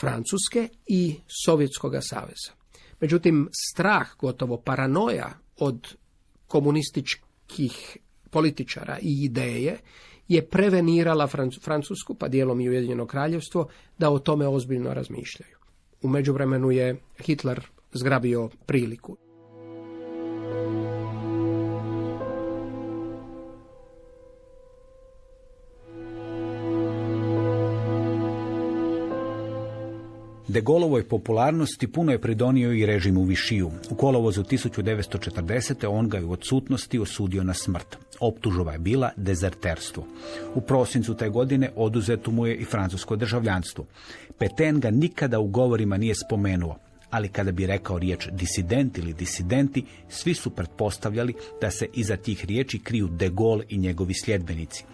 Francuske 0.00 0.68
i 0.86 1.16
Sovjetskog 1.44 1.92
saveza. 2.00 2.52
Međutim, 3.00 3.48
strah, 3.70 4.08
gotovo 4.18 4.56
paranoja 4.56 5.32
od 5.58 5.94
komunističkih 6.46 7.96
političara 8.30 8.98
i 9.02 9.24
ideje 9.24 9.78
je 10.28 10.46
prevenirala 10.46 11.28
Francusku, 11.62 12.14
pa 12.14 12.28
dijelom 12.28 12.60
i 12.60 12.68
Ujedinjeno 12.68 13.06
kraljevstvo, 13.06 13.68
da 13.98 14.10
o 14.10 14.18
tome 14.18 14.46
ozbiljno 14.46 14.94
razmišljaju. 14.94 15.56
U 16.02 16.08
međuvremenu 16.08 16.70
je 16.70 16.96
Hitler 17.18 17.66
zgrabio 17.92 18.50
priliku. 18.66 19.16
De 30.54 30.60
Golovoj 30.60 31.08
popularnosti 31.08 31.86
puno 31.86 32.12
je 32.12 32.20
pridonio 32.20 32.72
i 32.72 32.86
režim 32.86 33.16
u 33.16 33.24
Višiju. 33.24 33.70
U 33.90 33.94
kolovozu 33.94 34.42
1940. 34.42 35.86
on 35.88 36.08
ga 36.08 36.18
je 36.18 36.24
u 36.24 36.32
odsutnosti 36.32 36.98
osudio 36.98 37.44
na 37.44 37.54
smrt. 37.54 37.96
Optužova 38.20 38.72
je 38.72 38.78
bila 38.78 39.10
dezerterstvo. 39.16 40.06
U 40.54 40.60
prosincu 40.60 41.14
te 41.14 41.28
godine 41.28 41.70
oduzeto 41.76 42.30
mu 42.30 42.46
je 42.46 42.56
i 42.56 42.64
francusko 42.64 43.16
državljanstvo. 43.16 43.84
Peten 44.38 44.80
ga 44.80 44.90
nikada 44.90 45.40
u 45.40 45.46
govorima 45.46 45.96
nije 45.96 46.14
spomenuo, 46.14 46.78
ali 47.14 47.28
kada 47.28 47.52
bi 47.52 47.66
rekao 47.66 47.98
riječ 47.98 48.28
disident 48.32 48.98
ili 48.98 49.12
disidenti, 49.12 49.84
svi 50.08 50.34
su 50.34 50.50
pretpostavljali 50.50 51.34
da 51.60 51.70
se 51.70 51.86
iza 51.92 52.16
tih 52.16 52.44
riječi 52.44 52.78
kriju 52.78 53.08
De 53.08 53.28
Gaulle 53.28 53.64
i 53.68 53.78
njegovi 53.78 54.14
sljedbenici. 54.14 54.84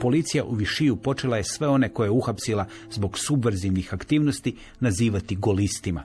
Policija 0.00 0.44
u 0.44 0.54
Višiju 0.54 0.96
počela 0.96 1.36
je 1.36 1.44
sve 1.44 1.68
one 1.68 1.88
koje 1.88 2.06
je 2.06 2.10
uhapsila 2.10 2.66
zbog 2.90 3.18
subverzivnih 3.18 3.94
aktivnosti 3.94 4.56
nazivati 4.80 5.36
golistima. 5.36 6.02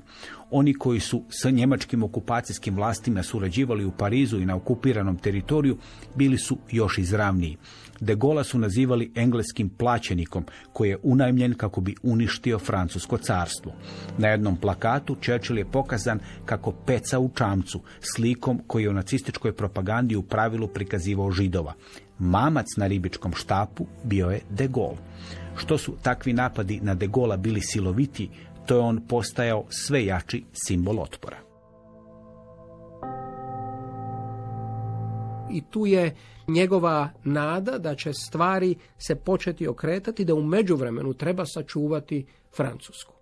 Oni 0.50 0.74
koji 0.74 1.00
su 1.00 1.24
s 1.30 1.52
njemačkim 1.52 2.04
okupacijskim 2.04 2.76
vlastima 2.76 3.24
surađivali 3.24 3.86
u 3.86 3.92
Parizu 3.92 4.40
i 4.40 4.46
na 4.46 4.56
okupiranom 4.56 5.18
teritoriju 5.18 5.78
bili 6.16 6.38
su 6.38 6.58
još 6.72 6.98
izravniji. 6.98 7.58
De 8.02 8.16
Gola 8.16 8.44
su 8.44 8.60
nazivali 8.60 9.12
engleskim 9.16 9.70
plaćenikom 9.70 10.46
koji 10.74 10.90
je 10.90 10.98
unajmljen 11.04 11.54
kako 11.54 11.82
bi 11.82 11.96
uništio 12.04 12.60
francusko 12.60 13.18
carstvo. 13.18 13.74
Na 14.18 14.28
jednom 14.28 14.58
plakatu 14.58 15.16
Churchill 15.16 15.58
je 15.58 15.72
pokazan 15.72 16.20
kako 16.46 16.72
peca 16.72 17.20
u 17.20 17.30
čamcu, 17.30 17.82
slikom 18.00 18.62
koji 18.68 18.84
je 18.84 18.90
u 18.90 18.94
nacističkoj 18.94 19.56
propagandi 19.56 20.16
u 20.16 20.24
pravilu 20.24 20.68
prikazivao 20.68 21.32
židova. 21.32 21.74
Mamac 22.20 22.68
na 22.78 22.88
ribičkom 22.88 23.34
štapu 23.34 23.86
bio 24.04 24.30
je 24.30 24.42
De 24.50 24.68
Gaulle. 24.68 24.98
Što 25.56 25.78
su 25.78 25.96
takvi 26.02 26.34
napadi 26.34 26.80
na 26.82 26.96
De 26.96 27.08
Gola 27.08 27.38
bili 27.38 27.62
siloviti, 27.62 28.30
to 28.66 28.76
je 28.76 28.82
on 28.82 29.02
postajao 29.08 29.66
sve 29.70 30.06
jači 30.06 30.44
simbol 30.54 31.00
otpora. 31.00 31.38
I 35.52 35.62
tu 35.62 35.86
je 35.86 36.16
njegova 36.48 37.10
nada 37.24 37.78
da 37.78 37.96
će 37.96 38.14
stvari 38.14 38.76
se 38.98 39.16
početi 39.16 39.68
okretati, 39.68 40.26
da 40.26 40.34
u 40.34 40.44
međuvremenu 40.44 41.14
treba 41.14 41.46
sačuvati 41.46 42.26
Francusku. 42.56 43.22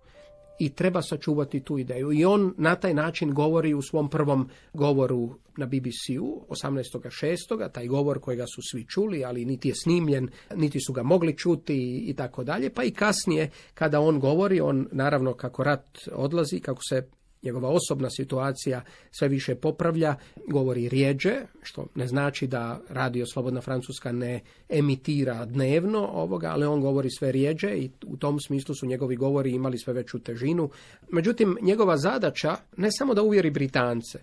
i 0.60 0.68
treba 0.68 1.02
sačuvati 1.02 1.60
tu 1.60 1.78
ideju. 1.78 2.12
I 2.12 2.24
on 2.24 2.54
na 2.58 2.74
taj 2.74 2.94
način 2.94 3.34
govori 3.34 3.74
u 3.74 3.82
svom 3.82 4.08
prvom 4.10 4.48
govoru 4.72 5.34
na 5.56 5.66
BBC-u 5.66 6.46
18.6. 6.48 7.72
taj 7.72 7.86
govor 7.86 8.20
kojega 8.20 8.46
su 8.46 8.62
svi 8.70 8.86
čuli, 8.86 9.24
ali 9.24 9.44
niti 9.44 9.68
je 9.68 9.74
snimljen, 9.74 10.28
niti 10.56 10.80
su 10.80 10.92
ga 10.92 11.02
mogli 11.02 11.36
čuti 11.36 12.04
i 12.06 12.14
tako 12.14 12.44
dalje. 12.44 12.70
Pa 12.70 12.84
i 12.84 12.90
kasnije 12.90 13.50
kada 13.74 14.00
on 14.00 14.20
govori, 14.20 14.60
on 14.60 14.88
naravno 14.92 15.34
kako 15.34 15.64
rat 15.64 15.98
odlazi, 16.12 16.60
kako 16.60 16.80
se 16.88 17.08
njegova 17.42 17.68
osobna 17.68 18.10
situacija 18.10 18.82
sve 19.10 19.28
više 19.28 19.54
popravlja, 19.54 20.14
govori 20.46 20.88
rijeđe, 20.88 21.36
što 21.62 21.86
ne 21.94 22.06
znači 22.06 22.46
da 22.46 22.80
radio 22.88 23.26
Slobodna 23.26 23.60
Francuska 23.60 24.12
ne 24.12 24.40
emitira 24.68 25.44
dnevno 25.44 26.06
ovoga, 26.12 26.50
ali 26.50 26.66
on 26.66 26.80
govori 26.80 27.08
sve 27.18 27.32
rijeđe 27.32 27.68
i 27.68 27.90
u 28.06 28.16
tom 28.16 28.40
smislu 28.40 28.74
su 28.74 28.86
njegovi 28.86 29.16
govori 29.16 29.50
imali 29.50 29.78
sve 29.78 29.92
veću 29.92 30.18
težinu. 30.18 30.70
Međutim, 31.08 31.56
njegova 31.62 31.96
zadaća 31.96 32.56
ne 32.76 32.88
samo 32.98 33.14
da 33.14 33.22
uvjeri 33.22 33.50
Britance, 33.50 34.18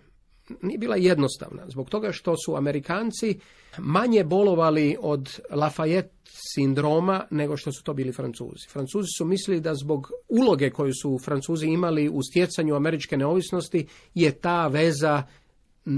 nije 0.62 0.78
bila 0.78 0.96
jednostavna, 0.96 1.64
zbog 1.68 1.90
toga 1.90 2.12
što 2.12 2.36
su 2.46 2.56
Amerikanci 2.56 3.40
manje 3.78 4.24
bolovali 4.24 4.98
od 5.00 5.40
Lafayette 5.50 6.18
sindroma 6.56 7.26
nego 7.32 7.58
što 7.58 7.72
su 7.72 7.84
to 7.84 7.94
bili 7.94 8.12
Francuzi. 8.12 8.68
Francuzi 8.70 9.08
su 9.18 9.26
mislili 9.26 9.62
da 9.62 9.76
zbog 9.76 10.12
uloge 10.28 10.70
koju 10.70 10.94
su 11.02 11.20
Francuzi 11.26 11.68
imali 11.68 12.10
u 12.10 12.24
stjecanju 12.24 12.76
američke 12.76 13.18
neovisnosti 13.18 13.88
je 14.14 14.32
ta 14.32 14.68
veza 14.68 15.24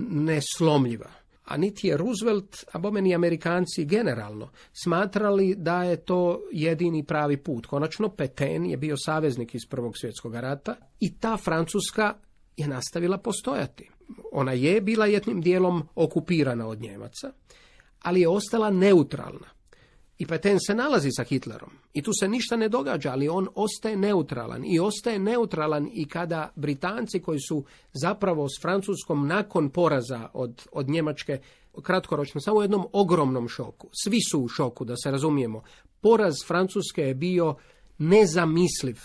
neslomljiva. 0.10 1.10
A 1.46 1.58
niti 1.58 1.88
je 1.88 1.98
Roosevelt, 1.98 2.66
a 2.72 2.78
bome 2.78 3.02
ni 3.02 3.16
Amerikanci 3.16 3.86
generalno, 3.86 4.50
smatrali 4.84 5.56
da 5.58 5.84
je 5.84 5.96
to 5.98 6.42
jedini 6.52 7.04
pravi 7.04 7.38
put. 7.38 7.66
Konačno, 7.66 8.10
Petain 8.10 8.66
je 8.66 8.78
bio 8.78 8.96
saveznik 8.98 9.56
iz 9.56 9.62
Prvog 9.70 9.98
svjetskog 9.98 10.36
rata 10.36 10.76
i 11.00 11.20
ta 11.20 11.38
Francuska 11.38 12.14
je 12.58 12.68
nastavila 12.68 13.18
postojati. 13.18 13.90
Ona 14.32 14.52
je 14.52 14.82
bila 14.82 15.06
jednim 15.06 15.42
dijelom 15.42 15.84
okupirana 15.96 16.68
od 16.68 16.82
Njemaca, 16.82 17.32
ali 18.02 18.22
je 18.22 18.30
ostala 18.30 18.70
neutralna. 18.70 19.48
I 20.18 20.26
Petain 20.26 20.58
se 20.68 20.76
nalazi 20.76 21.10
sa 21.12 21.24
Hitlerom 21.24 21.70
i 21.94 22.02
tu 22.02 22.12
se 22.20 22.28
ništa 22.28 22.56
ne 22.56 22.70
događa, 22.70 23.12
ali 23.12 23.30
on 23.30 23.48
ostaje 23.56 23.98
neutralan 23.98 24.66
i 24.66 24.80
ostaje 24.80 25.20
neutralan 25.20 25.90
i 25.94 26.08
kada 26.08 26.52
Britanci 26.56 27.20
koji 27.20 27.40
su 27.40 27.64
zapravo 27.94 28.48
s 28.50 28.62
Francuskom 28.62 29.28
nakon 29.28 29.70
poraza 29.70 30.30
od, 30.34 30.68
od 30.72 30.90
Njemačke 30.90 31.40
kratkoročno 31.82 32.42
samo 32.42 32.58
u 32.58 32.62
jednom 32.62 32.86
ogromnom 32.94 33.48
šoku. 33.48 33.88
Svi 34.04 34.18
su 34.32 34.40
u 34.40 34.48
šoku, 34.48 34.86
da 34.86 34.96
se 35.04 35.12
razumijemo. 35.12 35.64
Poraz 36.02 36.36
Francuske 36.48 37.02
je 37.02 37.16
bio 37.16 37.56
nezamisliv 37.98 38.98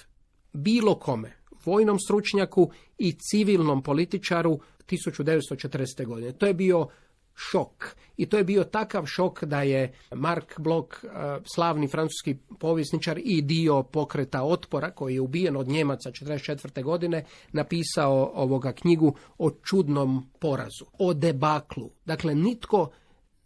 bilo 0.53 0.99
kome, 0.99 1.33
vojnom 1.65 1.99
stručnjaku 1.99 2.71
i 2.99 3.13
civilnom 3.13 3.83
političaru 3.83 4.59
1940. 4.87 6.07
godine. 6.07 6.33
To 6.33 6.47
je 6.47 6.55
bio 6.55 6.89
šok. 7.35 7.97
I 8.17 8.27
to 8.27 8.39
je 8.39 8.45
bio 8.45 8.65
takav 8.65 9.07
šok 9.07 9.45
da 9.45 9.63
je 9.63 9.93
Mark 10.15 10.61
Bloch, 10.61 11.05
eh, 11.05 11.09
slavni 11.55 11.89
francuski 11.89 12.37
povjesničar 12.59 13.21
i 13.25 13.43
dio 13.43 13.83
pokreta 13.83 14.43
otpora, 14.43 14.91
koji 14.91 15.15
je 15.15 15.21
ubijen 15.21 15.57
od 15.57 15.69
Njemaca 15.69 16.11
1944. 16.11 16.83
godine, 16.83 17.25
napisao 17.53 18.33
ovoga 18.35 18.73
knjigu 18.73 19.15
o 19.39 19.51
čudnom 19.51 20.31
porazu, 20.39 20.85
o 20.99 21.15
debaklu. 21.15 21.91
Dakle, 22.05 22.35
nitko 22.35 22.91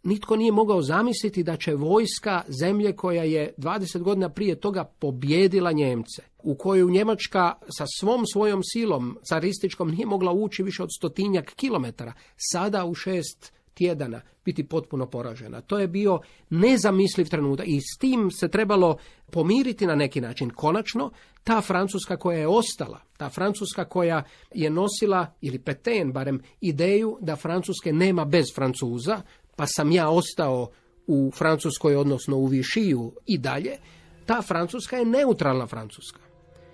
Nitko 0.03 0.35
nije 0.35 0.51
mogao 0.51 0.81
zamisliti 0.81 1.43
da 1.43 1.57
će 1.57 1.75
vojska 1.75 2.41
zemlje 2.47 2.95
koja 2.95 3.23
je 3.23 3.53
20 3.57 4.01
godina 4.01 4.29
prije 4.29 4.55
toga 4.55 4.83
pobjedila 4.83 5.71
Njemce, 5.71 6.21
u 6.43 6.55
koju 6.55 6.89
Njemačka 6.89 7.53
sa 7.77 7.85
svom 7.99 8.25
svojom 8.33 8.61
silom 8.63 9.17
carističkom 9.23 9.91
nije 9.91 10.05
mogla 10.05 10.31
ući 10.31 10.63
više 10.63 10.83
od 10.83 10.89
stotinjak 10.97 11.53
kilometara, 11.55 12.13
sada 12.35 12.85
u 12.85 12.93
šest 12.93 13.53
tjedana 13.73 14.21
biti 14.45 14.63
potpuno 14.67 15.05
poražena. 15.05 15.61
To 15.61 15.79
je 15.79 15.87
bio 15.87 16.19
nezamisliv 16.49 17.29
trenutak 17.29 17.67
i 17.67 17.81
s 17.81 17.97
tim 17.99 18.31
se 18.31 18.47
trebalo 18.47 18.97
pomiriti 19.31 19.87
na 19.87 19.95
neki 19.95 20.21
način. 20.21 20.49
Konačno, 20.49 21.11
ta 21.43 21.61
Francuska 21.61 22.17
koja 22.17 22.39
je 22.39 22.47
ostala, 22.47 22.99
ta 23.17 23.29
Francuska 23.29 23.85
koja 23.85 24.23
je 24.53 24.69
nosila, 24.69 25.33
ili 25.41 25.59
Petain 25.59 26.11
barem, 26.11 26.41
ideju 26.61 27.17
da 27.21 27.35
Francuske 27.35 27.93
nema 27.93 28.25
bez 28.25 28.45
Francuza, 28.55 29.21
pa 29.55 29.67
sam 29.67 29.91
ja 29.91 30.09
ostao 30.09 30.69
u 31.07 31.31
Francuskoj, 31.35 31.95
odnosno 31.95 32.37
u 32.37 32.45
Višiju 32.45 33.13
i 33.25 33.37
dalje, 33.37 33.77
ta 34.25 34.41
Francuska 34.41 34.97
je 34.97 35.05
neutralna 35.05 35.67
Francuska. 35.67 36.28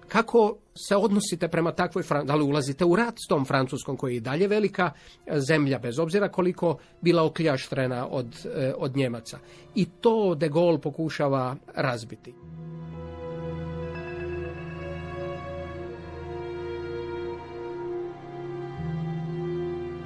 Kako 0.08 0.58
se 0.88 0.96
odnosite 0.96 1.48
prema 1.48 1.72
takvoj 1.72 2.04
Francuskoj? 2.04 2.28
Da 2.28 2.36
li 2.36 2.44
ulazite 2.44 2.86
u 2.86 2.96
rat 2.96 3.14
s 3.26 3.28
tom 3.28 3.46
Francuskom 3.46 3.98
koja 3.98 4.12
je 4.12 4.18
i 4.18 4.20
dalje 4.20 4.48
velika 4.48 4.92
e, 5.26 5.40
zemlja, 5.40 5.80
bez 5.80 6.00
obzira 6.00 6.30
koliko 6.30 6.78
bila 7.02 7.24
okljaštrena 7.24 8.08
od, 8.08 8.46
e, 8.56 8.74
od 8.78 8.98
Njemaca. 8.98 9.40
I 9.76 9.86
to 9.86 10.36
de 10.36 10.50
Gaulle 10.50 10.82
pokušava 10.82 11.56
razbiti. 11.76 12.34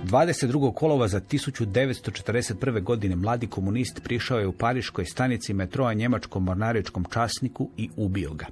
22. 0.09 0.73
kolova 0.73 1.07
za 1.07 1.21
1941. 1.21 2.83
godine 2.83 3.15
mladi 3.15 3.47
komunist 3.47 4.01
prišao 4.03 4.39
je 4.39 4.47
u 4.47 4.51
pariškoj 4.51 5.05
stanici 5.05 5.53
metroa 5.53 5.93
njemačkom 5.93 6.43
mornaričkom 6.43 7.05
časniku 7.13 7.69
i 7.77 7.89
ubio 7.95 8.33
ga. 8.33 8.45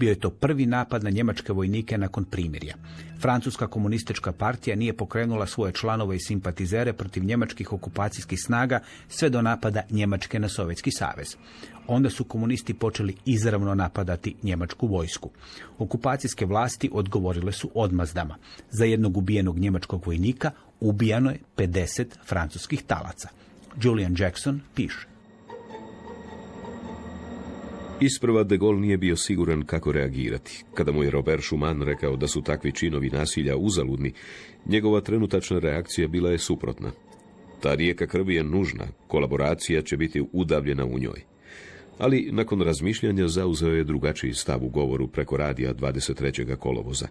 Bio 0.00 0.08
je 0.08 0.20
to 0.20 0.30
prvi 0.30 0.66
napad 0.66 1.04
na 1.04 1.10
njemačke 1.10 1.52
vojnike 1.52 1.98
nakon 1.98 2.24
primirja. 2.24 2.74
Francuska 3.20 3.66
komunistička 3.66 4.32
partija 4.32 4.76
nije 4.76 4.92
pokrenula 4.92 5.46
svoje 5.46 5.72
članove 5.72 6.16
i 6.16 6.20
simpatizere 6.20 6.92
protiv 6.92 7.24
njemačkih 7.24 7.72
okupacijskih 7.72 8.40
snaga 8.42 8.80
sve 9.08 9.30
do 9.30 9.42
napada 9.42 9.82
Njemačke 9.90 10.38
na 10.38 10.48
Sovjetski 10.48 10.90
savez. 10.90 11.36
Onda 11.86 12.10
su 12.10 12.24
komunisti 12.24 12.74
počeli 12.74 13.16
izravno 13.24 13.74
napadati 13.74 14.36
njemačku 14.42 14.86
vojsku. 14.86 15.30
Okupacijske 15.78 16.46
vlasti 16.46 16.90
odgovorile 16.92 17.52
su 17.52 17.70
odmazdama. 17.74 18.36
Za 18.70 18.84
jednog 18.84 19.16
ubijenog 19.16 19.58
njemačkog 19.58 20.06
vojnika 20.06 20.50
ubijano 20.80 21.30
je 21.30 21.40
50 21.56 22.06
francuskih 22.26 22.82
talaca. 22.82 23.28
Julian 23.82 24.16
Jackson 24.18 24.60
piše. 24.74 25.09
Isprva 28.00 28.44
de 28.44 28.56
Gaulle 28.56 28.80
nije 28.80 28.96
bio 28.96 29.16
siguran 29.16 29.62
kako 29.62 29.92
reagirati. 29.92 30.64
Kada 30.74 30.92
mu 30.92 31.02
je 31.02 31.10
Robert 31.10 31.42
Schumann 31.42 31.82
rekao 31.82 32.16
da 32.16 32.28
su 32.28 32.42
takvi 32.42 32.72
činovi 32.72 33.10
nasilja 33.10 33.56
uzaludni, 33.56 34.12
njegova 34.66 35.00
trenutačna 35.00 35.58
reakcija 35.58 36.08
bila 36.08 36.30
je 36.30 36.38
suprotna. 36.38 36.92
Ta 37.60 37.74
rijeka 37.74 38.06
krvi 38.06 38.34
je 38.34 38.44
nužna, 38.44 38.84
kolaboracija 39.08 39.82
će 39.82 39.96
biti 39.96 40.24
udavljena 40.32 40.84
u 40.84 40.98
njoj. 40.98 41.22
Ali 41.98 42.28
nakon 42.32 42.60
razmišljanja 42.60 43.28
zauzeo 43.28 43.74
je 43.74 43.84
drugačiji 43.84 44.34
stav 44.34 44.64
u 44.64 44.68
govoru 44.68 45.08
preko 45.08 45.36
radija 45.36 45.74
23. 45.74 46.56
kolovoza. 46.56 47.08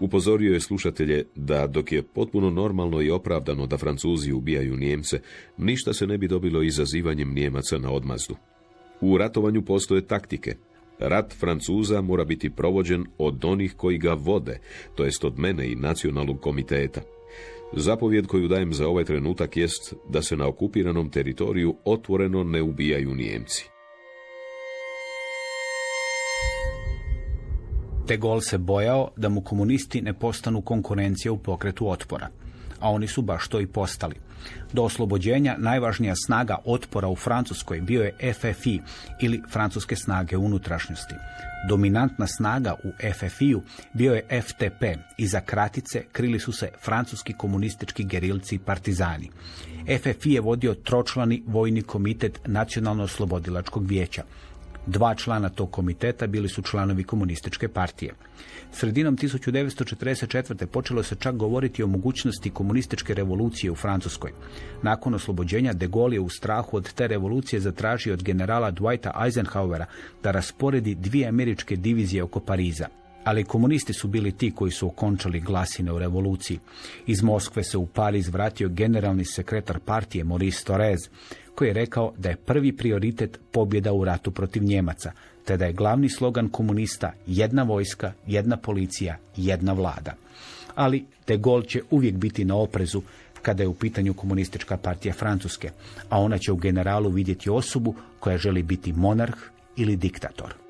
Upozorio 0.00 0.52
je 0.52 0.60
slušatelje 0.60 1.24
da 1.34 1.66
dok 1.66 1.92
je 1.92 2.02
potpuno 2.02 2.50
normalno 2.50 3.02
i 3.02 3.10
opravdano 3.10 3.66
da 3.66 3.78
Francuzi 3.78 4.32
ubijaju 4.32 4.76
Nijemce, 4.76 5.20
ništa 5.58 5.92
se 5.92 6.06
ne 6.06 6.18
bi 6.18 6.28
dobilo 6.28 6.62
izazivanjem 6.62 7.34
Nijemaca 7.34 7.78
na 7.78 7.90
odmazdu. 7.90 8.36
U 9.02 9.18
ratovanju 9.18 9.62
postoje 9.62 10.06
taktike. 10.06 10.54
Rat 10.98 11.34
Francuza 11.40 12.00
mora 12.00 12.24
biti 12.24 12.50
provođen 12.50 13.04
od 13.18 13.44
onih 13.44 13.74
koji 13.76 13.98
ga 13.98 14.12
vode, 14.12 14.58
to 14.94 15.04
jest 15.04 15.24
od 15.24 15.38
mene 15.38 15.72
i 15.72 15.76
nacionalnog 15.76 16.40
komiteta. 16.40 17.00
Zapovjed 17.76 18.26
koju 18.26 18.48
dajem 18.48 18.72
za 18.72 18.88
ovaj 18.88 19.04
trenutak 19.04 19.56
jest 19.56 19.94
da 20.08 20.22
se 20.22 20.36
na 20.36 20.48
okupiranom 20.48 21.10
teritoriju 21.10 21.74
otvoreno 21.84 22.44
ne 22.44 22.62
ubijaju 22.62 23.14
Nijemci. 23.14 23.68
De 28.06 28.16
Gaulle 28.16 28.42
se 28.42 28.58
bojao 28.58 29.10
da 29.16 29.28
mu 29.28 29.40
komunisti 29.40 30.00
ne 30.02 30.14
postanu 30.14 30.62
konkurencija 30.62 31.32
u 31.32 31.38
pokretu 31.38 31.88
otpora, 31.88 32.28
a 32.80 32.90
oni 32.90 33.06
su 33.06 33.22
baš 33.22 33.48
to 33.48 33.60
i 33.60 33.66
postali. 33.66 34.14
Do 34.72 34.82
oslobođenja 34.82 35.56
najvažnija 35.58 36.14
snaga 36.26 36.56
otpora 36.64 37.08
u 37.08 37.16
Francuskoj 37.16 37.80
bio 37.80 38.02
je 38.02 38.32
FFI 38.34 38.80
ili 39.20 39.42
Francuske 39.52 39.96
snage 39.96 40.36
unutrašnjosti. 40.36 41.14
Dominantna 41.68 42.26
snaga 42.26 42.74
u 42.84 42.92
FFI-u 43.12 43.62
bio 43.92 44.14
je 44.14 44.42
FTP 44.42 44.82
i 45.18 45.26
za 45.26 45.40
kratice 45.40 46.04
krili 46.12 46.38
su 46.40 46.52
se 46.52 46.70
francuski 46.84 47.32
komunistički 47.32 48.04
gerilci 48.04 48.54
i 48.54 48.58
partizani. 48.58 49.30
FFI 49.86 50.32
je 50.32 50.40
vodio 50.40 50.74
tročlani 50.74 51.42
vojni 51.46 51.82
komitet 51.82 52.40
Nacionalno-oslobodilačkog 52.46 53.86
vijeća. 53.86 54.22
Dva 54.86 55.14
člana 55.14 55.48
tog 55.48 55.70
komiteta 55.70 56.26
bili 56.26 56.48
su 56.48 56.62
članovi 56.62 57.04
komunističke 57.04 57.68
partije. 57.68 58.14
Sredinom 58.72 59.16
1944. 59.16 60.66
počelo 60.66 61.02
se 61.02 61.14
čak 61.14 61.36
govoriti 61.36 61.82
o 61.82 61.86
mogućnosti 61.86 62.50
komunističke 62.50 63.14
revolucije 63.14 63.70
u 63.70 63.74
Francuskoj. 63.74 64.32
Nakon 64.82 65.14
oslobođenja 65.14 65.72
de 65.72 65.86
Gaulle 65.86 66.16
je 66.16 66.20
u 66.20 66.28
strahu 66.28 66.76
od 66.76 66.92
te 66.92 67.06
revolucije 67.06 67.60
zatražio 67.60 68.12
od 68.12 68.22
generala 68.22 68.72
Dwighta 68.72 69.10
Eisenhowera 69.24 69.84
da 70.22 70.30
rasporedi 70.30 70.94
dvije 70.94 71.28
američke 71.28 71.76
divizije 71.76 72.22
oko 72.22 72.40
Pariza. 72.40 72.86
ali 73.24 73.44
komunisti 73.44 73.92
su 73.92 74.08
bili 74.08 74.32
ti 74.32 74.50
koji 74.50 74.70
su 74.70 74.86
okončali 74.86 75.40
glasine 75.40 75.92
u 75.92 75.98
revoluciji. 75.98 76.58
Iz 77.06 77.22
Moskve 77.22 77.64
se 77.64 77.78
u 77.78 77.86
Pariz 77.86 78.28
vratio 78.28 78.68
generalni 78.68 79.24
sekretar 79.24 79.78
partije 79.78 80.24
Maurice 80.24 80.64
Torres, 80.64 81.00
koji 81.54 81.68
je 81.68 81.74
rekao 81.74 82.12
da 82.18 82.28
je 82.28 82.36
prvi 82.36 82.76
prioritet 82.76 83.40
pobjeda 83.52 83.92
u 83.92 84.04
ratu 84.04 84.30
protiv 84.30 84.62
Njemaca, 84.62 85.12
te 85.44 85.56
da 85.56 85.64
je 85.66 85.72
glavni 85.72 86.08
slogan 86.08 86.48
komunista 86.48 87.12
jedna 87.26 87.62
vojska, 87.62 88.12
jedna 88.26 88.56
policija, 88.56 89.16
jedna 89.36 89.72
vlada. 89.72 90.14
Ali 90.74 91.04
de 91.26 91.36
Gaulle 91.36 91.64
će 91.64 91.82
uvijek 91.90 92.14
biti 92.14 92.44
na 92.44 92.56
oprezu 92.56 93.02
kada 93.42 93.62
je 93.62 93.68
u 93.68 93.74
pitanju 93.74 94.14
komunistička 94.14 94.76
partija 94.76 95.14
Francuske, 95.14 95.70
a 96.08 96.20
ona 96.20 96.38
će 96.38 96.52
u 96.52 96.56
generalu 96.56 97.10
vidjeti 97.10 97.50
osobu 97.50 97.94
koja 98.20 98.38
želi 98.38 98.62
biti 98.62 98.92
monarh 98.92 99.36
ili 99.76 99.96
diktator 99.96 100.62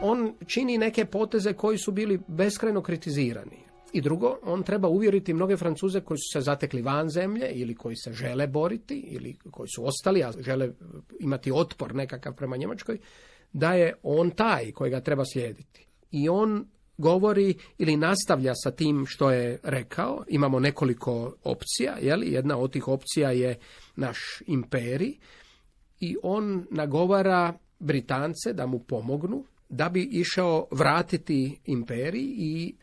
on 0.00 0.34
čini 0.46 0.78
neke 0.78 1.04
poteze 1.04 1.52
koji 1.52 1.78
su 1.78 1.92
bili 1.92 2.20
beskrajno 2.26 2.82
kritizirani. 2.82 3.65
I 3.96 4.00
drugo, 4.00 4.38
on 4.42 4.62
treba 4.62 4.88
uvjeriti 4.88 5.34
mnoge 5.34 5.56
Francuze 5.56 6.00
koji 6.00 6.18
su 6.18 6.32
se 6.32 6.40
zatekli 6.40 6.82
van 6.82 7.08
zemlje 7.08 7.50
ili 7.52 7.74
koji 7.74 7.96
se 7.96 8.12
žele 8.12 8.46
boriti 8.46 8.98
ili 8.98 9.36
koji 9.50 9.68
su 9.68 9.86
ostali, 9.86 10.24
a 10.24 10.32
žele 10.38 10.70
imati 11.20 11.52
otpor 11.54 11.94
nekakav 11.94 12.34
prema 12.34 12.56
Njemačkoj, 12.56 12.98
da 13.52 13.72
je 13.72 13.94
on 14.02 14.30
taj 14.30 14.72
kojega 14.72 15.00
treba 15.00 15.24
slijediti. 15.24 15.86
I 16.10 16.28
on 16.28 16.66
govori 16.98 17.54
ili 17.78 17.96
nastavlja 17.96 18.52
sa 18.54 18.70
tim 18.70 19.04
što 19.06 19.30
je 19.30 19.58
rekao. 19.62 20.24
Imamo 20.28 20.60
nekoliko 20.60 21.34
opcija, 21.44 21.96
jeli? 22.00 22.32
jedna 22.32 22.58
od 22.58 22.72
tih 22.72 22.88
opcija 22.88 23.30
je 23.30 23.58
naš 23.96 24.18
imperij 24.46 25.14
i 26.00 26.16
on 26.22 26.66
nagovara 26.70 27.58
Britance 27.78 28.52
da 28.52 28.66
mu 28.66 28.78
pomognu 28.78 29.44
da 29.68 29.88
bi 29.88 30.08
išao 30.12 30.66
vratiti 30.70 31.58
imperij 31.64 32.34
i 32.36 32.74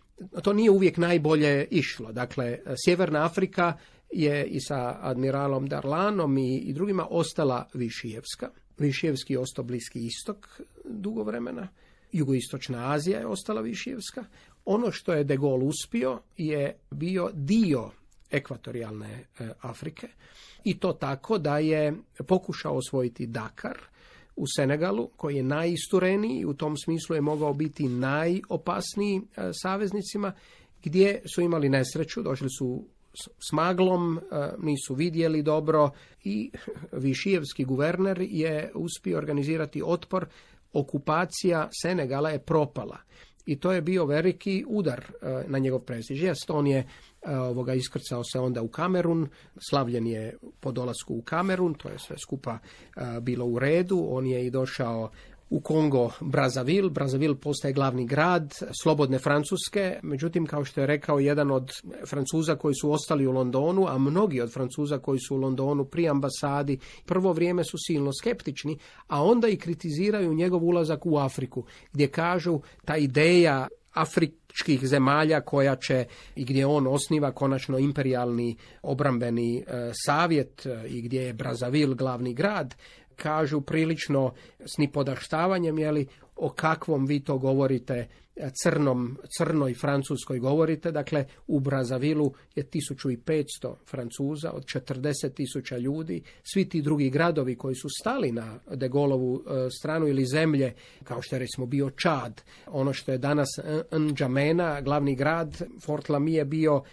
to 0.44 0.54
nije 0.54 0.72
uvijek 0.72 0.98
najbolje 0.98 1.68
išlo. 1.72 2.12
Dakle, 2.12 2.60
Sjeverna 2.86 3.26
Afrika 3.26 3.74
je 4.12 4.46
i 4.46 4.62
sa 4.62 4.98
admiralom 5.02 5.68
Darlanom 5.68 6.38
i, 6.38 6.58
i 6.58 6.74
drugima 6.74 7.08
ostala 7.10 7.68
Višijevska. 7.74 8.50
Višijevski 8.78 9.34
je 9.34 9.40
ostao 9.40 9.64
Bliski 9.66 10.06
istok 10.06 10.62
dugo 10.86 11.24
vremena. 11.24 11.68
Jugoistočna 12.12 12.94
Azija 12.94 13.20
je 13.20 13.28
ostala 13.28 13.62
Višijevska. 13.62 14.26
Ono 14.66 14.92
što 14.92 15.14
je 15.14 15.24
De 15.24 15.38
Gaulle 15.38 15.66
uspio 15.66 16.22
je 16.38 16.76
bio 16.92 17.30
dio 17.34 17.92
ekvatorijalne 18.32 19.26
e, 19.40 19.50
Afrike 19.62 20.08
i 20.64 20.80
to 20.80 20.94
tako 20.94 21.38
da 21.38 21.58
je 21.58 21.94
pokušao 22.28 22.76
osvojiti 22.76 23.28
Dakar, 23.28 23.78
u 24.36 24.46
Senegalu, 24.56 25.10
koji 25.18 25.36
je 25.36 25.44
najistureniji 25.44 26.40
i 26.40 26.46
u 26.46 26.54
tom 26.54 26.78
smislu 26.78 27.16
je 27.16 27.22
mogao 27.22 27.54
biti 27.54 27.88
najopasniji 27.88 29.18
e, 29.18 29.50
saveznicima, 29.54 30.34
gdje 30.84 31.22
su 31.34 31.42
imali 31.42 31.70
nesreću, 31.70 32.22
došli 32.22 32.50
su 32.50 32.86
s 33.50 33.52
maglom, 33.52 34.18
e, 34.18 34.22
nisu 34.58 34.94
vidjeli 34.94 35.42
dobro 35.42 35.90
i 36.24 36.52
Višijevski 37.04 37.66
guverner 37.66 38.18
je 38.22 38.72
uspio 38.76 39.18
organizirati 39.18 39.82
otpor. 39.86 40.26
Okupacija 40.74 41.70
Senegala 41.82 42.30
je 42.30 42.40
propala 42.40 42.98
i 43.46 43.60
to 43.60 43.72
je 43.72 43.82
bio 43.82 44.06
veliki 44.06 44.66
udar 44.68 45.00
e, 45.00 45.44
na 45.48 45.58
njegov 45.58 45.80
prestiž. 45.80 46.24
Jest, 46.24 46.50
on 46.50 46.68
je 46.68 46.78
e, 46.78 46.86
ovoga, 47.38 47.74
iskrcao 47.74 48.24
se 48.24 48.39
onda 48.39 48.62
u 48.62 48.68
Kamerun, 48.68 49.28
slavljen 49.70 50.08
je 50.08 50.38
po 50.60 50.72
dolasku 50.72 51.16
u 51.16 51.22
Kamerun, 51.22 51.74
to 51.74 51.89
je 51.89 52.00
sve 52.00 52.16
skupa 52.18 52.58
e, 52.58 53.22
bilo 53.22 53.46
u 53.46 53.60
redu, 53.60 54.06
on 54.10 54.28
je 54.28 54.46
i 54.46 54.50
došao 54.50 55.10
u 55.54 55.60
Kongo 55.60 56.10
Brazavil. 56.22 56.89
Brazavil 56.89 57.36
postaje 57.36 57.74
glavni 57.74 58.06
grad 58.06 58.54
slobodne 58.82 59.20
Francuske, 59.20 59.99
međutim 60.04 60.45
kao 60.45 60.66
što 60.66 60.82
je 60.82 60.88
rekao 60.88 61.20
jedan 61.20 61.51
od 61.51 61.72
Francuza 62.10 62.56
koji 62.56 62.76
su 62.82 62.91
ostali 62.91 63.28
u 63.28 63.32
Londonu, 63.32 63.88
a 63.88 63.97
mnogi 63.97 64.41
od 64.41 64.54
Francuza 64.54 64.97
koji 64.97 65.20
su 65.20 65.36
u 65.36 65.39
Londonu 65.39 65.86
pri 65.86 66.10
ambasadi 66.10 66.80
prvo 67.06 67.34
vrijeme 67.34 67.64
su 67.64 67.78
silno 67.88 68.12
skeptični, 68.22 68.78
a 69.08 69.24
onda 69.24 69.47
i 69.47 69.58
kritiziraju 69.58 70.34
njegov 70.34 70.64
ulazak 70.64 71.06
u 71.06 71.18
Afriku, 71.18 71.66
gdje 71.91 72.08
kažu 72.08 72.60
ta 72.86 72.97
ideja 72.97 73.68
afričkih 73.93 74.88
zemalja 74.88 75.41
koja 75.41 75.76
će 75.76 76.06
i 76.36 76.45
gdje 76.45 76.66
on 76.66 76.88
osniva 76.88 77.32
konačno 77.32 77.80
imperijalni 77.80 78.56
obrambeni 78.82 79.58
e, 79.58 79.64
savjet 80.06 80.66
e, 80.66 80.88
i 80.88 81.01
gdje 81.01 81.22
je 81.22 81.34
Brazavil 81.34 81.95
glavni 81.95 82.34
grad 82.34 82.76
kažu 83.16 83.61
prilično 83.61 84.34
s 84.59 84.78
nipodaštavanjem, 84.78 85.80
jeli, 85.80 86.07
o 86.36 86.49
kakvom 86.49 87.05
vi 87.05 87.20
to 87.20 87.38
govorite 87.38 88.07
crnom, 88.64 89.18
crnoj 89.38 89.74
francuskoj 89.74 90.39
govorite. 90.39 90.91
Dakle, 90.91 91.26
u 91.47 91.59
Brazavilu 91.59 92.34
je 92.55 92.64
1500 92.64 93.76
Francuza 93.86 94.51
od 94.51 94.64
40 94.66 95.34
tisuća 95.34 95.78
ljudi. 95.78 96.24
Svi 96.53 96.70
ti 96.70 96.82
drugi 96.82 97.09
gradovi 97.09 97.55
koji 97.55 97.76
su 97.76 97.88
stali 98.01 98.32
na 98.32 98.59
De 98.76 98.89
Gaulovu 98.89 99.43
e, 99.45 99.70
stranu 99.70 100.07
ili 100.07 100.26
zemlje, 100.26 100.74
kao 101.03 101.22
što 101.22 101.36
je 101.36 101.39
recimo 101.39 101.66
bio 101.66 101.89
Čad, 101.89 102.41
ono 102.68 102.93
što 102.93 103.11
je 103.11 103.18
danas 103.18 103.49
N'Djamena, 103.91 104.84
glavni 104.84 105.16
grad, 105.16 105.61
Fort 105.86 106.07
Lamy 106.07 106.30
je 106.30 106.45
bio 106.45 106.84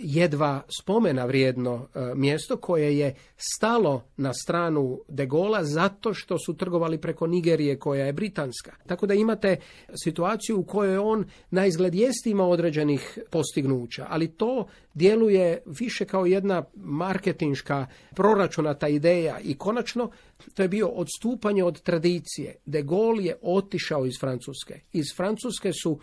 jedva 0.00 0.62
spomena 0.80 1.24
vrijedno 1.24 1.88
e, 1.94 2.14
mjesto 2.14 2.56
koje 2.56 2.98
je 2.98 3.14
stalo 3.36 4.04
na 4.16 4.34
stranu 4.34 5.00
De 5.08 5.26
Gola 5.26 5.64
zato 5.64 6.14
što 6.14 6.38
su 6.38 6.56
trgovali 6.56 7.00
preko 7.00 7.26
Nigerije 7.26 7.78
koja 7.78 8.06
je 8.06 8.12
britanska. 8.12 8.72
Tako 8.86 9.06
da 9.06 9.14
imate 9.14 9.56
situaciju 10.04 10.60
u 10.60 10.64
kojoj 10.64 10.98
on 10.98 11.24
na 11.50 11.66
izgled 11.66 11.94
jest 11.94 12.26
ima 12.26 12.44
određenih 12.44 13.18
postignuća, 13.30 14.06
ali 14.08 14.28
to 14.28 14.66
djeluje 14.94 15.62
više 15.66 16.04
kao 16.04 16.26
jedna 16.26 16.64
marketinška 16.74 17.86
proračunata 18.14 18.88
ideja 18.88 19.38
i 19.40 19.54
konačno 19.54 20.10
to 20.54 20.62
je 20.62 20.68
bio 20.68 20.88
odstupanje 20.88 21.64
od 21.64 21.82
tradicije. 21.82 22.56
De 22.66 22.82
Gaulle 22.82 23.24
je 23.24 23.36
otišao 23.42 24.06
iz 24.06 24.14
Francuske. 24.20 24.80
Iz 24.92 25.06
Francuske 25.16 25.72
su 25.72 26.00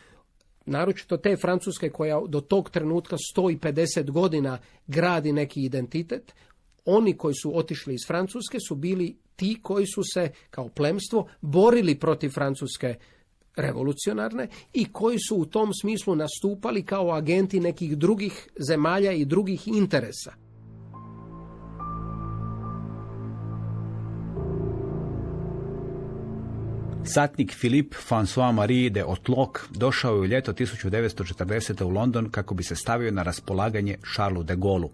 naročito 0.65 1.17
te 1.17 1.37
Francuske 1.37 1.89
koja 1.89 2.21
do 2.27 2.41
tog 2.41 2.69
trenutka 2.69 3.17
150 3.35 4.11
godina 4.11 4.57
gradi 4.87 5.31
neki 5.31 5.61
identitet, 5.61 6.33
oni 6.85 7.17
koji 7.17 7.35
su 7.35 7.57
otišli 7.57 7.93
iz 7.93 8.07
Francuske 8.07 8.57
su 8.67 8.75
bili 8.75 9.17
ti 9.35 9.59
koji 9.61 9.85
su 9.85 10.01
se 10.13 10.31
kao 10.49 10.69
plemstvo 10.69 11.27
borili 11.41 11.99
protiv 11.99 12.29
Francuske 12.29 12.95
revolucionarne 13.55 14.47
i 14.73 14.85
koji 14.91 15.17
su 15.29 15.35
u 15.35 15.45
tom 15.45 15.73
smislu 15.73 16.15
nastupali 16.15 16.85
kao 16.85 17.11
agenti 17.11 17.59
nekih 17.59 17.97
drugih 17.97 18.47
zemalja 18.69 19.11
i 19.11 19.25
drugih 19.25 19.67
interesa. 19.67 20.44
Satnik 27.07 27.55
Philippe 27.59 27.97
François-Marie 28.09 28.89
de 28.89 29.03
Otlock 29.05 29.59
došao 29.69 30.15
je 30.15 30.19
u 30.19 30.25
ljeto 30.25 30.53
1940. 30.53 31.83
u 31.83 31.89
London 31.89 32.29
kako 32.29 32.53
bi 32.53 32.63
se 32.63 32.75
stavio 32.75 33.11
na 33.11 33.23
raspolaganje 33.23 33.97
Charlesu 34.13 34.43
de 34.43 34.55
Gaulle. 34.55 34.87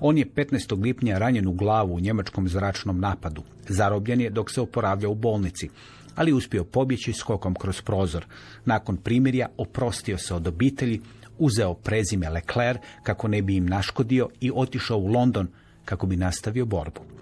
On 0.00 0.18
je 0.18 0.26
15. 0.26 0.82
lipnja 0.82 1.18
ranjen 1.18 1.46
u 1.46 1.52
glavu 1.52 1.94
u 1.94 2.00
njemačkom 2.00 2.48
zračnom 2.48 3.00
napadu. 3.00 3.42
Zarobljen 3.68 4.20
je 4.20 4.30
dok 4.30 4.50
se 4.50 4.60
oporavlja 4.60 5.08
u 5.08 5.14
bolnici, 5.14 5.68
ali 6.14 6.32
uspio 6.32 6.64
pobjeći 6.64 7.12
skokom 7.12 7.54
kroz 7.54 7.80
prozor. 7.80 8.26
Nakon 8.64 8.96
primirja 8.96 9.48
oprostio 9.56 10.18
se 10.18 10.34
od 10.34 10.46
obitelji, 10.46 11.00
uzeo 11.38 11.74
prezime 11.74 12.30
Leclerc 12.30 12.80
kako 13.02 13.28
ne 13.28 13.42
bi 13.42 13.56
im 13.56 13.66
naškodio 13.66 14.28
i 14.40 14.50
otišao 14.54 14.98
u 14.98 15.06
London 15.06 15.48
kako 15.84 16.06
bi 16.06 16.16
nastavio 16.16 16.66
borbu. 16.66 17.15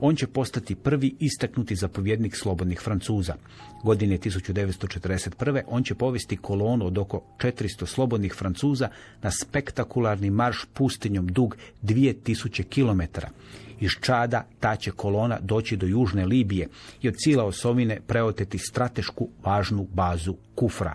On 0.00 0.16
će 0.16 0.26
postati 0.26 0.74
prvi 0.74 1.14
istaknuti 1.18 1.76
zapovjednik 1.76 2.36
slobodnih 2.36 2.80
Francuza. 2.80 3.34
Godine 3.84 4.18
1941. 4.18 5.62
on 5.66 5.82
će 5.84 5.94
povesti 5.94 6.36
kolonu 6.36 6.86
od 6.86 6.98
oko 6.98 7.22
400 7.38 7.86
slobodnih 7.86 8.34
Francuza 8.34 8.88
na 9.22 9.30
spektakularni 9.30 10.30
marš 10.30 10.64
pustinjom 10.74 11.26
dug 11.26 11.56
2000 11.82 12.62
km. 12.62 13.26
Iz 13.80 13.90
Čada 14.00 14.46
ta 14.60 14.76
će 14.76 14.90
kolona 14.90 15.38
doći 15.42 15.76
do 15.76 15.86
Južne 15.86 16.26
Libije 16.26 16.68
i 17.02 17.08
od 17.08 17.14
Cila 17.16 17.44
osovine 17.44 18.00
preoteti 18.06 18.58
stratešku 18.58 19.28
važnu 19.44 19.86
bazu 19.92 20.34
Kufra. 20.54 20.94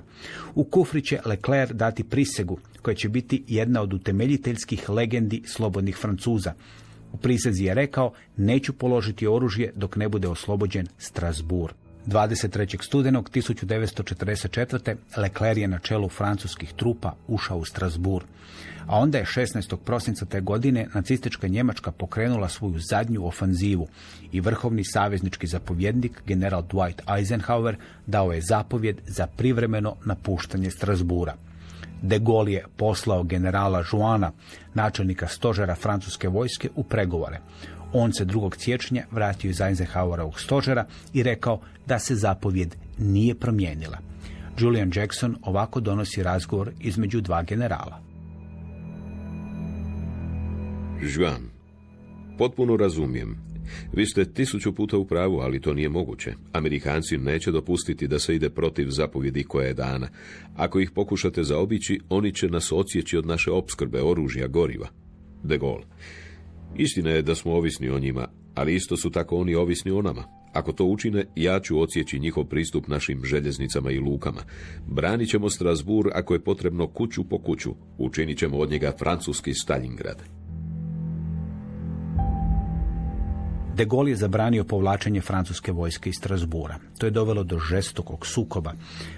U 0.56 0.64
Kufri 0.64 1.02
će 1.02 1.20
Leclerc 1.26 1.72
dati 1.72 2.04
prisegu 2.04 2.60
koja 2.82 2.96
će 2.96 3.10
biti 3.10 3.44
jedna 3.48 3.82
od 3.82 3.94
utemeljiteljskih 3.94 4.90
legendi 4.90 5.44
slobodnih 5.46 5.98
Francuza. 5.98 6.54
U 7.12 7.18
prisezi 7.18 7.64
je 7.64 7.74
rekao, 7.74 8.12
neću 8.38 8.74
položiti 8.74 9.28
oružje 9.28 9.72
dok 9.76 9.96
ne 9.96 10.10
bude 10.10 10.28
oslobođen 10.28 10.88
Strasbourg. 10.98 11.76
23. 12.08 12.84
studenog 12.84 13.30
1944. 13.30 14.96
Leclerc 15.18 15.58
je 15.58 15.68
na 15.68 15.80
čelu 15.80 16.10
francuskih 16.10 16.74
trupa 16.74 17.14
ušao 17.28 17.58
u 17.58 17.66
Strasbourg. 17.66 18.26
A 18.88 19.00
onda 19.00 19.18
je 19.18 19.26
16. 19.26 19.76
prosinca 19.76 20.26
te 20.26 20.42
godine 20.42 20.88
nacistička 20.94 21.48
Njemačka 21.48 21.92
pokrenula 21.92 22.50
svoju 22.50 22.80
zadnju 22.80 23.28
ofanzivu 23.28 23.88
i 24.32 24.42
vrhovni 24.42 24.84
saveznički 24.86 25.48
zapovjednik 25.48 26.22
general 26.26 26.64
Dwight 26.64 27.18
Eisenhower 27.18 27.76
dao 28.08 28.34
je 28.34 28.42
zapovjed 28.42 29.02
za 29.08 29.28
privremeno 29.28 29.96
napuštanje 30.06 30.72
Strasbura. 30.72 31.36
De 32.02 32.20
Gaulle 32.20 32.52
je 32.52 32.66
poslao 32.78 33.24
generala 33.24 33.84
Joana, 33.94 34.32
načelnika 34.74 35.28
stožera 35.28 35.76
francuske 35.76 36.28
vojske, 36.28 36.70
u 36.76 36.84
pregovore. 36.84 37.40
On 37.94 38.14
se 38.14 38.26
2. 38.26 38.58
siječnja 38.58 39.04
vratio 39.12 39.50
iz 39.50 39.62
Eisenhowerovog 39.62 40.40
stožera 40.40 40.86
i 41.14 41.24
rekao 41.24 41.60
da 41.86 42.00
se 42.00 42.16
zapovjed 42.16 42.76
nije 42.98 43.36
promijenila. 43.36 43.98
Julian 44.60 44.92
Jackson 44.96 45.38
ovako 45.42 45.80
donosi 45.80 46.24
razgovor 46.24 46.72
između 46.80 47.22
dva 47.22 47.44
generala. 47.44 48.00
Juan, 51.02 51.50
potpuno 52.38 52.78
razumijem. 52.78 53.45
Vi 53.94 54.06
ste 54.06 54.26
tisuću 54.26 54.76
puta 54.76 54.98
u 54.98 55.06
pravu, 55.06 55.40
ali 55.40 55.62
to 55.62 55.74
nije 55.74 55.90
moguće. 55.90 56.34
Amerikanci 56.52 57.18
neće 57.18 57.52
dopustiti 57.52 58.08
da 58.08 58.20
se 58.20 58.36
ide 58.36 58.50
protiv 58.50 58.90
zapovjedi 58.90 59.44
koja 59.44 59.68
je 59.68 59.74
dana. 59.74 60.08
Ako 60.56 60.80
ih 60.80 60.92
pokušate 60.92 61.44
zaobići, 61.44 62.00
oni 62.10 62.34
će 62.34 62.48
nas 62.50 62.72
odsjeći 62.72 63.18
od 63.18 63.26
naše 63.26 63.52
opskrbe 63.52 64.02
oružja, 64.02 64.48
goriva. 64.48 64.88
De 65.44 65.58
Gaulle. 65.58 65.86
Istina 66.78 67.10
je 67.10 67.22
da 67.22 67.36
smo 67.36 67.54
ovisni 67.54 67.90
o 67.90 68.00
njima, 68.00 68.28
ali 68.56 68.76
isto 68.76 68.98
su 68.98 69.10
tako 69.10 69.38
oni 69.38 69.56
ovisni 69.56 69.92
o 69.92 70.02
nama. 70.02 70.24
Ako 70.54 70.72
to 70.72 70.86
učine, 70.86 71.26
ja 71.36 71.60
ću 71.60 71.82
odsjeći 71.82 72.20
njihov 72.20 72.46
pristup 72.46 72.88
našim 72.88 73.26
željeznicama 73.26 73.92
i 73.92 74.00
lukama. 74.00 74.42
Branit 74.88 75.30
ćemo 75.30 75.50
Strasbourg 75.50 76.12
ako 76.14 76.34
je 76.34 76.44
potrebno 76.44 76.88
kuću 76.88 77.24
po 77.24 77.38
kuću. 77.38 77.76
Učinit 77.98 78.38
ćemo 78.38 78.58
od 78.58 78.70
njega 78.70 78.94
francuski 79.00 79.54
Stalingrad. 79.54 80.45
De 83.76 83.86
Gaulle 83.86 84.12
je 84.12 84.16
zabranio 84.16 84.64
povlačenje 84.64 85.22
francuske 85.22 85.72
vojske 85.72 86.10
iz 86.10 86.16
Strasbura. 86.16 86.78
To 86.98 87.06
je 87.06 87.12
dovelo 87.12 87.44
do 87.44 87.60
žestokog 87.60 88.26
sukoba, 88.28 88.74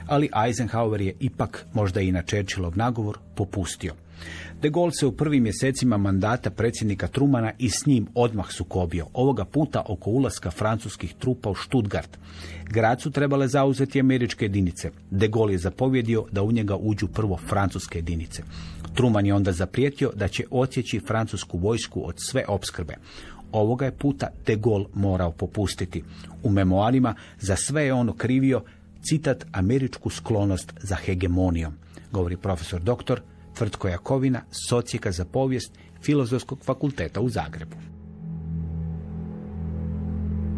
ali 0.08 0.30
Eisenhower 0.46 1.02
je 1.02 1.14
ipak, 1.20 1.66
možda 1.74 2.02
i 2.02 2.12
na 2.12 2.22
Churchillov 2.22 2.78
nagovor, 2.78 3.18
popustio. 3.36 3.94
De 4.62 4.70
Gaulle 4.70 4.92
se 4.92 5.06
u 5.06 5.12
prvim 5.12 5.44
mjesecima 5.44 5.98
mandata 5.98 6.50
predsjednika 6.50 7.08
Trumana 7.08 7.52
i 7.58 7.70
s 7.70 7.86
njim 7.86 8.08
odmah 8.16 8.52
sukobio, 8.52 9.08
ovoga 9.14 9.46
puta 9.46 9.84
oko 9.88 10.10
ulaska 10.10 10.52
francuskih 10.52 11.14
trupa 11.14 11.50
u 11.50 11.56
Stuttgart. 11.56 12.18
Grad 12.70 13.02
su 13.02 13.12
trebale 13.12 13.48
zauzeti 13.48 14.00
američke 14.00 14.46
jedinice. 14.46 14.92
De 15.12 15.28
Gaulle 15.28 15.54
je 15.54 15.58
zapovjedio 15.58 16.26
da 16.32 16.44
u 16.44 16.52
njega 16.52 16.76
uđu 16.76 17.08
prvo 17.08 17.38
francuske 17.38 17.98
jedinice. 17.98 18.44
Truman 18.94 19.26
je 19.26 19.34
onda 19.34 19.52
zaprijetio 19.52 20.12
da 20.16 20.28
će 20.28 20.44
odsjeći 20.52 21.00
francusku 21.00 21.58
vojsku 21.58 22.08
od 22.08 22.16
sve 22.18 22.46
opskrbe. 22.48 22.96
Ovoga 23.52 23.86
je 23.86 23.98
puta 23.98 24.28
de 24.46 24.56
Gaulle 24.56 24.86
morao 24.94 25.32
popustiti. 25.32 26.04
U 26.44 26.50
memoarima 26.50 27.16
za 27.40 27.56
sve 27.56 27.84
je 27.84 27.94
ono 27.94 28.14
krivio 28.14 28.64
citat 29.02 29.46
američku 29.52 30.10
sklonost 30.10 30.74
za 30.82 30.96
hegemonijom, 30.96 31.74
govori 32.12 32.38
profesor 32.38 32.82
doktor 32.82 33.22
Tvrtko 33.58 33.88
Jakovina, 33.88 34.42
socijeka 34.70 35.12
za 35.12 35.26
povijest 35.26 35.74
Filozofskog 36.02 36.60
fakulteta 36.64 37.22
u 37.22 37.30
Zagrebu. 37.30 37.76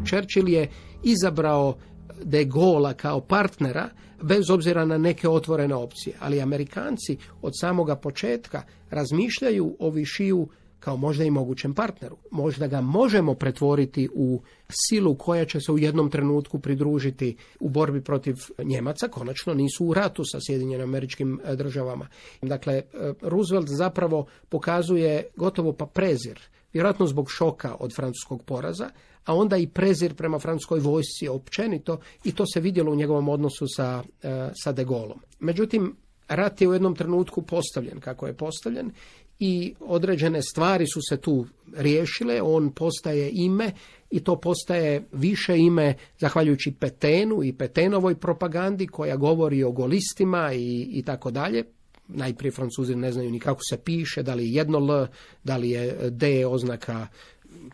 Churchill 0.05 0.49
je 0.49 0.69
izabrao 1.03 1.77
de 2.23 2.45
Gaulle 2.45 2.93
kao 2.93 3.21
partnera 3.21 3.89
bez 4.23 4.49
obzira 4.49 4.85
na 4.85 4.97
neke 4.97 5.29
otvorene 5.29 5.75
opcije, 5.75 6.15
ali 6.19 6.41
Amerikanci 6.41 7.17
od 7.41 7.51
samoga 7.59 7.95
početka 7.95 8.63
razmišljaju 8.89 9.75
o 9.79 9.89
Višiju 9.89 10.47
kao 10.79 10.97
možda 10.97 11.23
i 11.23 11.31
mogućem 11.31 11.73
partneru. 11.73 12.17
Možda 12.31 12.67
ga 12.67 12.81
možemo 12.81 13.33
pretvoriti 13.33 14.09
u 14.13 14.41
silu 14.69 15.15
koja 15.15 15.45
će 15.45 15.59
se 15.59 15.71
u 15.71 15.77
jednom 15.77 16.11
trenutku 16.11 16.59
pridružiti 16.59 17.35
u 17.59 17.69
borbi 17.69 18.01
protiv 18.01 18.35
Njemaca, 18.63 19.07
konačno 19.07 19.53
nisu 19.53 19.85
u 19.85 19.93
ratu 19.93 20.23
sa 20.25 20.37
Sjedinjenim 20.41 20.89
američkim 20.89 21.39
državama. 21.55 22.07
Dakle, 22.41 22.73
e, 22.73 22.83
Roosevelt 23.21 23.67
zapravo 23.67 24.25
pokazuje 24.49 25.23
gotovo 25.35 25.73
pa 25.73 25.85
prezir, 25.85 26.39
vjerojatno 26.73 27.07
zbog 27.07 27.31
šoka 27.31 27.75
od 27.79 27.95
francuskog 27.95 28.43
poraza, 28.43 28.89
a 29.25 29.35
onda 29.35 29.57
i 29.57 29.67
prezir 29.67 30.15
prema 30.15 30.39
francuskoj 30.39 30.79
vojsci 30.79 31.27
općenito 31.27 31.99
i 32.23 32.31
to 32.31 32.45
se 32.53 32.59
vidjelo 32.59 32.91
u 32.91 32.95
njegovom 32.95 33.29
odnosu 33.29 33.65
sa, 33.75 34.03
e, 34.23 34.49
sa 34.63 34.71
de 34.71 34.85
Gaulleom. 34.85 35.19
Međutim, 35.39 35.95
rat 36.29 36.61
je 36.61 36.67
u 36.67 36.73
jednom 36.73 36.95
trenutku 36.95 37.41
postavljen 37.41 37.99
kako 37.99 38.27
je 38.27 38.33
postavljen 38.33 38.91
i 39.39 39.73
određene 39.79 40.41
stvari 40.41 40.85
su 40.93 40.99
se 41.09 41.17
tu 41.17 41.45
riješile, 41.75 42.41
on 42.41 42.71
postaje 42.71 43.31
ime 43.33 43.71
i 44.11 44.19
to 44.19 44.39
postaje 44.39 45.03
više 45.11 45.57
ime 45.57 45.93
zahvaljujući 46.19 46.71
Petenu 46.71 47.43
i 47.43 47.53
Petenovoj 47.53 48.15
propagandi 48.15 48.87
koja 48.87 49.15
govori 49.15 49.63
o 49.63 49.71
golistima 49.71 50.53
i, 50.53 50.87
i 50.91 51.03
tako 51.03 51.31
dalje. 51.31 51.63
Najprije 52.07 52.51
Francuzi 52.51 52.95
ne 52.95 53.11
znaju 53.11 53.31
ni 53.31 53.39
kako 53.39 53.59
se 53.69 53.77
piše, 53.77 54.23
da 54.23 54.33
li 54.33 54.43
je 54.45 54.53
jedno 54.53 54.77
L, 54.77 55.07
da 55.43 55.57
li 55.57 55.69
je 55.69 56.09
D 56.09 56.45
oznaka 56.45 57.07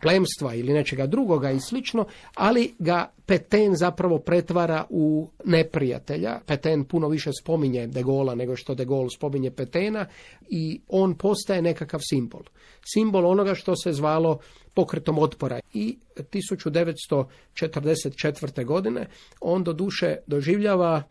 plemstva 0.02 0.54
ili 0.54 0.72
nečega 0.72 1.06
drugoga 1.06 1.50
i 1.50 1.60
slično, 1.60 2.06
ali 2.34 2.74
ga 2.78 3.12
Peten 3.26 3.74
zapravo 3.74 4.18
pretvara 4.18 4.84
u 4.90 5.28
neprijatelja. 5.44 6.40
Peten 6.46 6.84
puno 6.84 7.08
više 7.08 7.30
spominje 7.42 7.86
De 7.86 8.02
Gola 8.02 8.34
nego 8.34 8.56
što 8.56 8.74
De 8.74 8.84
Gaulle 8.84 9.10
spominje 9.16 9.50
Petena 9.50 10.06
i 10.48 10.80
on 10.88 11.14
postaje 11.14 11.62
nekakav 11.62 12.00
simbol. 12.10 12.42
Simbol 12.84 13.26
onoga 13.26 13.54
što 13.54 13.76
se 13.76 13.92
zvalo 13.92 14.38
pokretom 14.74 15.18
otpora. 15.18 15.60
I 15.72 15.98
1944. 16.16 18.64
godine 18.64 19.06
on 19.40 19.64
do 19.64 19.72
duše 19.72 20.16
doživljava 20.26 21.02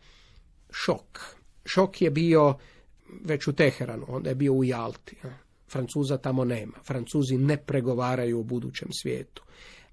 šok. 0.70 1.20
Šok 1.64 2.02
je 2.02 2.10
bio 2.10 2.54
već 3.24 3.46
u 3.46 3.52
Teheranu, 3.52 4.06
onda 4.08 4.28
je 4.28 4.34
bio 4.34 4.52
u 4.52 4.64
Jalti. 4.64 5.16
Francuza 5.68 6.18
tamo 6.18 6.44
nema. 6.44 6.72
Francuzi 6.84 7.38
ne 7.38 7.56
pregovaraju 7.56 8.40
o 8.40 8.42
budućem 8.42 8.88
svijetu. 8.92 9.42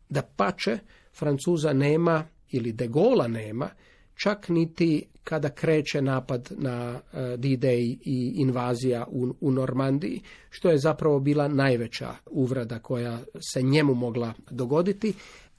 Da 0.10 0.22
pače, 0.22 0.78
Francuza 1.14 1.74
nema 1.74 2.26
ili 2.52 2.72
de 2.72 2.88
Gola 2.88 3.28
nema, 3.28 3.70
čak 4.16 4.50
niti 4.50 5.06
kada 5.24 5.50
kreće 5.50 6.02
napad 6.02 6.52
na 6.58 6.92
uh, 6.92 7.20
D-Day 7.20 7.98
i 8.06 8.34
invazija 8.36 9.06
u, 9.08 9.34
u 9.42 9.52
Normandiji, 9.52 10.22
što 10.50 10.70
je 10.70 10.78
zapravo 10.78 11.20
bila 11.20 11.48
najveća 11.48 12.16
uvrada 12.32 12.80
koja 12.80 13.20
se 13.54 13.62
njemu 13.62 13.94
mogla 13.94 14.34
dogoditi 14.50 15.14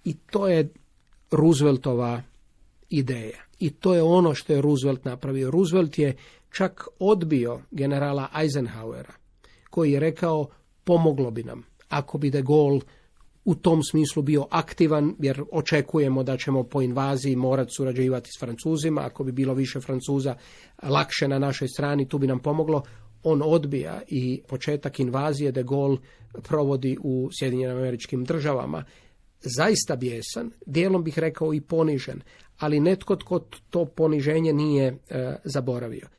i 0.05 0.15
to 0.15 0.49
je 0.49 0.69
Rooseveltova 1.31 2.23
ideja. 2.91 3.39
I 3.59 3.71
to 3.71 3.95
je 3.95 4.03
ono 4.03 4.35
što 4.35 4.53
je 4.53 4.63
Roosevelt 4.63 5.05
napravio. 5.05 5.51
Roosevelt 5.51 5.99
je 5.99 6.17
čak 6.51 6.89
odbio 6.99 7.61
generala 7.71 8.29
Eisenhowera 8.35 9.24
koji 9.75 9.93
je 9.93 10.01
rekao 10.01 10.47
pomoglo 10.85 11.31
bi 11.31 11.43
nam 11.43 11.65
ako 11.89 12.19
bi 12.19 12.31
de 12.31 12.43
Gaulle 12.43 12.81
u 13.45 13.55
tom 13.55 13.83
smislu 13.83 14.23
bio 14.23 14.47
aktivan, 14.51 15.15
jer 15.19 15.43
očekujemo 15.53 16.23
da 16.23 16.37
ćemo 16.37 16.63
po 16.63 16.83
invaziji 16.83 17.37
morati 17.37 17.71
surađivati 17.77 18.31
s 18.37 18.41
Francuzima, 18.41 19.01
ako 19.05 19.25
bi 19.25 19.33
bilo 19.33 19.55
više 19.55 19.81
Francuza 19.81 20.37
lakše 20.83 21.29
na 21.29 21.39
našoj 21.39 21.69
strani, 21.69 22.09
tu 22.09 22.19
bi 22.19 22.27
nam 22.27 22.39
pomoglo. 22.39 22.83
On 23.23 23.43
odbija 23.45 24.01
i 24.09 24.43
početak 24.49 25.01
invazije 25.01 25.53
de 25.53 25.63
Gaulle 25.63 25.99
provodi 26.43 26.97
u 27.03 27.29
Sjedinjenim 27.39 27.77
američkim 27.77 28.25
državama. 28.25 28.85
Zaista 29.41 29.97
bijesan, 29.97 30.51
dijelom 30.67 31.05
bih 31.05 31.19
rekao 31.19 31.55
i 31.55 31.61
ponižen, 31.61 32.21
ali 32.59 32.81
netko 32.81 33.17
tko 33.17 33.39
to 33.71 33.85
poniženje 33.85 34.53
nije 34.53 34.87
e, 34.87 35.37
zaboravio. 35.45 36.14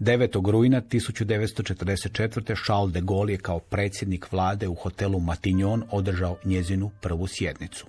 9. 0.00 0.50
rujna 0.50 0.80
1944. 0.80 2.64
Charles 2.64 2.92
de 2.92 3.00
Gaulle 3.00 3.32
je 3.32 3.38
kao 3.38 3.58
predsjednik 3.58 4.32
vlade 4.32 4.68
u 4.68 4.74
hotelu 4.74 5.20
Matignon 5.20 5.84
održao 5.90 6.36
njezinu 6.44 6.90
prvu 7.00 7.26
sjednicu. 7.26 7.86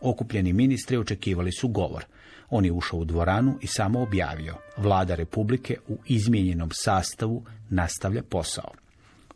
Okupljeni 0.00 0.52
ministri 0.52 0.96
očekivali 0.96 1.52
su 1.52 1.68
govor. 1.68 2.04
On 2.50 2.64
je 2.64 2.72
ušao 2.72 2.98
u 2.98 3.04
dvoranu 3.04 3.58
i 3.62 3.66
samo 3.66 4.02
objavio. 4.02 4.54
Vlada 4.76 5.14
Republike 5.14 5.76
u 5.88 5.98
izmijenjenom 6.06 6.70
sastavu 6.72 7.44
nastavlja 7.70 8.22
posao. 8.22 8.70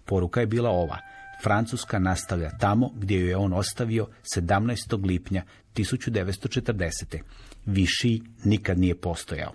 Poruka 0.04 0.40
je 0.40 0.46
bila 0.46 0.70
ova. 0.70 0.98
Francuska 1.42 1.98
nastavlja 1.98 2.50
tamo 2.58 2.90
gdje 2.96 3.18
ju 3.18 3.26
je 3.26 3.36
on 3.36 3.52
ostavio 3.52 4.08
17. 4.36 5.06
lipnja 5.06 5.44
1940. 5.74 7.18
Viši 7.66 8.22
nikad 8.44 8.78
nije 8.78 8.94
postojao. 8.94 9.52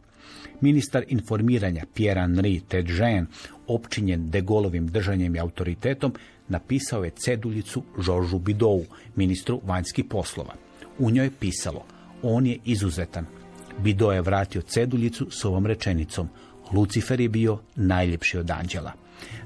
Ministar 0.61 1.03
informiranja 1.07 1.85
Pierre 1.93 2.21
Henri 2.21 2.61
Tedjen, 2.67 3.27
opčinjen 3.67 4.29
de 4.29 4.41
Golovim 4.41 4.87
držanjem 4.87 5.35
i 5.35 5.39
autoritetom, 5.39 6.13
napisao 6.47 7.03
je 7.03 7.09
ceduljicu 7.09 7.83
Žoržu 7.99 8.39
Bidou, 8.39 8.85
ministru 9.15 9.61
vanjskih 9.63 10.05
poslova. 10.09 10.53
U 10.99 11.11
njoj 11.11 11.25
je 11.25 11.31
pisalo, 11.39 11.85
on 12.21 12.47
je 12.47 12.57
izuzetan. 12.65 13.25
Bido 13.79 14.11
je 14.11 14.21
vratio 14.21 14.61
ceduljicu 14.61 15.27
s 15.31 15.45
ovom 15.45 15.65
rečenicom, 15.65 16.29
Lucifer 16.73 17.21
je 17.21 17.29
bio 17.29 17.59
najljepši 17.75 18.37
od 18.37 18.51
anđela. 18.51 18.91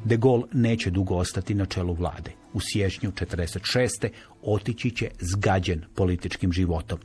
De 0.05 0.17
Gaulle 0.17 0.43
neće 0.53 0.89
dugo 0.89 1.15
ostati 1.15 1.53
na 1.53 1.65
čelu 1.65 1.93
vlade. 1.93 2.31
U 2.53 2.59
siječnju 2.59 3.11
46. 3.11 4.09
otići 4.41 4.91
će 4.91 5.11
zgađen 5.19 5.85
političkim 5.95 6.51
životom. 6.51 6.99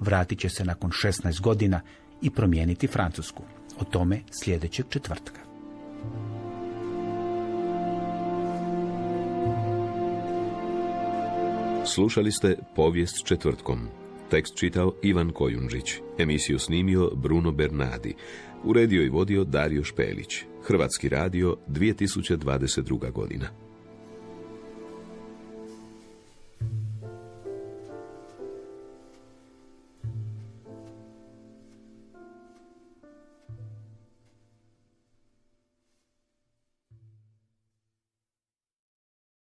Vratit 0.00 0.38
će 0.38 0.48
se 0.48 0.64
nakon 0.64 0.90
16 0.90 1.40
godina 1.40 1.80
i 2.24 2.30
promijeniti 2.30 2.86
Francusku. 2.86 3.42
O 3.80 3.84
tome 3.84 4.20
sljedećeg 4.42 4.86
četvrtka. 4.88 5.40
Slušali 11.86 12.32
ste 12.32 12.56
povijest 12.76 13.26
četvrtkom. 13.26 13.78
Tekst 14.30 14.56
čitao 14.56 14.94
Ivan 15.02 15.30
Kojundžić. 15.30 15.94
Emisiju 16.18 16.58
snimio 16.58 17.10
Bruno 17.14 17.52
Bernardi. 17.52 18.14
Uredio 18.64 19.02
i 19.02 19.08
vodio 19.08 19.44
Dario 19.44 19.84
Špelić. 19.84 20.44
Hrvatski 20.62 21.08
radio 21.08 21.56
2022. 21.68 23.12
godina. 23.12 23.63